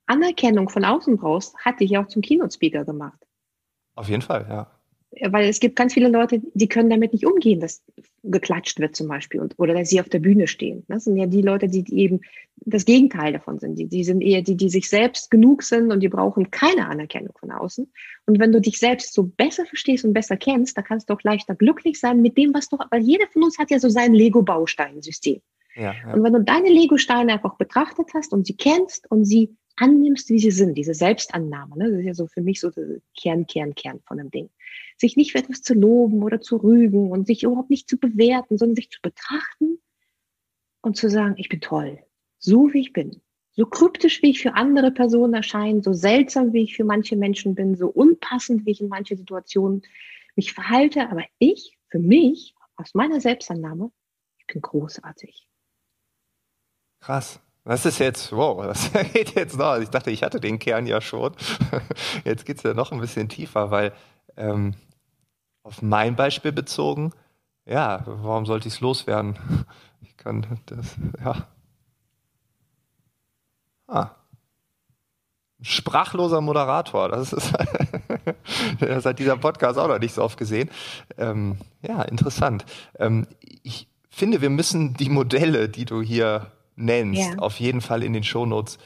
Anerkennung 0.07 0.69
von 0.69 0.85
außen 0.85 1.17
brauchst, 1.17 1.57
hat 1.57 1.79
dich 1.79 1.97
auch 1.97 2.07
zum 2.07 2.21
Keynote-Speaker 2.21 2.85
gemacht. 2.85 3.19
Auf 3.95 4.09
jeden 4.09 4.21
Fall, 4.21 4.45
ja. 4.49 4.74
Weil 5.21 5.49
es 5.49 5.59
gibt 5.59 5.75
ganz 5.75 5.93
viele 5.93 6.09
Leute, 6.09 6.41
die 6.53 6.67
können 6.67 6.89
damit 6.89 7.13
nicht 7.13 7.25
umgehen, 7.25 7.59
dass 7.59 7.81
geklatscht 8.23 8.79
wird 8.79 8.95
zum 8.95 9.07
Beispiel 9.07 9.39
und, 9.39 9.53
oder 9.57 9.73
dass 9.73 9.89
sie 9.89 9.99
auf 9.99 10.09
der 10.09 10.19
Bühne 10.19 10.47
stehen. 10.47 10.83
Das 10.87 11.03
sind 11.03 11.15
ja 11.15 11.25
die 11.25 11.41
Leute, 11.41 11.67
die, 11.67 11.85
eben 11.95 12.21
das 12.57 12.85
Gegenteil 12.85 13.33
davon 13.33 13.59
sind. 13.59 13.77
Die, 13.77 13.87
die 13.87 14.03
sind 14.03 14.21
eher 14.21 14.41
die, 14.41 14.55
die 14.55 14.69
sich 14.69 14.89
selbst 14.89 15.29
genug 15.29 15.63
sind 15.63 15.91
und 15.91 16.01
die 16.01 16.09
brauchen 16.09 16.51
keine 16.51 16.87
Anerkennung 16.87 17.33
von 17.39 17.51
außen. 17.51 17.91
Und 18.25 18.39
wenn 18.39 18.51
du 18.51 18.59
dich 18.59 18.79
selbst 18.79 19.13
so 19.13 19.23
besser 19.23 19.65
verstehst 19.65 20.05
und 20.05 20.13
besser 20.13 20.37
kennst, 20.37 20.77
dann 20.77 20.83
kannst 20.83 21.09
du 21.09 21.13
auch 21.13 21.21
leichter 21.23 21.55
glücklich 21.55 21.99
sein 21.99 22.21
mit 22.21 22.37
dem, 22.37 22.53
was 22.53 22.69
du, 22.69 22.77
weil 22.89 23.01
jeder 23.01 23.27
von 23.27 23.43
uns 23.43 23.59
hat 23.59 23.71
ja 23.71 23.79
so 23.79 23.89
sein 23.89 24.13
Lego-Bausteinsystem. 24.13 25.41
Ja, 25.75 25.93
ja. 25.93 26.13
Und 26.13 26.23
wenn 26.23 26.33
du 26.33 26.43
deine 26.43 26.69
Lego-Steine 26.69 27.33
einfach 27.33 27.57
betrachtet 27.57 28.07
hast 28.13 28.33
und 28.33 28.47
sie 28.47 28.55
kennst 28.55 29.09
und 29.11 29.25
sie 29.25 29.55
annimmst, 29.77 30.29
wie 30.29 30.39
sie 30.39 30.51
sind, 30.51 30.75
diese 30.75 30.93
Selbstannahme, 30.93 31.77
ne? 31.77 31.91
das 31.91 31.99
ist 31.99 32.05
ja 32.05 32.13
so 32.13 32.27
für 32.27 32.41
mich 32.41 32.59
so 32.59 32.69
der 32.69 32.99
Kern, 33.19 33.45
Kern, 33.47 33.75
Kern 33.75 33.99
von 34.05 34.17
dem 34.17 34.31
Ding. 34.31 34.49
Sich 34.97 35.17
nicht 35.17 35.33
für 35.33 35.39
etwas 35.39 35.61
zu 35.61 35.73
loben 35.73 36.23
oder 36.23 36.39
zu 36.39 36.57
rügen 36.57 37.11
und 37.11 37.27
sich 37.27 37.43
überhaupt 37.43 37.69
nicht 37.69 37.89
zu 37.89 37.97
bewerten, 37.97 38.57
sondern 38.57 38.75
sich 38.75 38.89
zu 38.89 39.01
betrachten 39.01 39.79
und 40.81 40.95
zu 40.95 41.09
sagen, 41.09 41.35
ich 41.37 41.49
bin 41.49 41.61
toll, 41.61 41.99
so 42.37 42.73
wie 42.73 42.81
ich 42.81 42.93
bin. 42.93 43.21
So 43.51 43.65
kryptisch, 43.65 44.21
wie 44.21 44.31
ich 44.31 44.41
für 44.41 44.53
andere 44.53 44.91
Personen 44.91 45.33
erscheine, 45.33 45.81
so 45.81 45.93
seltsam, 45.93 46.51
wie 46.51 46.63
ich 46.63 46.75
für 46.75 46.83
manche 46.83 47.15
Menschen 47.15 47.55
bin, 47.55 47.75
so 47.75 47.87
unpassend, 47.87 48.65
wie 48.65 48.71
ich 48.71 48.81
in 48.81 48.89
manche 48.89 49.15
Situationen 49.15 49.81
mich 50.35 50.53
verhalte, 50.53 51.09
aber 51.09 51.23
ich, 51.39 51.77
für 51.87 51.99
mich, 51.99 52.53
aus 52.75 52.93
meiner 52.93 53.21
Selbstannahme, 53.21 53.91
ich 54.39 54.47
bin 54.47 54.61
großartig. 54.61 55.47
Krass. 56.99 57.39
Was 57.67 57.83
ist 57.87 57.97
jetzt, 57.97 58.31
wow, 58.31 58.57
was 58.57 58.91
geht 59.13 59.33
jetzt 59.33 59.57
noch? 59.57 59.77
Ich 59.77 59.89
dachte, 59.89 60.11
ich 60.11 60.21
hatte 60.21 60.39
den 60.39 60.59
Kern 60.59 60.85
ja 60.85 61.01
schon. 61.01 61.33
Jetzt 62.23 62.45
geht 62.45 62.57
es 62.57 62.63
ja 62.63 62.75
noch 62.75 62.91
ein 62.91 62.99
bisschen 62.99 63.27
tiefer, 63.27 63.71
weil 63.71 63.91
ähm, 64.37 64.75
auf 65.63 65.81
mein 65.81 66.15
Beispiel 66.15 66.51
bezogen, 66.51 67.11
ja, 67.65 68.03
warum 68.05 68.45
sollte 68.45 68.67
ich 68.67 68.75
es 68.75 68.81
loswerden? 68.81 69.37
Ich 70.01 70.17
kann 70.17 70.59
das, 70.67 70.95
ja. 71.23 71.47
Ah. 73.87 74.11
Sprachloser 75.61 76.41
Moderator, 76.41 77.09
das 77.09 77.33
ist, 77.33 77.51
das 78.79 79.05
hat 79.05 79.19
dieser 79.19 79.37
Podcast 79.37 79.77
auch 79.77 79.87
noch 79.87 79.99
nicht 79.99 80.13
so 80.13 80.23
oft 80.23 80.37
gesehen. 80.37 80.69
Ähm, 81.17 81.57
ja, 81.81 82.03
interessant. 82.03 82.65
Ähm, 82.97 83.27
ich 83.63 83.87
finde, 84.09 84.41
wir 84.41 84.49
müssen 84.49 84.93
die 84.93 85.09
Modelle, 85.09 85.69
die 85.69 85.85
du 85.85 86.01
hier 86.01 86.51
nennst, 86.75 87.21
ja. 87.21 87.37
auf 87.37 87.59
jeden 87.59 87.81
Fall 87.81 88.03
in 88.03 88.13
den 88.13 88.23
Shownotes 88.23 88.77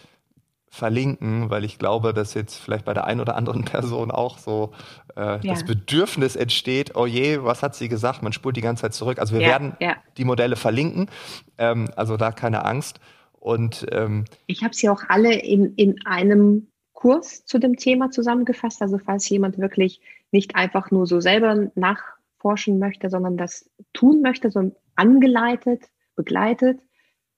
verlinken, 0.70 1.50
weil 1.50 1.64
ich 1.64 1.80
glaube, 1.80 2.14
dass 2.14 2.36
jetzt 2.36 2.58
vielleicht 2.58 2.86
bei 2.86 2.94
der 2.94 3.06
einen 3.06 3.20
oder 3.20 3.36
anderen 3.36 3.66
Person 3.66 4.12
auch 4.12 4.38
so 4.38 4.72
äh, 5.16 5.22
ja. 5.22 5.40
das 5.42 5.66
Bedürfnis 5.66 6.36
entsteht, 6.36 6.96
oh 6.96 7.06
je, 7.06 7.44
was 7.44 7.64
hat 7.64 7.76
sie 7.76 7.90
gesagt? 7.90 8.22
Man 8.22 8.34
spult 8.34 8.56
die 8.56 8.62
ganze 8.62 8.84
Zeit 8.84 8.94
zurück. 8.94 9.20
Also 9.20 9.34
wir 9.34 9.42
ja, 9.42 9.50
werden 9.50 9.76
die 10.18 10.26
Modelle 10.26 10.56
verlinken, 10.56 11.10
ähm, 11.58 11.90
also 11.96 12.18
da 12.18 12.32
keine 12.32 12.66
Angst. 12.66 13.00
Und 13.34 13.86
ähm, 13.92 14.26
ich 14.48 14.64
habe 14.64 14.74
sie 14.74 14.90
auch 14.90 15.04
alle 15.08 15.34
in, 15.34 15.74
in 15.76 16.06
einem 16.06 16.68
Kurs 16.94 17.46
zu 17.46 17.58
dem 17.58 17.78
Thema 17.78 18.12
zusammengefasst. 18.12 18.82
Also 18.82 18.98
falls 18.98 19.28
jemand 19.30 19.58
wirklich 19.58 20.02
nicht 20.32 20.56
einfach 20.56 20.92
nur 20.92 21.08
so 21.08 21.20
selber 21.20 21.70
nachforschen 21.76 22.78
möchte, 22.78 23.10
sondern 23.10 23.38
das 23.38 23.70
tun 23.94 24.22
möchte, 24.22 24.52
so 24.52 24.72
angeleitet, 24.96 25.86
begleitet, 26.16 26.82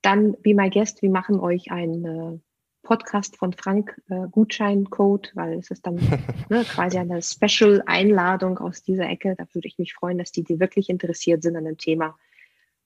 dann 0.02 0.36
Be 0.42 0.54
My 0.54 0.70
Guest, 0.70 1.02
wir 1.02 1.10
machen 1.10 1.40
euch 1.40 1.70
einen 1.70 2.04
äh, 2.04 2.38
Podcast 2.82 3.36
von 3.36 3.52
Frank 3.52 4.00
äh, 4.10 4.26
Gutscheincode, 4.30 5.30
weil 5.34 5.58
es 5.58 5.70
ist 5.70 5.86
dann 5.86 5.96
ne, 6.48 6.64
quasi 6.64 6.98
eine 6.98 7.22
Special-Einladung 7.22 8.58
aus 8.58 8.82
dieser 8.82 9.08
Ecke. 9.08 9.34
Da 9.36 9.44
würde 9.52 9.68
ich 9.68 9.78
mich 9.78 9.94
freuen, 9.94 10.18
dass 10.18 10.32
die, 10.32 10.42
die 10.42 10.60
wirklich 10.60 10.90
interessiert 10.90 11.42
sind 11.42 11.56
an 11.56 11.64
dem 11.64 11.78
Thema, 11.78 12.18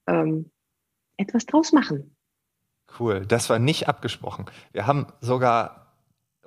ähm, 0.07 0.50
etwas 1.16 1.46
draus 1.46 1.72
machen. 1.72 2.14
Cool, 2.98 3.26
das 3.26 3.50
war 3.50 3.59
nicht 3.59 3.88
abgesprochen. 3.88 4.46
Wir 4.72 4.87
haben 4.87 5.07
sogar 5.20 5.94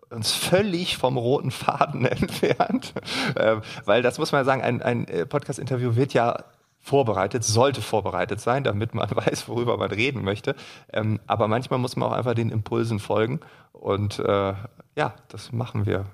uns 0.09 0.31
völlig 0.31 0.97
vom 0.97 1.17
roten 1.17 1.51
Faden 1.51 2.05
entfernt, 2.05 2.93
äh, 3.35 3.57
weil 3.85 4.01
das 4.01 4.19
muss 4.19 4.31
man 4.31 4.45
sagen, 4.45 4.61
ein, 4.61 4.81
ein 4.81 5.07
äh, 5.07 5.25
Podcast-Interview 5.25 5.95
wird 5.95 6.13
ja 6.13 6.45
vorbereitet, 6.89 7.43
sollte 7.43 7.81
vorbereitet 7.81 8.41
sein, 8.41 8.63
damit 8.63 8.95
man 8.95 9.09
weiß, 9.15 9.47
worüber 9.47 9.77
man 9.77 9.91
reden 9.91 10.23
möchte. 10.23 10.55
Ähm, 10.91 11.19
aber 11.27 11.47
manchmal 11.47 11.79
muss 11.79 11.95
man 11.95 12.09
auch 12.09 12.13
einfach 12.13 12.33
den 12.33 12.49
Impulsen 12.49 12.99
folgen. 12.99 13.39
Und 13.71 14.19
äh, 14.19 14.53
ja, 14.95 15.13
das 15.27 15.51
machen 15.51 15.85
wir. 15.85 16.05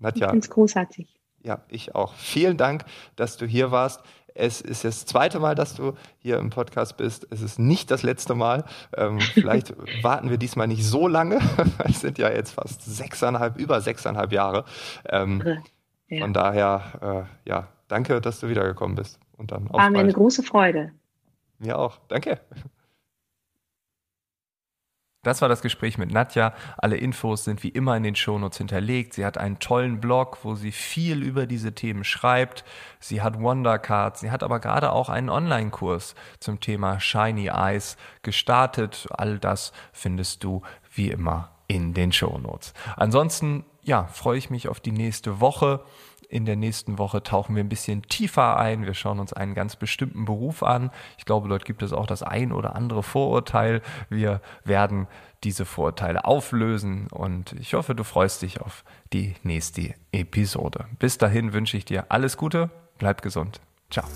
Nadja. 0.00 0.26
Ich 0.26 0.32
finde 0.32 0.48
großartig. 0.48 1.20
Ja, 1.42 1.60
ich 1.68 1.94
auch. 1.94 2.14
Vielen 2.14 2.56
Dank, 2.56 2.84
dass 3.16 3.36
du 3.36 3.46
hier 3.46 3.70
warst. 3.70 4.02
Es 4.34 4.60
ist 4.60 4.82
das 4.82 5.06
zweite 5.06 5.38
Mal, 5.38 5.54
dass 5.54 5.76
du 5.76 5.92
hier 6.18 6.38
im 6.38 6.50
Podcast 6.50 6.96
bist. 6.96 7.28
Es 7.30 7.40
ist 7.40 7.60
nicht 7.60 7.92
das 7.92 8.02
letzte 8.02 8.34
Mal. 8.34 8.64
Ähm, 8.96 9.20
vielleicht 9.34 9.72
warten 10.02 10.30
wir 10.30 10.38
diesmal 10.38 10.66
nicht 10.66 10.84
so 10.84 11.06
lange. 11.06 11.38
Es 11.84 12.00
sind 12.00 12.18
ja 12.18 12.28
jetzt 12.30 12.52
fast 12.52 12.82
sechseinhalb, 12.82 13.56
über 13.56 13.80
sechseinhalb 13.80 14.32
Jahre. 14.32 14.64
Ähm, 15.08 15.42
ja. 16.08 16.20
Von 16.20 16.32
daher, 16.32 17.26
äh, 17.46 17.48
ja, 17.48 17.68
danke, 17.86 18.20
dass 18.20 18.40
du 18.40 18.48
wiedergekommen 18.48 18.96
bist. 18.96 19.20
Und 19.36 19.52
dann 19.52 19.70
War 19.72 19.90
mir 19.90 20.00
eine 20.00 20.12
große 20.12 20.42
Freude. 20.42 20.92
Mir 21.58 21.78
auch. 21.78 21.98
Danke. 22.08 22.40
Das 25.22 25.40
war 25.40 25.48
das 25.48 25.62
Gespräch 25.62 25.96
mit 25.96 26.12
Nadja. 26.12 26.52
Alle 26.76 26.96
Infos 26.96 27.44
sind 27.44 27.62
wie 27.62 27.70
immer 27.70 27.96
in 27.96 28.02
den 28.02 28.14
Shownotes 28.14 28.58
hinterlegt. 28.58 29.14
Sie 29.14 29.24
hat 29.24 29.38
einen 29.38 29.58
tollen 29.58 29.98
Blog, 29.98 30.38
wo 30.42 30.54
sie 30.54 30.70
viel 30.70 31.22
über 31.22 31.46
diese 31.46 31.74
Themen 31.74 32.04
schreibt. 32.04 32.62
Sie 33.00 33.22
hat 33.22 33.40
Wondercards. 33.40 34.20
Sie 34.20 34.30
hat 34.30 34.42
aber 34.42 34.60
gerade 34.60 34.92
auch 34.92 35.08
einen 35.08 35.30
Online-Kurs 35.30 36.14
zum 36.40 36.60
Thema 36.60 37.00
Shiny 37.00 37.46
Eyes 37.46 37.96
gestartet. 38.22 39.08
All 39.10 39.38
das 39.38 39.72
findest 39.92 40.44
du 40.44 40.60
wie 40.94 41.10
immer 41.10 41.53
in 41.66 41.94
den 41.94 42.12
Shownotes. 42.12 42.74
Ansonsten, 42.96 43.64
ja, 43.82 44.04
freue 44.04 44.38
ich 44.38 44.50
mich 44.50 44.68
auf 44.68 44.80
die 44.80 44.92
nächste 44.92 45.40
Woche. 45.40 45.80
In 46.28 46.46
der 46.46 46.56
nächsten 46.56 46.98
Woche 46.98 47.22
tauchen 47.22 47.54
wir 47.54 47.62
ein 47.62 47.68
bisschen 47.68 48.02
tiefer 48.02 48.56
ein. 48.56 48.86
Wir 48.86 48.94
schauen 48.94 49.20
uns 49.20 49.32
einen 49.32 49.54
ganz 49.54 49.76
bestimmten 49.76 50.24
Beruf 50.24 50.62
an. 50.62 50.90
Ich 51.18 51.26
glaube, 51.26 51.48
dort 51.48 51.64
gibt 51.64 51.82
es 51.82 51.92
auch 51.92 52.06
das 52.06 52.22
ein 52.22 52.52
oder 52.52 52.74
andere 52.74 53.02
Vorurteil. 53.02 53.82
Wir 54.08 54.40
werden 54.64 55.06
diese 55.44 55.64
Vorurteile 55.64 56.24
auflösen 56.24 57.08
und 57.10 57.52
ich 57.52 57.74
hoffe, 57.74 57.94
du 57.94 58.02
freust 58.02 58.42
dich 58.42 58.60
auf 58.60 58.84
die 59.12 59.34
nächste 59.42 59.94
Episode. 60.10 60.86
Bis 60.98 61.18
dahin 61.18 61.52
wünsche 61.52 61.76
ich 61.76 61.84
dir 61.84 62.06
alles 62.08 62.36
Gute, 62.36 62.70
bleib 62.98 63.22
gesund. 63.22 63.60
Ciao. 63.90 64.06